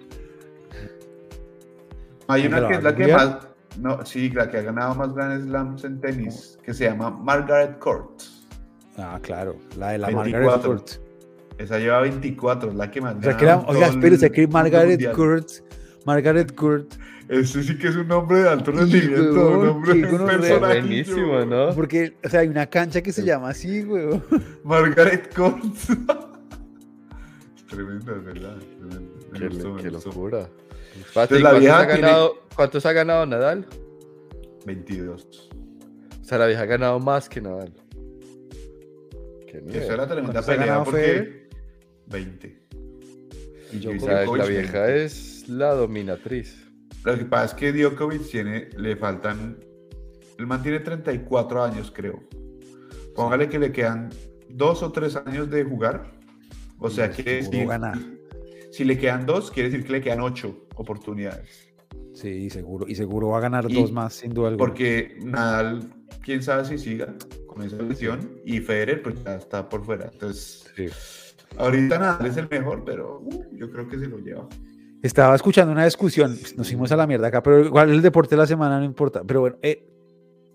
hay 2.28 2.42
¿Quién 2.42 2.52
una 2.54 2.60
la 2.62 2.68
que 2.68 2.74
es 2.74 2.82
la 2.82 2.94
que 2.94 3.12
más, 3.12 3.36
no, 3.80 4.04
sí, 4.04 4.30
la 4.30 4.50
que 4.50 4.58
ha 4.58 4.62
ganado 4.62 4.94
más 4.94 5.14
Grand 5.14 5.44
Slams 5.44 5.84
en 5.84 6.00
tenis, 6.00 6.58
que 6.62 6.74
se 6.74 6.84
llama 6.84 7.10
Margaret 7.10 7.78
Court. 7.78 8.20
Ah, 8.96 9.18
claro. 9.22 9.56
La 9.76 9.90
de 9.90 9.98
la 9.98 10.08
24. 10.08 10.40
Margaret 10.40 10.62
Court. 10.62 10.90
Esa 11.58 11.78
lleva 11.78 12.00
24, 12.00 12.70
es 12.70 12.76
la 12.76 12.90
que 12.90 13.00
más 13.00 13.16
O 13.16 13.22
sea, 13.22 13.36
que 13.36 13.44
era, 13.44 13.58
oiga, 13.66 13.88
el 13.88 14.32
que 14.32 14.46
Margaret. 14.46 15.12
Court. 15.12 15.48
Margaret 16.06 16.54
Court. 16.54 16.94
Ese 17.28 17.62
sí 17.62 17.76
que 17.76 17.88
es 17.88 17.96
un 17.96 18.08
nombre 18.08 18.38
de 18.38 18.48
alto 18.48 18.70
rendimiento, 18.72 19.50
un 19.50 19.82
gonorrea. 19.82 20.38
personaje. 20.38 20.80
Buenísimo, 20.80 21.44
¿no? 21.44 21.74
Porque, 21.74 22.16
o 22.24 22.28
sea, 22.28 22.40
hay 22.40 22.48
una 22.48 22.66
cancha 22.66 23.02
que 23.02 23.12
se 23.12 23.22
llama 23.22 23.50
así, 23.50 23.82
güey. 23.82 24.20
Margaret 24.64 25.34
Court. 25.34 25.62
Tremendo, 27.68 28.16
es 28.16 28.24
verdad. 28.24 28.56
tremendo. 28.78 29.12
Me 29.32 29.38
Qué, 29.38 29.48
gustó, 29.48 29.74
me 29.74 29.82
qué 29.82 29.90
gustó. 29.90 30.08
locura. 30.08 30.48
Entonces, 31.08 31.40
la 31.42 31.50
¿cuántos, 31.50 31.60
vieja 31.60 31.78
ha 31.80 31.86
tiene- 31.86 32.00
ganado, 32.02 32.34
¿Cuántos 32.54 32.86
ha 32.86 32.92
ganado 32.92 33.26
Nadal? 33.26 33.66
22. 34.66 35.50
O 36.20 36.24
sea, 36.24 36.38
la 36.38 36.46
vieja 36.46 36.62
ha 36.62 36.66
ganado 36.66 36.98
más 37.00 37.28
que 37.28 37.40
Nadal. 37.40 37.72
Qué 39.46 39.60
nivel. 39.62 39.82
Esa 39.82 39.94
era 39.94 40.06
tremenda 40.06 40.32
¿Cuántos 40.32 40.44
ha 40.44 40.46
pelea 40.52 40.66
ganado 40.66 40.84
porque... 40.84 41.00
Federer? 41.00 41.48
20. 42.06 42.58
Y 43.72 43.80
yo 43.80 43.90
sea, 43.98 44.24
la 44.24 44.46
vieja 44.46 44.82
20. 44.82 45.04
es 45.04 45.48
la 45.48 45.74
dominatriz. 45.74 46.66
Lo 47.04 47.16
que 47.16 47.24
pasa 47.24 47.44
es 47.46 47.54
que 47.54 47.72
Djokovic 47.72 48.30
tiene, 48.30 48.68
le 48.76 48.96
faltan, 48.96 49.58
el 50.38 50.46
man 50.46 50.62
tiene 50.62 50.80
34 50.80 51.62
años, 51.62 51.90
creo. 51.94 52.22
Póngale 53.14 53.48
que 53.48 53.58
le 53.58 53.72
quedan 53.72 54.10
dos 54.48 54.82
o 54.82 54.92
tres 54.92 55.16
años 55.16 55.50
de 55.50 55.64
jugar. 55.64 56.12
O 56.78 56.88
sea, 56.90 57.10
quiere 57.10 57.42
seguro 57.42 57.58
decir, 57.58 57.68
gana. 57.68 58.17
Si 58.70 58.84
le 58.84 58.98
quedan 58.98 59.26
dos, 59.26 59.50
quiere 59.50 59.70
decir 59.70 59.86
que 59.86 59.92
le 59.92 60.00
quedan 60.00 60.20
ocho 60.20 60.66
oportunidades. 60.76 61.68
Sí, 62.14 62.50
seguro. 62.50 62.86
Y 62.88 62.94
seguro 62.94 63.28
va 63.28 63.38
a 63.38 63.40
ganar 63.40 63.66
Y- 63.70 63.74
dos 63.74 63.92
más, 63.92 64.14
sin 64.14 64.32
duda 64.34 64.48
alguna. 64.48 64.66
Porque 64.66 65.16
Nadal, 65.24 65.84
quién 66.22 66.42
sabe 66.42 66.64
si 66.64 66.78
siga 66.78 67.14
con 67.46 67.62
esa 67.62 67.80
lesión, 67.82 68.40
y 68.44 68.60
Federer, 68.60 69.02
pues 69.02 69.22
ya 69.24 69.36
está 69.36 69.68
por 69.68 69.84
fuera. 69.84 70.10
Entonces, 70.12 70.66
Sí. 70.76 70.86
ahorita 71.56 71.98
Nadal 71.98 72.26
es 72.26 72.36
el 72.36 72.48
mejor, 72.48 72.84
pero 72.84 73.20
uh, 73.20 73.44
yo 73.56 73.70
creo 73.70 73.88
que 73.88 73.98
se 73.98 74.06
lo 74.06 74.18
lleva. 74.18 74.48
Estaba 75.02 75.34
escuchando 75.36 75.72
una 75.72 75.84
discusión, 75.84 76.36
nos 76.56 76.66
fuimos 76.68 76.90
a 76.90 76.96
la 76.96 77.06
mierda 77.06 77.28
acá, 77.28 77.40
pero 77.42 77.64
igual 77.64 77.90
el 77.90 78.02
deporte 78.02 78.34
de 78.34 78.40
la 78.40 78.46
semana 78.48 78.78
no 78.80 78.84
importa. 78.84 79.22
Pero 79.24 79.40
bueno, 79.40 79.56
eh, 79.62 79.86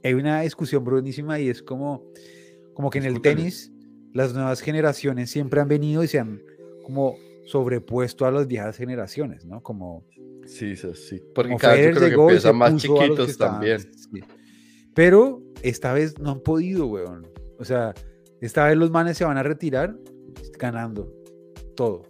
hay 0.04 0.14
una 0.14 0.42
discusión 0.42 0.84
buenísima 0.84 1.40
y 1.40 1.48
es 1.48 1.64
como, 1.64 2.04
como 2.74 2.90
que 2.90 2.98
en 3.00 3.06
el 3.06 3.22
tenis 3.22 3.72
las 4.14 4.34
nuevas 4.34 4.60
generaciones 4.60 5.30
siempre 5.30 5.62
han 5.62 5.70
venido 5.70 6.04
y 6.04 6.08
se 6.08 6.20
han 6.20 6.42
como 6.84 7.16
sobrepuesto 7.46 8.26
a 8.26 8.32
las 8.32 8.48
viejas 8.48 8.78
generaciones, 8.78 9.46
¿no? 9.46 9.62
Como, 9.62 10.06
Sí, 10.46 10.76
sí, 10.76 10.90
sí. 10.94 11.24
Porque 11.34 11.50
como 11.52 11.60
cada 11.60 11.76
vez 11.76 11.86
yo 11.88 12.00
creo 12.02 12.10
que 12.10 12.14
empiezan 12.16 12.58
más 12.58 12.76
chiquitos 12.76 13.30
estaban- 13.30 13.56
también. 13.56 13.80
sí. 13.80 14.20
Pero 14.94 15.42
esta 15.62 15.94
vez 15.94 16.20
no 16.20 16.32
han 16.32 16.40
podido, 16.42 16.86
weón. 16.88 17.28
O 17.60 17.66
sea, 17.66 17.94
esta 18.42 18.68
vez 18.68 18.78
los 18.78 18.92
manes 18.92 19.18
se 19.18 19.24
van 19.26 19.38
a 19.38 19.44
retirar 19.44 19.96
ganando 20.60 21.12
todo. 21.76 22.04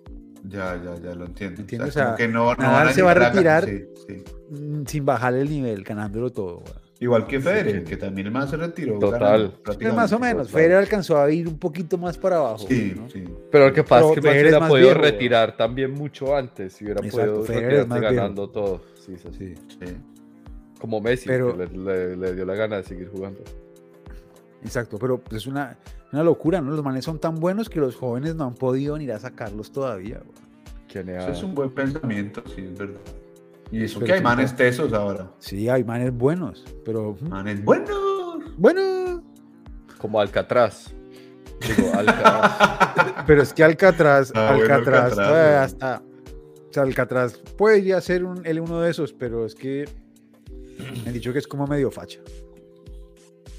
Ya, 0.46 0.76
ya, 0.84 0.96
ya 1.00 1.16
lo 1.16 1.26
entiendo. 1.26 1.62
Entiendo, 1.62 1.86
O 1.86 1.90
o 1.90 1.92
sea, 1.92 2.16
que 2.18 2.28
no, 2.28 2.54
no 2.54 2.56
Nadal 2.58 2.74
van 2.74 2.88
a 2.88 2.94
se 2.94 3.02
va 3.02 3.12
a 3.12 3.14
retirar. 3.14 3.66
sí, 3.66 3.84
sí. 4.08 4.24
mm, 4.50 4.86
sin 4.88 5.06
bajar 5.06 5.36
el 5.36 5.50
nivel, 5.50 5.84
ganándolo 5.84 6.32
todo. 6.32 6.58
weón. 6.58 6.83
Igual 7.04 7.28
que 7.28 7.40
Federer, 7.40 7.84
que- 7.84 7.90
que 7.90 7.98
también 7.98 8.28
el 8.28 8.34
man 8.34 8.48
se 8.48 8.56
retiró. 8.56 8.98
Total. 8.98 9.54
ganando, 9.64 9.94
más 9.94 10.12
o 10.14 10.20
menos, 10.20 10.48
total. 10.48 10.62
Federer 10.62 10.78
alcanzó 10.78 11.18
a 11.20 11.30
ir 11.30 11.48
un 11.48 11.60
poquito 11.60 11.98
más 11.98 12.18
para 12.18 12.38
abajo. 12.38 12.66
Sí, 12.68 12.94
¿no? 12.96 13.10
sí. 13.10 13.26
Pero 13.52 13.68
lo 13.68 13.74
que 13.74 13.84
pasa 13.84 14.02
Pero 14.02 14.10
es 14.10 14.16
que 14.16 14.22
Federer 14.22 14.42
hubiera 14.44 14.60
más 14.62 14.70
podido 14.70 14.88
viejo, 14.90 15.02
retirar 15.02 15.58
también 15.58 15.92
mucho 15.92 16.36
antes. 16.36 16.74
Si 16.74 16.86
hubiera 16.86 17.06
Exacto, 17.06 17.42
podido 17.42 17.46
retirarse 17.62 17.88
más 17.88 18.00
viejo. 18.00 18.16
ganando 18.16 18.50
todo. 18.50 18.82
Sí, 19.06 19.16
sí, 19.18 19.56
sí. 19.68 19.98
Como 20.80 21.02
Messi, 21.02 21.28
Pero- 21.28 21.58
que 21.58 21.66
le, 21.68 21.78
le- 21.78 22.16
le 22.18 22.36
dio 22.36 22.46
la 22.46 22.56
gana 22.56 22.78
de 22.78 22.84
seguir 22.84 23.10
jugando. 23.10 23.40
Exacto, 24.64 24.98
pero 24.98 25.18
pues, 25.18 25.42
es 25.42 25.48
una, 25.48 25.78
una 26.14 26.24
locura, 26.24 26.62
¿no? 26.62 26.72
Los 26.72 26.84
manes 26.84 27.04
son 27.04 27.20
tan 27.20 27.36
buenos 27.40 27.70
que 27.70 27.80
los 27.80 27.96
jóvenes 27.96 28.36
no 28.36 28.46
han 28.46 28.54
podido 28.56 28.98
ni 28.98 29.04
ir 29.06 29.12
a 29.12 29.20
sacarlos 29.20 29.72
todavía. 29.72 30.20
weón. 30.22 30.44
¿Quién 30.88 31.10
Eso 31.10 31.32
es 31.32 31.44
un 31.44 31.54
buen 31.56 31.70
pensamiento, 31.72 32.44
sí, 32.56 32.62
es 32.72 32.78
verdad. 32.78 33.00
Y 33.72 33.84
eso 33.84 34.00
Pero 34.00 34.06
que 34.08 34.14
hay 34.14 34.22
manes 34.22 34.56
tesos 34.56 34.94
ahora. 34.94 35.32
Sí, 35.40 35.68
hay 35.70 35.84
manes 35.84 36.14
buenos, 36.14 36.64
pero 36.86 37.18
Manes 37.22 37.64
buenos. 37.64 37.90
bueno, 38.58 39.24
Como 39.98 40.20
Alcatraz. 40.20 40.94
Digo, 41.62 41.92
Alcatraz. 41.94 43.24
pero 43.28 43.42
es 43.42 43.54
que 43.54 43.64
Alcatraz, 43.64 44.32
Ah, 44.36 44.54
bueno, 44.56 44.74
Alcatraz, 44.74 45.04
Alcatraz, 45.04 45.28
todavía 45.28 45.52
weón. 45.56 45.64
está, 45.66 46.04
o 46.70 46.74
sea, 46.74 46.84
Alcatraz 46.84 47.34
podría 47.58 48.02
ser 48.02 48.26
un, 48.26 48.46
él 48.46 48.60
uno 48.60 48.82
de 48.82 48.92
esos, 48.92 49.14
pero 49.14 49.46
es 49.46 49.56
que 49.56 49.86
me 51.04 51.08
han 51.08 51.14
dicho 51.14 51.32
que 51.34 51.40
es 51.40 51.48
como 51.48 51.66
medio 51.66 51.90
facha. 51.90 52.20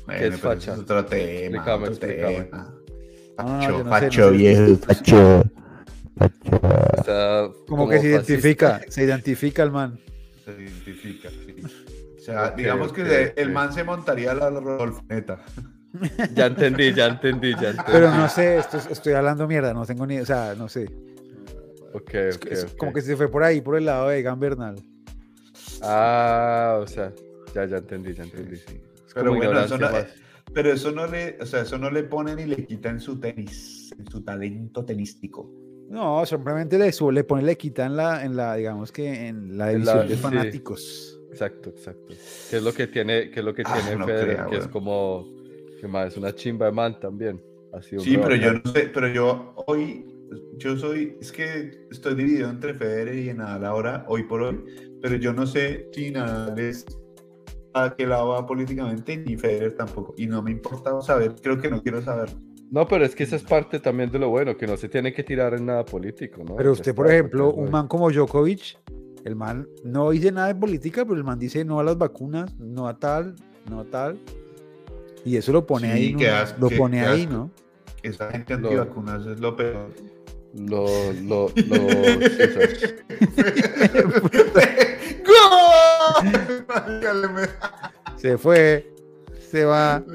Bueno, 0.07 0.35
es 0.35 0.41
facha? 0.41 0.75
es 0.75 0.81
otro 0.81 1.05
tema. 1.07 1.23
Explícame, 1.59 1.73
otro 1.75 1.87
explícame. 2.07 2.35
tema. 2.45 2.75
No, 3.39 3.45
no, 3.45 3.59
Facho, 3.59 3.71
yo 3.71 3.73
no 3.73 3.79
sé, 3.79 3.85
no 3.85 3.91
facho, 3.91 4.31
sé. 4.31 4.37
viejo, 4.37 4.77
facho. 4.77 5.45
Como, 7.67 7.89
que 7.89 7.99
se 7.99 8.13
fascista. 8.17 8.33
identifica, 8.33 8.81
se 8.89 9.05
identifica 9.05 9.63
el 9.63 9.71
man. 9.71 9.99
Se 10.45 10.53
identifica, 10.53 11.29
sí. 11.31 11.57
O 12.17 12.21
sea, 12.21 12.51
digamos 12.53 12.93
que 12.93 13.33
el 13.37 13.51
man 13.53 13.73
se 13.73 13.85
montaría 13.85 14.33
la 14.35 14.49
Rodolfoneta. 14.51 15.41
Ya 16.35 16.47
entendí, 16.47 16.93
ya 16.93 17.07
entendí, 17.07 17.53
ya 17.53 17.71
entendí. 17.71 17.93
Pero 17.93 18.11
no 18.11 18.29
sé, 18.29 18.59
esto, 18.59 18.79
es- 18.79 18.87
estoy 18.87 19.13
hablando 19.13 19.47
mierda, 19.47 19.73
no 19.75 19.85
tengo 19.87 20.07
ni, 20.07 20.19
o 20.19 20.27
sea, 20.27 20.55
no 20.57 20.69
sé. 20.69 20.91
Ok, 21.93 22.15
Es, 22.15 22.37
ok, 22.37 22.47
es 22.51 22.65
ok. 22.65 22.77
como 22.77 22.93
que 22.93 23.03
se 23.03 23.17
fue 23.17 23.29
por 23.29 23.45
ahí, 23.45 23.61
por 23.61 23.77
el 23.77 23.85
lado 23.85 24.09
de 24.09 24.19
Egan 24.19 24.41
Bernal. 24.41 24.77
Ah, 25.83 26.79
o 26.83 26.87
sea, 26.87 27.13
ya, 27.55 27.67
ya 27.67 27.77
entendí, 27.77 28.13
ya 28.15 28.25
entendí. 28.25 28.57
Sí. 28.57 28.81
Es 29.07 29.15
Pero 29.15 29.35
bueno, 29.35 29.61
eso 29.61 29.79
no, 29.79 29.89
pero 30.53 30.73
eso 30.73 30.91
no 30.93 31.07
le, 31.07 31.37
o 31.41 31.47
sea, 31.47 31.61
eso 31.61 31.79
no 31.79 31.91
le 31.91 32.03
pone 32.05 32.35
ni 32.35 32.47
le 32.47 32.65
quita 32.67 32.89
en 32.89 33.01
su 33.01 33.21
tenis, 33.21 33.95
en 33.99 34.07
su 34.11 34.23
talento 34.23 34.85
tenístico. 34.85 35.49
No, 35.89 36.25
simplemente 36.27 36.79
le, 36.79 36.91
su- 36.93 37.11
le 37.11 37.25
pone, 37.25 37.43
le 37.43 37.57
quita 37.57 37.87
en 37.87 37.97
la, 37.97 38.25
en 38.25 38.37
la, 38.37 38.57
digamos 38.57 38.91
que 38.91 39.29
en 39.29 39.57
la 39.57 39.71
En 39.71 39.85
la- 39.85 40.03
división 40.03 40.09
de 40.09 40.17
sí. 40.17 40.23
fanáticos. 40.23 41.21
Exacto, 41.31 41.71
exacto. 41.71 42.15
¿Qué 42.51 42.57
es 42.57 42.63
lo 42.63 42.73
que 42.73 42.87
tiene, 42.87 43.31
qué 43.31 43.41
es 43.41 43.45
lo 43.45 43.55
que 43.55 43.65
Ah, 43.65 43.73
tiene 43.75 43.97
no 43.97 44.07
Federer? 44.07 44.37
creo, 44.37 44.51
que 44.51 44.57
es 44.59 44.69
como, 44.69 45.27
que 45.81 45.87
más 45.89 46.13
es 46.13 46.17
una 46.17 46.35
chimba 46.35 46.67
de 46.67 46.73
man 46.73 46.99
también. 47.01 47.43
Ha 47.73 47.83
sido 47.83 48.03
Sí, 48.03 48.17
pero 48.17 48.37
yo 48.37 48.53
no 48.55 48.73
sé, 48.73 48.91
pero 48.95 49.09
yo 49.09 49.55
hoy, 49.67 50.05
yo 50.59 50.77
soy, 50.77 51.17
es 51.21 51.33
que 51.33 51.87
estoy 51.91 52.15
dividido 52.15 52.49
entre 52.51 52.75
Federer 52.75 53.17
y 53.17 53.35
Nadal 53.35 53.65
ahora, 53.65 54.05
hoy 54.09 54.23
por 54.23 54.43
hoy, 54.43 54.65
pero 55.03 55.17
yo 55.17 55.33
no 55.33 55.47
sé 55.47 55.89
si 55.93 56.11
Nadal 56.13 56.59
es 56.59 56.85
a 57.73 57.95
qué 57.97 58.07
lado 58.07 58.29
va 58.29 58.47
políticamente, 58.47 59.17
ni 59.17 59.37
Federer 59.37 59.73
tampoco, 59.75 60.15
y 60.17 60.27
no 60.29 60.41
me 60.41 60.53
importa 60.53 61.01
saber, 61.03 61.35
creo 61.43 61.59
que 61.61 61.69
no 61.69 61.83
quiero 61.83 62.01
saber. 62.01 62.29
No, 62.71 62.89
pero 62.89 63.05
es 63.05 63.15
que 63.15 63.23
esa 63.25 63.37
es 63.37 63.43
parte 63.43 63.79
también 63.79 64.11
de 64.11 64.19
lo 64.19 64.31
bueno, 64.31 64.57
que 64.57 64.67
no 64.67 64.77
se 64.77 64.89
tiene 64.89 65.13
que 65.13 65.23
tirar 65.23 65.55
en 65.55 65.67
nada 65.67 65.85
político, 65.85 66.43
¿no? 66.45 66.57
Pero 66.57 66.73
usted, 66.73 66.95
por 66.95 67.11
ejemplo, 67.11 67.53
un 67.53 67.71
man 67.71 67.87
como 67.87 68.11
Djokovic, 68.11 68.79
el 69.25 69.37
man 69.37 69.69
no 69.85 70.11
dice 70.11 70.33
nada 70.33 70.49
de 70.49 70.55
política, 70.55 71.05
pero 71.05 71.17
el 71.17 71.25
man 71.25 71.39
dice 71.39 71.65
no 71.65 71.79
a 71.81 71.85
las 71.85 71.97
vacunas, 71.97 72.55
no 72.59 72.89
a 72.89 72.99
tal, 72.99 73.35
no 73.71 73.81
a 73.81 73.85
tal. 73.85 74.19
Y 75.25 75.37
eso 75.37 75.53
lo 75.53 75.67
pone 75.67 75.93
Sí, 75.93 75.99
ahí, 75.99 76.13
¿no? 76.15 76.35
asco, 76.35 76.61
lo 76.61 76.71
pone 76.77 77.01
ahí, 77.07 77.23
asco. 77.23 77.33
¿no? 77.33 77.51
Esa 78.03 78.31
gente 78.31 78.53
antivacunas 78.55 79.27
es 79.27 79.41
lo 79.41 79.57
peor. 79.57 79.91
Lo, 80.55 80.87
lo, 81.23 81.49
Se 88.17 88.39
fue, 88.39 88.93
se 89.51 89.65
va. 89.65 90.05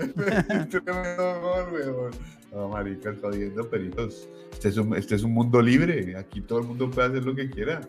No, 2.51 2.67
marica, 2.69 3.11
está 3.11 3.29
viendo 3.29 3.69
peritos. 3.69 4.27
Este 4.51 4.69
es, 4.69 4.77
un, 4.77 4.95
este 4.95 5.15
es 5.15 5.23
un 5.23 5.33
mundo 5.33 5.61
libre. 5.61 6.15
Aquí 6.17 6.41
todo 6.41 6.59
el 6.59 6.65
mundo 6.67 6.89
puede 6.89 7.07
hacer 7.09 7.23
lo 7.25 7.35
que 7.35 7.49
quiera. 7.49 7.81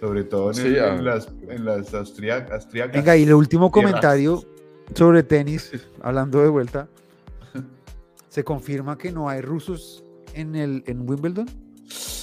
Sobre 0.00 0.24
todo 0.24 0.48
en, 0.50 0.54
Sí, 0.54 0.66
el- 0.68 0.78
ah. 0.80 0.94
en 0.96 1.04
las, 1.04 1.28
en 1.48 1.64
las 1.64 1.94
austria- 1.94 2.46
austriacas. 2.50 2.94
Venga, 2.96 3.16
y 3.16 3.22
el 3.24 3.34
último 3.34 3.70
Tierras. 3.70 3.92
comentario 3.92 4.42
sobre 4.94 5.22
tenis, 5.22 5.70
hablando 6.02 6.40
de 6.42 6.48
vuelta. 6.48 6.88
¿Se 8.28 8.42
confirma 8.44 8.96
que 8.98 9.12
no 9.12 9.28
hay 9.28 9.40
rusos 9.40 10.02
en 10.34 10.56
el 10.56 10.82
en 10.86 11.08
Wimbledon? 11.08 11.48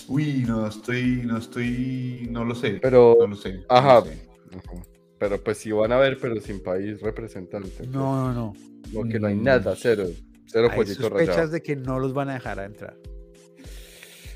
Uy, 0.07 0.43
no 0.47 0.68
estoy, 0.68 1.22
no 1.26 1.38
estoy, 1.38 2.28
no 2.32 2.43
lo 2.43 2.55
sé. 2.55 2.80
Pero- 2.82 3.16
no 3.20 3.28
lo 3.28 3.36
sé. 3.36 3.53
no 3.59 3.64
Ajá. 3.70 3.99
lo 3.99 4.05
sé. 4.05 4.28
Ajá. 4.51 4.84
Pero 5.20 5.39
pues 5.43 5.57
sí 5.59 5.72
van 5.72 5.91
a 5.91 5.97
ver, 5.97 6.18
pero 6.20 6.41
sin 6.41 6.62
país 6.62 6.99
representante. 7.01 7.86
No, 7.88 8.28
no, 8.28 8.34
no. 8.34 8.53
Como 8.91 9.07
que 9.09 9.20
no 9.20 9.28
hay 9.28 9.36
Mm. 9.36 9.43
nada, 9.43 9.76
cero. 9.78 10.05
Cero 10.51 10.67
Hay 10.71 10.85
sospechas 10.85 11.11
rayado. 11.35 11.47
de 11.49 11.61
que 11.61 11.75
no 11.75 11.99
los 11.99 12.13
van 12.13 12.29
a 12.29 12.33
dejar 12.33 12.59
a 12.59 12.65
entrar. 12.65 12.97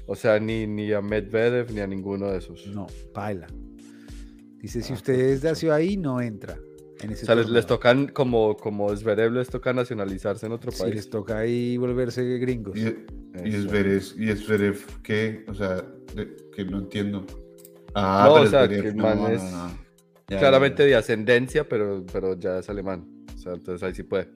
O 0.07 0.15
sea, 0.15 0.39
ni, 0.39 0.67
ni 0.67 0.91
a 0.93 1.01
Medvedev 1.01 1.71
ni 1.71 1.79
a 1.81 1.87
ninguno 1.87 2.27
de 2.31 2.37
esos. 2.37 2.67
No, 2.67 2.87
baila. 3.13 3.47
Dice, 4.59 4.81
si 4.81 4.93
Ah, 4.93 4.95
usted 4.95 5.13
es 5.13 5.41
de 5.41 5.49
pucha. 5.49 5.51
hacia 5.51 5.75
ahí, 5.75 5.97
no 5.97 6.21
entra. 6.21 6.57
En 7.01 7.11
O 7.11 7.15
sea, 7.15 7.35
les, 7.35 7.65
tocan 7.65 8.07
como, 8.07 8.55
como 8.55 8.95
Zverev 8.95 9.31
les 9.33 9.49
toca 9.49 9.73
nacionalizarse 9.73 10.45
en 10.45 10.53
otro 10.53 10.71
Sí, 10.71 10.81
país. 10.83 10.95
les 10.95 11.09
toca 11.09 11.39
ahí 11.39 11.75
volverse 11.77 12.23
gringos. 12.37 12.77
Y, 12.77 12.95
y. 13.43 13.51
Zverev, 13.51 14.01
y 14.17 14.31
Zverev, 14.35 15.01
¿qué? 15.03 15.43
O 15.47 15.53
sea, 15.53 15.83
de- 16.15 16.35
que 16.55 16.63
no 16.65 16.79
entiendo. 16.79 17.25
Ah, 17.93 18.25
No, 18.27 18.33
pero 18.35 18.45
o 18.45 18.49
sea, 18.49 18.65
Zverev, 18.65 18.81
que 18.83 18.89
el 18.89 18.95
no, 18.97 19.03
man 19.03 19.17
no, 19.19 19.27
es 19.27 19.43
no. 19.43 19.77
Ya, 20.29 20.39
Claramente 20.39 20.83
ya, 20.83 20.87
de 20.87 20.95
ascendencia, 20.95 21.67
pero, 21.67 22.05
pero 22.11 22.39
ya 22.39 22.59
es 22.59 22.69
alemán. 22.69 23.07
O 23.35 23.37
sea, 23.37 23.53
entonces 23.53 23.83
ahí 23.83 23.93
sí 23.93 24.03
puede. 24.03 24.29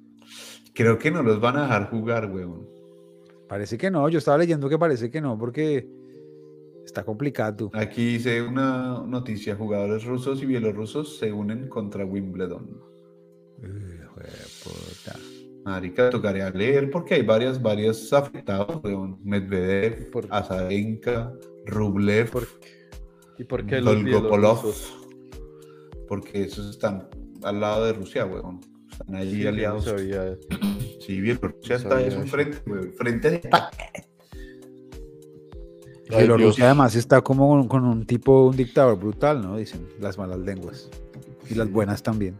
Creo 0.74 0.98
que 0.98 1.12
no 1.12 1.24
los 1.24 1.40
van 1.40 1.58
a 1.58 1.64
dejar 1.64 1.90
jugar, 1.90 2.32
weón. 2.32 2.68
Parece 3.48 3.78
que 3.78 3.90
no, 3.90 4.08
yo 4.10 4.20
estaba 4.20 4.38
leyendo 4.38 4.70
que 4.70 4.78
parece 4.78 5.10
que 5.10 5.22
no, 5.22 5.38
porque 5.38 5.88
está 6.86 7.04
complicado. 7.04 7.72
Aquí 7.74 8.14
dice 8.14 8.42
una 8.42 9.04
noticia, 9.06 9.56
jugadores 9.56 10.06
rusos 10.06 10.42
y 10.42 10.46
bielorrusos 10.46 11.18
se 11.18 11.32
unen 11.34 11.68
contra 11.68 12.06
Wimbledon. 12.06 12.80
Uy, 13.62 13.68
hijo 13.68 14.20
de 14.20 14.30
puta. 14.64 15.20
Marica, 15.66 16.10
tocaría 16.10 16.50
leer 16.52 16.90
porque 16.90 17.16
hay 17.16 17.22
varias, 17.24 17.62
varios 17.62 18.12
afectados, 18.14 18.80
weón. 18.84 19.20
Medvedev, 19.24 20.10
Por- 20.12 20.28
Azarenka, 20.30 21.34
Rublev, 21.66 22.30
¿Y 23.38 23.44
por 23.44 23.66
qué 23.66 23.82
los 23.82 23.96
Dolgopolov, 23.96 24.74
porque 26.08 26.44
esos 26.44 26.70
están 26.70 27.08
al 27.44 27.60
lado 27.60 27.86
de 27.86 27.94
Rusia, 27.94 28.26
weón. 28.26 28.60
Están 29.00 29.16
ahí 29.16 29.32
Sí, 29.32 29.38
yo 29.40 29.44
no 29.46 29.50
aliados. 29.56 29.86
sabía. 29.86 30.38
Sí, 31.00 31.22
Bielorrusia 31.22 31.70
No 31.70 31.76
está 31.76 31.90
sabía 31.90 32.08
es 32.08 32.16
un 32.16 32.28
frente. 32.28 32.58
Frente 32.98 33.30
de 33.32 33.38
ataque. 33.38 33.86
Bielorrusia 36.10 36.48
Dios. 36.56 36.60
además 36.62 36.96
está 36.96 37.22
como 37.22 37.48
con, 37.50 37.68
con 37.68 37.84
un 37.86 38.06
tipo, 38.06 38.48
un 38.48 38.56
dictador 38.58 38.98
brutal, 38.98 39.42
¿no? 39.42 39.58
Dicen 39.58 39.88
las 40.00 40.18
malas 40.18 40.40
lenguas. 40.40 40.90
Y 41.50 41.56
las 41.56 41.72
buenas 41.72 42.02
también. 42.04 42.36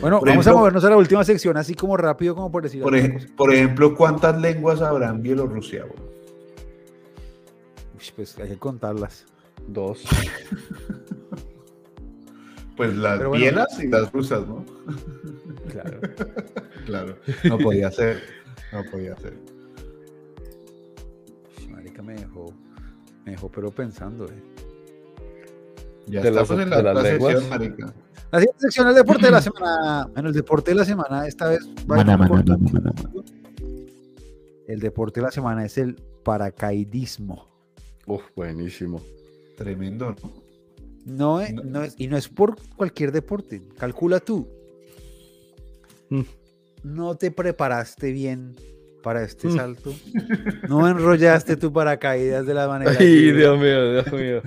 Bueno, 0.00 0.18
Por 0.18 0.28
vamos 0.28 0.46
a 0.48 0.52
movernos 0.52 0.84
a 0.84 0.90
la 0.90 0.96
última 0.96 1.22
sección, 1.24 1.56
así 1.56 1.74
como 1.74 1.96
rápido, 1.96 2.34
como 2.34 2.50
por 2.50 2.64
decir 2.64 2.82
Por, 2.82 2.96
ej- 2.96 3.32
por 3.36 3.52
ejemplo, 3.54 3.94
¿cuántas 3.96 4.40
lenguas 4.40 4.80
habrá 4.82 5.08
en 5.10 5.22
Bielorrusia. 5.22 5.84
Uy, 5.86 5.92
Pues 8.16 8.36
hay 8.38 8.48
que 8.48 8.58
contarlas. 8.58 9.24
Dos. 9.68 10.02
Pues 12.76 12.96
las 12.96 13.18
bueno. 13.18 13.32
bielas 13.32 13.78
y 13.82 13.88
las 13.88 14.10
rusas, 14.12 14.46
¿no? 14.46 14.64
Claro. 15.70 16.00
Claro, 16.86 17.16
no 17.44 17.58
podía 17.58 17.90
ser. 17.90 18.22
No 18.72 18.82
podía 18.90 19.16
ser. 19.16 19.34
Marica 21.70 22.02
me 22.02 22.14
dejó, 22.14 22.52
me 23.24 23.32
dejó 23.32 23.50
pero 23.50 23.70
pensando, 23.70 24.26
eh. 24.26 24.42
Ya 26.06 26.20
De 26.20 26.30
las- 26.30 26.42
estamos 26.42 26.62
en 26.64 26.70
la 26.70 26.76
de 26.76 26.82
las 26.82 26.96
otra 26.98 27.10
sección, 27.10 27.48
marica. 27.48 27.94
La 28.30 28.38
siguiente 28.40 28.60
sección 28.60 28.86
es 28.88 28.90
el 28.90 28.96
deporte 29.02 29.24
de 29.26 29.32
la 29.32 29.40
semana. 29.40 30.10
En 30.16 30.26
el 30.26 30.32
deporte 30.32 30.70
de 30.72 30.74
la 30.76 30.84
semana, 30.84 31.26
esta 31.26 31.48
vez 31.48 31.60
va 31.90 32.00
a 32.00 32.04
mana. 32.16 32.28
El 34.68 34.80
deporte 34.80 35.20
de 35.20 35.24
la 35.26 35.30
semana 35.32 35.64
es 35.64 35.78
el 35.78 35.94
paracaidismo. 36.24 37.48
Uf, 38.06 38.22
buenísimo. 38.36 39.00
Tremendo, 39.56 40.14
¿no? 40.22 40.43
No, 41.04 41.40
es- 41.40 41.52
No. 41.54 41.62
no 41.64 41.82
es, 41.84 41.94
y 41.98 42.06
no 42.08 42.16
es 42.16 42.28
por 42.28 42.56
cualquier 42.76 43.12
deporte. 43.12 43.62
Calcula 43.78 44.20
tú. 44.20 44.48
Mm. 46.10 46.22
No 46.84 47.14
te 47.16 47.30
preparaste 47.30 48.10
bien 48.12 48.54
para 49.02 49.22
este 49.22 49.48
Mm. 49.48 49.56
salto. 49.56 49.94
No 50.68 50.88
enrollaste 50.88 51.56
tu 51.56 51.72
paracaídas 51.72 52.46
de 52.46 52.54
la 52.54 52.68
manera. 52.68 52.90
Ay, 52.98 53.06
que- 53.26 53.32
Dios 53.34 53.58
mío, 53.58 53.92
Dios 53.92 54.12
mío. 54.12 54.42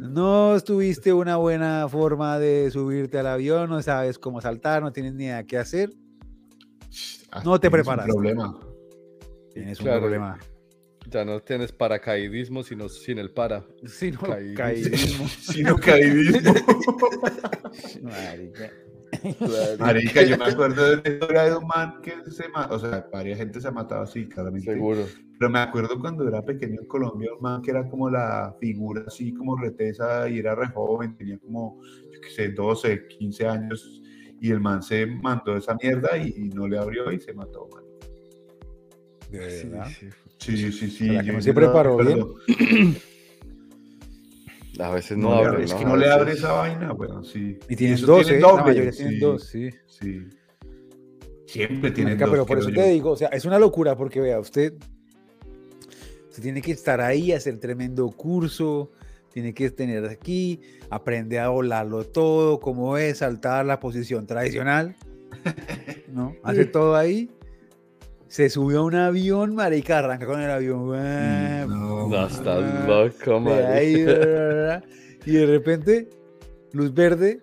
No 0.00 0.56
tuviste 0.64 1.12
una 1.12 1.36
buena 1.36 1.86
forma 1.88 2.38
de 2.38 2.70
subirte 2.70 3.18
al 3.18 3.26
avión, 3.26 3.68
no 3.68 3.82
sabes 3.82 4.18
cómo 4.18 4.40
saltar, 4.40 4.82
no 4.82 4.92
tienes 4.92 5.14
ni 5.14 5.24
idea 5.24 5.44
qué 5.44 5.58
hacer. 5.58 5.90
Ah, 7.30 7.42
No 7.44 7.58
te 7.60 7.68
tienes 7.68 7.86
un 7.86 7.92
preparaste. 7.92 8.12
problema. 8.12 8.58
Tienes 9.52 9.78
un 9.80 9.84
Claro. 9.84 10.00
problema. 10.00 10.38
Ya 11.10 11.24
no 11.24 11.40
tienes 11.40 11.72
paracaidismo, 11.72 12.62
sino 12.62 12.88
sin 12.88 13.18
el 13.18 13.30
para. 13.30 13.64
Sí, 13.86 14.10
no, 14.10 14.20
Caidismo. 14.20 14.56
caidismo. 14.56 15.28
Sino 15.40 15.76
caidismo. 15.76 16.54
Marica. 18.02 18.70
Marica, 19.78 20.22
yo 20.22 20.36
me 20.36 20.44
acuerdo 20.52 20.90
de 20.90 20.94
una 20.96 21.08
historia 21.08 21.44
de 21.44 21.56
un 21.56 21.66
man 21.66 22.02
que 22.02 22.30
se 22.30 22.48
mató, 22.50 22.74
o 22.74 22.78
sea, 22.78 23.08
varias 23.10 23.38
gente 23.38 23.60
se 23.60 23.68
ha 23.68 23.70
matado 23.70 24.02
así, 24.02 24.28
claramente. 24.28 24.72
Seguro. 24.72 25.06
Pero 25.38 25.50
me 25.50 25.60
acuerdo 25.60 25.98
cuando 25.98 26.28
era 26.28 26.44
pequeño 26.44 26.80
en 26.80 26.86
Colombia, 26.86 27.30
un 27.34 27.40
man 27.40 27.62
que 27.62 27.70
era 27.70 27.88
como 27.88 28.10
la 28.10 28.54
figura 28.60 29.04
así 29.06 29.32
como 29.32 29.56
retesa 29.56 30.28
y 30.28 30.38
era 30.40 30.54
re 30.54 30.66
joven, 30.68 31.16
tenía 31.16 31.38
como, 31.38 31.80
yo 32.12 32.20
qué 32.20 32.30
sé, 32.30 32.48
12, 32.50 33.06
15 33.06 33.46
años, 33.46 34.02
y 34.40 34.50
el 34.50 34.60
man 34.60 34.82
se 34.82 35.06
mandó 35.06 35.56
esa 35.56 35.74
mierda 35.80 36.18
y, 36.18 36.34
y 36.36 36.48
no 36.50 36.68
le 36.68 36.78
abrió 36.78 37.10
y 37.12 37.20
se 37.20 37.32
mató, 37.32 37.66
man. 37.72 37.87
¿De 39.30 39.50
Sí, 39.50 39.68
verdad? 39.68 39.88
sí. 39.98 40.08
Sí, 40.38 40.56
sí, 40.72 40.90
sí. 40.90 41.06
¿Será 41.08 41.20
que 41.20 41.26
yo- 41.28 41.32
no 41.34 41.42
se 41.42 41.52
preparó 41.54 41.96
bien? 41.96 42.24
A 44.80 44.90
veces 44.90 45.18
no, 45.18 45.30
No, 45.30 45.34
le 45.34 45.46
abre. 45.46 45.48
abre, 45.48 45.64
es 45.64 45.74
que 45.74 45.84
no 45.84 45.96
le 45.96 46.08
abre 46.10 46.32
esa 46.32 46.52
vaina, 46.52 46.92
weón, 46.92 47.24
sí. 47.24 47.58
Y 47.68 47.74
tienen 47.74 48.00
dos, 48.06 48.24
tienen 48.26 48.44
¿eh? 48.44 48.46
La 48.56 48.64
tienen 48.72 48.92
sí, 48.92 49.18
dos, 49.18 49.44
sí. 49.44 49.70
Sí. 49.88 50.28
Siempre 51.46 51.90
tienen 51.90 52.12
Marica, 52.12 52.26
dos. 52.26 52.32
pero 52.32 52.46
por 52.46 52.58
eso 52.58 52.70
te 52.70 52.86
digo, 52.88 53.10
o 53.10 53.16
sea, 53.16 53.28
es 53.28 53.44
una 53.44 53.58
locura 53.58 53.96
porque 53.96 54.20
vea, 54.20 54.38
usted, 54.38 54.74
usted 56.28 56.42
tiene 56.42 56.62
que 56.62 56.70
estar 56.72 57.00
ahí, 57.00 57.32
hacer 57.32 57.58
tremendo 57.58 58.08
curso, 58.10 58.92
tiene 59.32 59.52
que 59.52 59.68
tener 59.70 60.04
aquí, 60.04 60.60
aprende 60.90 61.40
a 61.40 61.48
volarlo 61.48 62.04
todo, 62.04 62.60
cómo 62.60 62.96
es, 62.98 63.18
saltar 63.18 63.66
la 63.66 63.80
posición 63.80 64.26
tradicional, 64.28 64.94
¿no? 66.12 66.36
Hace 66.44 66.66
todo 66.66 66.94
ahí, 66.94 67.30
se 68.28 68.50
subió 68.50 68.80
a 68.80 68.84
un 68.84 68.94
avión, 68.94 69.54
marica, 69.54 69.98
arranca 69.98 70.26
con 70.26 70.40
el 70.40 70.50
avión, 70.50 70.86
guau, 70.86 71.68
No, 71.68 72.08
No, 72.08 72.26
estás 72.26 72.86
loco, 72.86 73.32
de 73.34 73.40
madre. 73.40 73.66
ahí, 73.66 74.04
bla, 74.04 74.14
bla, 74.14 74.48
bla, 74.48 74.84
y 75.26 75.32
de 75.32 75.46
repente, 75.46 76.08
luz 76.72 76.92
verde, 76.94 77.40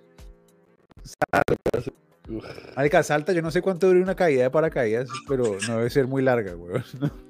marica, 2.76 3.04
salta, 3.04 3.34
yo 3.34 3.42
no 3.42 3.52
sé 3.52 3.62
cuánto 3.62 3.88
dura 3.88 4.00
una 4.02 4.16
caída 4.16 4.44
de 4.44 4.50
paracaídas, 4.50 5.10
pero 5.28 5.58
no 5.68 5.78
debe 5.78 5.90
ser 5.90 6.08
muy 6.08 6.22
larga, 6.24 6.56
weón. 6.56 6.84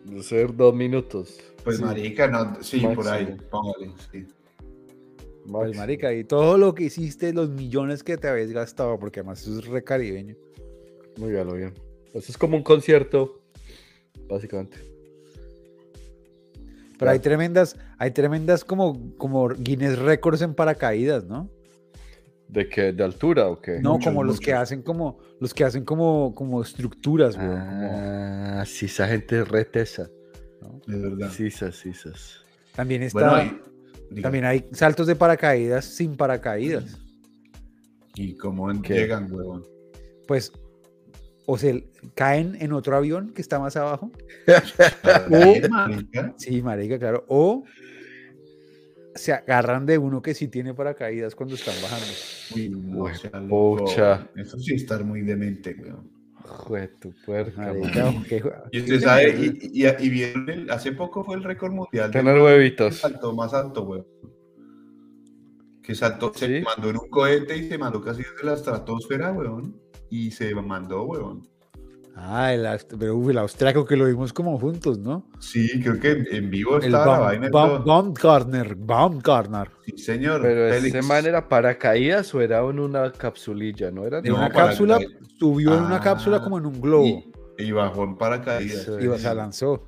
De 0.06 0.24
ser 0.24 0.56
dos 0.56 0.74
minutos. 0.76 1.38
Pues 1.64 1.78
Sí. 1.78 1.84
marica, 1.84 2.28
no, 2.28 2.62
sí, 2.62 2.86
por 2.95 3.08
ahí, 3.08 3.36
póngale, 3.49 3.91
sí. 4.12 4.28
Pues, 5.49 5.76
marica, 5.78 6.12
y 6.14 6.24
todo 6.24 6.58
lo 6.58 6.74
que 6.74 6.86
hiciste, 6.86 7.32
los 7.34 7.49
millones 7.49 8.03
que 8.03 8.18
te 8.18 8.28
habéis 8.28 8.51
gastado, 8.51 8.97
porque 8.99 9.20
además 9.20 9.41
eso 9.41 9.60
es 9.60 9.66
re 9.68 9.84
caribeño. 9.84 10.36
Muy 11.18 11.32
bien, 11.32 11.47
muy 11.47 11.58
bien. 11.60 11.74
Eso 12.14 12.32
es 12.32 12.38
como 12.38 12.58
un 12.58 12.64
concierto, 12.64 13.41
básicamente. 14.30 14.78
Pero 16.98 17.12
hay 17.12 17.20
tremendas, 17.20 17.78
hay 17.98 18.12
tremendas 18.12 18.64
como, 18.64 19.16
como 19.18 19.50
Guinness 19.50 20.00
Records 20.00 20.42
en 20.42 20.54
paracaídas, 20.54 21.26
¿no? 21.26 21.50
¿De 22.48 22.70
qué? 22.70 22.94
¿De 22.94 23.04
altura 23.04 23.50
o 23.50 23.60
qué? 23.62 23.80
No, 23.82 23.94
Muchos, 23.94 24.06
como 24.06 24.24
los 24.24 24.40
que 24.40 24.54
hacen 24.54 24.82
como, 24.82 25.18
los 25.42 25.54
que 25.54 25.64
hacen 25.66 25.84
como, 25.84 26.34
como 26.36 26.62
estructuras, 26.62 27.36
weón. 27.36 27.50
como- 27.50 27.90
Ah, 27.92 28.64
sí, 28.66 28.86
esa 28.86 29.08
gente 29.08 29.42
es 29.42 29.48
retesa. 29.48 30.10
De 30.88 30.98
verdad. 30.98 31.32
Sisas, 31.32 31.76
sisas. 31.76 32.38
También 32.76 33.04
está, 33.04 33.30
Bueno, 33.30 33.60
también 34.22 34.46
hay 34.46 34.66
saltos 34.72 35.08
de 35.08 35.16
paracaídas 35.16 35.86
sin 35.86 36.16
paracaídas. 36.16 36.98
¿y 38.16 38.36
cómo 38.38 38.72
en- 38.72 38.82
¿Qué? 38.82 38.94
llegan, 38.94 39.30
huevón? 39.34 39.66
Pues, 40.28 40.52
o 41.48 41.58
se 41.58 41.88
caen 42.16 42.58
en 42.60 42.74
otro 42.74 42.96
avión 42.96 43.34
que 43.34 43.41
está 43.41 43.60
más 43.60 43.76
abajo. 43.76 44.12
Marica. 45.70 46.34
Sí, 46.38 46.62
marica, 46.62 46.98
claro. 47.00 47.26
O 47.28 47.64
se 49.16 49.32
agarran 49.34 49.86
de 49.86 49.98
uno 49.98 50.22
que 50.22 50.34
sí 50.34 50.48
tiene 50.48 50.74
paracaídas 50.74 51.36
cuando 51.36 51.56
están 51.56 51.76
bajando. 51.82 52.06
Uy, 52.56 52.70
no, 52.70 53.48
pucha. 53.48 54.28
Eso 54.36 54.58
sí 54.60 54.74
estar 54.76 55.04
muy 55.06 55.22
demente, 55.22 55.76
weón. 55.80 56.10
Jue 56.43 56.88
tu 57.00 57.12
puerca, 57.26 57.74
Marica, 57.74 58.14
Y 58.72 58.80
usted 58.82 59.00
sabe, 59.02 59.30
y, 59.30 59.84
y, 59.84 59.88
y 59.88 60.10
vieron, 60.10 60.48
el- 60.50 60.70
hace 60.70 60.91
poco 60.91 61.24
fue 61.24 61.36
el 61.38 61.43
récord 61.43 61.72
mundial 61.74 62.12
Tener 62.12 62.39
huevitos. 62.39 62.98
salto 62.98 63.34
más 63.34 63.54
alto, 63.54 63.82
weón. 63.84 64.06
Que 65.82 65.96
saltó, 65.96 66.32
se 66.36 66.62
mandó 66.62 66.89
en 66.89 66.98
un 66.98 67.10
cohete 67.10 67.56
y 67.58 67.68
se 67.70 67.78
mandó 67.78 68.02
casi 68.02 68.22
desde 68.22 68.43
la 68.46 68.54
estratosfera, 68.54 69.32
weón. 69.32 69.76
Y 70.10 70.32
se 70.32 70.53
mandó, 70.56 71.03
weón. 71.03 71.47
Ah, 72.18 72.53
el, 72.53 72.66
pero 72.97 73.18
uy, 73.18 73.32
el 73.32 73.38
austriaco 73.39 73.84
que 73.84 73.97
lo 73.97 74.06
vimos 74.06 74.32
como 74.32 74.58
juntos, 74.58 74.97
¿no? 74.97 75.28
Sí, 75.39 75.82
creo 75.82 75.99
que 75.99 76.12
en, 76.32 76.49
vivo 76.49 76.78
El 76.78 76.86
estaba 76.86 77.06
la 77.18 77.20
vaina. 77.20 77.49
Baumgartner, 77.49 78.76
Baumgartner. 78.76 79.70
Sí, 79.86 79.97
señor. 79.97 80.41
Pero 80.41 80.70
Félix. 80.74 80.95
ese 80.95 81.06
man 81.06 81.26
era 81.26 81.49
paracaídas 81.49 82.34
o 82.34 82.39
era 82.39 82.60
en 82.60 82.80
una 82.80 83.12
capsulilla, 83.12 83.91
¿no 83.91 84.06
era? 84.06 84.20
En 84.20 84.26
No, 84.30 84.38
una 84.38 84.49
cápsula, 84.49 84.97
subió 85.38 85.76
en 85.76 85.84
una 85.84 85.97
Ah, 85.97 86.01
cápsula 86.01 86.39
como 86.41 86.58
en 86.58 86.68
un 86.68 86.80
globo 86.80 87.06
Y, 87.06 87.34
y 87.58 87.72
bajó 87.74 88.06
en 88.06 88.16
paracaídas. 88.16 88.88
Y 88.88 89.18
se 89.20 89.36
lanzó. 89.36 89.84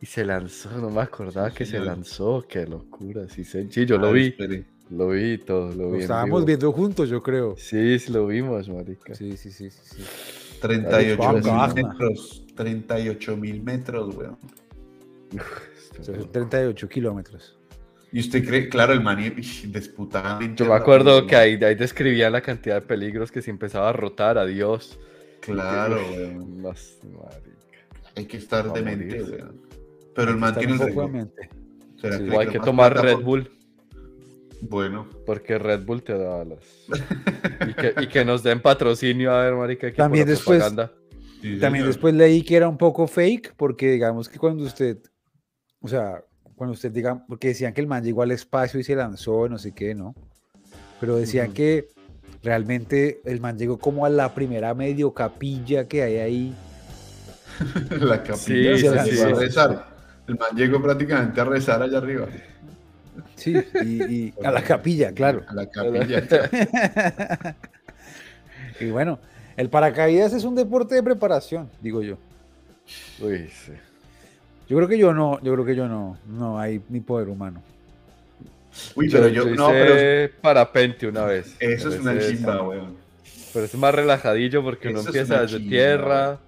Y 0.00 0.06
se 0.06 0.24
lanzó, 0.24 0.70
no 0.80 0.88
me 0.88 1.02
acordaba 1.02 1.50
Sí, 1.50 1.56
que 1.56 1.66
se 1.66 1.78
lanzó, 1.80 2.42
qué 2.48 2.66
locura. 2.66 3.28
Sí, 3.28 3.44
sí, 3.44 3.68
yo 3.84 3.98
lo 3.98 4.06
Ah, 4.08 4.12
vi, 4.12 4.28
espere. 4.28 4.64
Lo 4.90 5.08
vi 5.08 5.38
todo, 5.38 5.68
lo 5.70 5.74
Lo 5.74 5.90
vi. 5.90 5.96
en 5.96 6.00
estábamos 6.02 6.40
vivo. 6.40 6.46
viendo 6.46 6.72
juntos, 6.72 7.08
yo 7.08 7.22
creo. 7.22 7.54
Sí, 7.56 7.98
sí, 7.98 8.12
lo 8.12 8.26
vimos, 8.26 8.68
marica. 8.68 9.14
Sí, 9.14 9.36
sí, 9.36 9.50
sí, 9.50 9.70
sí. 9.70 9.80
sí. 9.96 10.02
38 10.60 11.32
mil 11.32 11.74
metros. 11.74 12.44
38 12.54 13.36
mil 13.36 13.62
metros, 13.62 14.14
weón. 14.14 14.36
O 16.00 16.02
sea, 16.04 16.14
son 16.16 16.30
38 16.32 16.88
kilómetros. 16.88 17.56
Y 18.12 18.20
usted 18.20 18.46
cree, 18.46 18.68
claro, 18.68 18.92
el 18.92 19.00
man 19.02 19.18
ish, 19.38 19.70
disputadamente 19.72 20.62
Yo 20.62 20.68
me 20.70 20.76
acuerdo 20.76 21.26
que 21.26 21.34
ahí, 21.34 21.54
ahí 21.64 21.74
describían 21.74 22.32
la 22.32 22.42
cantidad 22.42 22.74
de 22.76 22.82
peligros 22.86 23.32
que 23.32 23.40
se 23.40 23.50
empezaba 23.50 23.88
a 23.88 23.92
rotar, 23.94 24.36
adiós. 24.36 24.98
Claro, 25.40 25.96
weón. 25.96 26.60
No. 26.62 26.72
Hay 28.14 28.26
que 28.26 28.36
estar 28.36 28.68
a 28.68 28.72
demente, 28.72 29.22
weón. 29.22 29.62
Pero 30.14 30.30
el 30.32 30.36
man 30.36 30.54
tiene 30.54 30.74
un 30.74 30.82
el 30.82 30.88
poco 30.88 31.00
de 31.00 31.06
récord. 31.06 31.10
mente. 31.10 31.48
¿Será 31.98 32.18
Sí, 32.18 32.24
le 32.24 32.36
o 32.36 32.40
hay 32.40 32.48
que 32.48 32.58
tomar 32.60 33.02
Red 33.02 33.14
por- 33.14 33.22
Bull, 33.24 33.50
Bueno, 34.64 35.08
porque 35.26 35.58
Red 35.58 35.84
Bull 35.84 36.02
te 36.04 36.16
da 36.16 36.40
alas. 36.42 36.60
y, 37.68 37.74
que, 37.74 37.94
y 38.02 38.06
que 38.06 38.24
nos 38.24 38.42
den 38.44 38.60
patrocinio, 38.62 39.32
a 39.32 39.42
ver, 39.42 39.54
marica. 39.54 39.90
que 39.90 39.96
También 39.96 40.26
después- 40.26 40.60
propaganda. 40.60 40.92
sí, 41.42 41.58
También 41.58 41.82
señor. 41.82 41.86
después 41.88 42.14
leí 42.14 42.42
que 42.42 42.56
era 42.56 42.68
un 42.68 42.78
poco 42.78 43.06
fake, 43.08 43.54
porque 43.56 43.90
digamos 43.90 44.28
que 44.28 44.38
cuando 44.38 44.62
usted, 44.64 44.98
o 45.80 45.88
sea, 45.88 46.22
cuando 46.54 46.74
usted 46.74 46.92
diga, 46.92 47.24
porque 47.26 47.48
decían 47.48 47.74
que 47.74 47.80
el 47.80 47.88
man 47.88 48.04
llegó 48.04 48.22
al 48.22 48.30
espacio 48.30 48.78
y 48.78 48.84
se 48.84 48.94
lanzó, 48.94 49.48
no 49.48 49.58
sé 49.58 49.72
qué, 49.74 49.96
¿no? 49.96 50.14
Pero 51.00 51.16
decían 51.16 51.52
que 51.52 51.88
realmente 52.44 53.20
el 53.24 53.40
man 53.40 53.58
llegó 53.58 53.78
como 53.78 54.06
a 54.06 54.10
la 54.10 54.32
primera 54.32 54.72
medio 54.74 55.12
capilla 55.12 55.88
que 55.88 56.02
hay 56.04 56.16
ahí. 56.18 56.54
la 58.00 58.22
capilla 58.22 58.76
Sí, 58.76 58.78
se 58.78 58.98
sí, 59.04 59.10
llegó 59.10 59.26
sí. 59.26 59.32
a 59.32 59.38
rezar. 59.40 59.86
El 60.28 60.36
man 60.38 60.50
llegó 60.56 60.80
prácticamente 60.80 61.40
a 61.40 61.44
rezar 61.44 61.82
allá 61.82 61.98
arriba. 61.98 62.28
Sí, 63.34 63.56
y, 63.84 64.02
y 64.02 64.34
a 64.44 64.50
la 64.50 64.62
capilla, 64.62 65.12
claro. 65.12 65.44
A 65.48 65.54
la 65.54 65.66
capilla. 65.66 66.22
Y 68.80 68.90
bueno, 68.90 69.18
el 69.56 69.68
paracaídas 69.68 70.32
es 70.32 70.44
un 70.44 70.56
deporte 70.56 70.94
de 70.94 71.02
preparación, 71.02 71.70
digo 71.80 72.02
yo. 72.02 72.16
Uy, 73.20 73.48
sí. 73.48 73.72
Yo 74.68 74.76
creo 74.76 74.88
que 74.88 74.98
yo 74.98 75.12
no, 75.12 75.40
yo 75.42 75.52
creo 75.52 75.64
que 75.64 75.76
yo 75.76 75.86
no, 75.86 76.18
no 76.26 76.58
hay 76.58 76.80
ni 76.88 77.00
poder 77.00 77.28
humano. 77.28 77.62
Uy, 78.94 79.08
pero 79.08 79.28
yo, 79.28 79.44
no, 79.44 79.68
pero 79.68 79.94
hice 79.94 80.32
parapente 80.40 81.06
una 81.06 81.24
vez. 81.24 81.54
eso 81.60 81.90
es 81.90 82.00
una 82.00 82.18
chimba, 82.18 82.62
weón. 82.62 82.96
Pero 83.52 83.66
es 83.66 83.74
más 83.74 83.94
relajadillo 83.94 84.62
porque 84.62 84.88
uno 84.88 85.00
Eso 85.00 85.10
empieza 85.10 85.42
desde 85.42 85.58
chimba, 85.58 85.70
tierra 85.70 86.38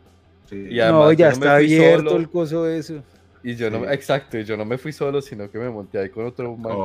Sí. 0.49 0.67
Y 0.71 0.81
además 0.81 1.05
no, 1.05 1.13
ya 1.13 1.17
yo 1.17 1.25
no 1.25 1.33
está 1.33 1.57
abierto 1.57 2.11
solo. 2.11 2.21
el 2.21 2.29
coso 2.29 2.69
eso. 2.69 3.03
Y 3.45 3.55
yo 3.57 3.71
no, 3.71 3.89
exacto, 3.91 4.39
y 4.39 4.45
yo 4.45 4.57
no 4.57 4.65
me 4.65 4.79
fui 4.79 4.93
solo, 4.93 5.21
sino 5.23 5.51
que 5.51 5.59
me 5.59 5.69
monté 5.71 5.99
ahí 5.99 6.09
con 6.09 6.25
otro 6.27 6.57
man 6.57 6.73
que 6.73 6.79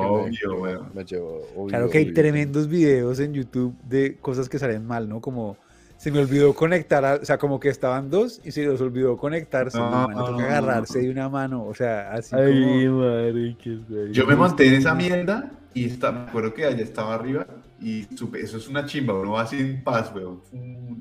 me- 0.48 0.54
weón. 0.60 0.92
me, 0.94 1.06
llevó. 1.06 1.42
obvio, 1.56 1.68
Claro 1.70 1.90
que 1.90 1.98
hay 2.00 2.04
obvio. 2.06 2.14
tremendos 2.14 2.68
videos 2.68 3.20
en 3.20 3.34
YouTube 3.34 3.76
de 3.84 4.18
cosas 4.18 4.48
que 4.50 4.60
salen 4.60 4.86
mal, 4.86 5.08
¿no? 5.10 5.22
Como 5.22 5.58
se 5.98 6.12
me 6.12 6.20
olvidó 6.20 6.54
conectar, 6.54 7.04
a- 7.04 7.16
o 7.16 7.26
sea, 7.26 7.38
como 7.38 7.60
que 7.60 7.70
estaban 7.70 8.10
dos 8.10 8.40
y 8.46 8.52
se 8.52 8.66
les 8.68 8.80
olvidó 8.82 9.18
conectarse. 9.18 9.78
man 9.80 10.10
le 10.10 10.16
toca 10.16 10.32
No. 10.32 10.40
agarrarse 10.40 11.00
de 11.00 11.10
una 11.10 11.28
mano, 11.30 11.66
o 11.66 11.74
sea, 11.74 12.12
así 12.14 12.36
Ay, 12.36 12.86
como... 12.86 13.00
madre, 13.00 13.56
qué 13.62 13.78
feo. 13.88 14.08
Yo 14.12 14.26
me 14.28 14.36
monté 14.36 14.68
en 14.68 14.74
esa 14.76 14.94
mierda 14.96 15.52
y 15.74 15.86
está, 15.86 16.12
me 16.12 16.20
acuerdo 16.22 16.54
que 16.54 16.66
allá 16.66 16.84
estaba 16.84 17.16
arriba 17.16 17.46
y 17.82 18.04
supe, 18.18 18.42
eso 18.42 18.58
es 18.58 18.68
una 18.68 18.86
chimba, 18.86 19.14
uno 19.14 19.32
va 19.34 19.42
así 19.44 19.58
en 19.58 19.84
paz, 19.84 20.12
weón. 20.16 20.42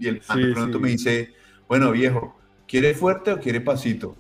Y 0.01 0.07
el 0.09 0.21
man 0.29 0.39
Sí, 0.39 0.47
de 0.47 0.53
pronto 0.53 0.79
sí. 0.79 0.83
me 0.85 0.91
dice, 0.91 1.31
bueno, 1.69 1.91
viejo, 1.93 2.37
¿quiere 2.67 2.95
fuerte 2.95 3.33
o 3.33 3.39
quiere 3.41 3.61
pasito? 3.61 4.17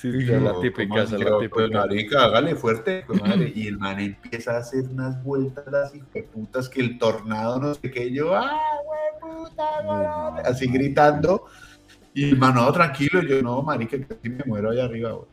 Sí, 0.00 0.12
yo, 0.24 0.38
la 0.38 0.50
¿cómo 0.50 0.60
típica, 0.60 1.02
es 1.02 1.10
la 1.10 1.18
pues, 1.38 1.50
típica. 1.50 1.78
marica, 1.80 2.24
hágale 2.26 2.54
fuerte, 2.54 3.04
madre. 3.20 3.52
Y 3.56 3.66
el 3.66 3.78
man 3.78 3.98
empieza 3.98 4.52
a 4.52 4.58
hacer 4.58 4.84
unas 4.90 5.20
vueltas 5.24 5.64
las 5.66 5.92
putas 6.32 6.68
que 6.68 6.80
el 6.80 6.98
tornado 6.98 7.58
no 7.58 7.74
sé 7.74 7.90
qué, 7.90 8.12
yo, 8.12 8.32
¡ah, 8.36 8.60
güey, 8.84 9.34
puta! 9.48 9.64
no, 9.84 10.36
Así 10.44 10.68
no. 10.68 10.74
gritando. 10.74 11.44
Y 12.14 12.30
el 12.30 12.38
man, 12.38 12.54
no, 12.54 12.70
tranquilo, 12.72 13.22
yo, 13.22 13.42
no, 13.42 13.60
marica, 13.62 13.96
que 13.98 14.06
casi 14.06 14.28
me 14.28 14.44
muero 14.46 14.70
allá 14.70 14.84
arriba, 14.84 15.12
güey. 15.12 15.26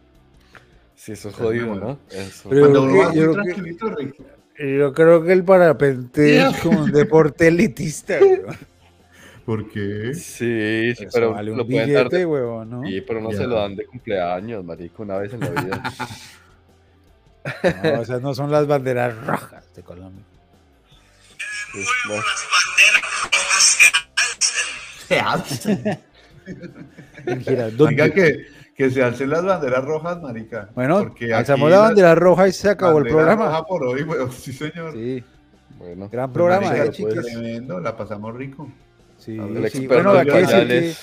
Sí, 0.96 1.12
eso 1.12 1.30
es 1.30 1.36
jodido. 1.36 1.76
¿no? 1.76 2.00
Eso. 2.10 2.50
Pero- 2.50 2.62
Cuando 2.62 2.84
uno 2.84 2.94
que- 2.94 3.00
va 3.06 3.14
yo 3.14 3.28
que- 3.28 3.34
tranquilito, 3.34 3.90
Rick. 3.96 4.16
Yo 4.58 4.94
creo 4.94 5.22
que 5.24 5.34
el 5.34 5.44
parapente 5.44 6.38
es 6.42 6.58
como 6.64 6.82
un 6.86 6.92
deporte 6.92 7.50
elitista, 7.50 8.18
weón. 8.20 8.56
¿Por 9.46 9.70
qué? 9.70 10.14
Sí, 10.16 10.94
sí, 10.96 11.04
Eso 11.04 11.10
pero 11.14 11.34
vale 11.34 11.52
un 11.52 11.58
lo 11.58 11.66
pueden 11.66 11.94
dar 11.94 12.04
billete, 12.06 12.18
de... 12.18 12.26
weón, 12.26 12.70
¿no? 12.70 12.84
Sí, 12.84 13.02
pero 13.02 13.22
no 13.22 13.32
Ya. 13.32 13.38
se 13.38 13.48
lo 13.48 13.56
dan 13.56 13.76
de 13.76 13.86
cumpleaños, 13.86 14.66
marico, 14.66 15.04
una 15.04 15.18
vez 15.18 15.34
en 15.34 15.40
la 15.42 15.50
vida. 15.50 15.84
No, 17.84 18.02
esas 18.02 18.24
no 18.24 18.34
son 18.34 18.50
las 18.52 18.66
banderas 18.66 19.16
rojas 19.24 19.64
de 19.76 19.84
Colombia. 19.84 20.24
Sí, 21.74 21.86
no. 22.10 22.16
las 22.16 22.26
banderas 22.50 23.22
rojas 23.24 23.78
que 25.08 25.20
alcen. 25.20 26.00
En 27.28 27.42
Girardot. 27.44 27.88
Oiga, 27.88 28.10
que, 28.10 28.48
que 28.76 28.90
se 28.90 29.04
alcen 29.04 29.30
las 29.30 29.46
banderas 29.46 29.86
rojas, 29.86 30.20
marica. 30.24 30.70
Bueno, 30.74 31.04
porque 31.04 31.36
alzamos 31.36 31.70
la 31.70 31.80
bandera 31.82 32.16
roja 32.16 32.48
y 32.48 32.52
se 32.52 32.68
acabó 32.72 32.98
el 32.98 33.06
programa. 33.10 33.46
roja 33.46 33.64
por 33.64 33.84
hoy, 33.86 34.02
weón. 34.02 34.32
Sí, 34.32 34.52
señor. 34.52 34.94
Sí, 34.94 35.24
Bueno, 35.78 36.10
gran 36.10 36.34
programa, 36.34 36.66
Marica, 36.66 36.86
eh, 36.86 36.88
pues, 36.88 36.98
chiques. 36.98 37.26
Tremendo, 37.28 37.80
la 37.80 37.96
pasamos 37.96 38.36
rico. 38.36 38.68
Sí, 39.26 39.38
el 39.38 39.58
sí. 39.72 39.80
experto 39.80 39.94
Bueno, 39.96 40.12
en 40.14 40.18
hay 40.20 40.26
que, 40.26 40.40
decir 40.54 40.68
que, 40.68 40.96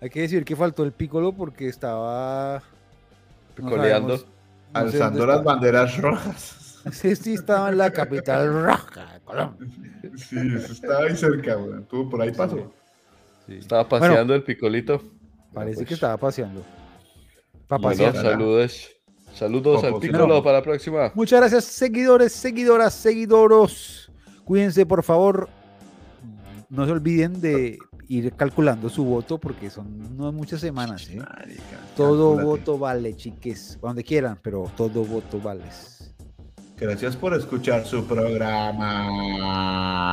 hay 0.00 0.10
que 0.10 0.20
decir 0.22 0.44
que 0.44 0.56
faltó 0.56 0.82
el 0.82 0.92
pícolo 0.92 1.32
porque 1.32 1.68
estaba 1.68 2.62
no 2.62 3.54
picoleando. 3.54 4.16
sabemos- 4.16 4.26
no 4.72 4.78
Alzando 4.80 5.26
las 5.26 5.44
banderas 5.44 5.96
rojas. 5.98 6.56
Sí, 6.92 7.14
sí, 7.14 7.34
estaba 7.34 7.68
en 7.68 7.76
la 7.76 7.90
capital 7.92 8.50
roja 8.64 9.12
de 9.12 9.20
Colombia. 9.20 9.68
Sí, 10.16 10.38
estaba 10.56 11.00
ahí 11.04 11.14
cerca, 11.14 11.58
weón. 11.58 11.84
Tú 11.84 12.08
por 12.08 12.22
ahí 12.22 12.30
pasó. 12.32 12.72
Sí. 13.46 13.56
Estaba 13.56 13.86
paseando 13.86 14.34
el 14.34 14.42
picolito. 14.42 15.02
Parece 15.52 15.76
Pues, 15.80 15.88
que 15.88 15.94
estaba 15.94 16.16
paseando. 16.16 16.64
Para 17.68 17.82
Bueno, 17.82 18.02
pasear. 18.06 18.24
saludos. 18.24 18.88
Saludos 19.34 19.84
al 19.84 19.92
no. 19.92 20.42
para 20.42 20.56
la 20.58 20.62
próxima. 20.62 21.12
Muchas 21.14 21.38
gracias, 21.40 21.64
seguidores, 21.64 22.32
seguidoras, 22.32 22.94
seguidoros. 22.94 24.10
Cuídense, 24.44 24.86
por 24.86 25.02
favor. 25.02 25.50
No 26.70 26.86
se 26.86 26.92
olviden 26.92 27.40
de 27.40 27.78
ir 28.08 28.32
calculando 28.34 28.88
su 28.88 29.04
voto 29.04 29.38
porque 29.38 29.70
son 29.70 30.16
no 30.16 30.32
muchas 30.32 30.60
semanas. 30.60 31.10
¿eh? 31.10 31.16
Marica, 31.16 31.78
Todo 31.96 32.38
voto 32.38 32.78
vale, 32.78 33.16
chiques. 33.16 33.78
Donde 33.82 34.04
quieran, 34.04 34.38
pero 34.40 34.70
todo 34.76 35.04
voto 35.04 35.40
vale. 35.40 35.64
Gracias 36.76 37.16
por 37.16 37.34
escuchar 37.34 37.84
su 37.84 38.06
programa. 38.06 39.06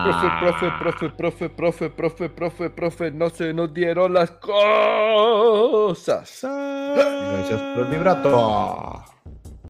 Profe, 0.03 0.69
profe, 0.79 1.09
profe, 1.09 1.09
profe, 1.09 1.49
profe, 1.49 1.89
profe, 1.89 2.29
profe, 2.29 2.69
profe, 2.69 3.11
no 3.11 3.29
se 3.29 3.53
nos 3.53 3.73
dieron 3.73 4.13
las 4.13 4.31
cosas. 4.31 5.69
Gracias 6.41 7.61
por 7.61 7.85
el 7.85 7.91
vibrato. 7.91 9.05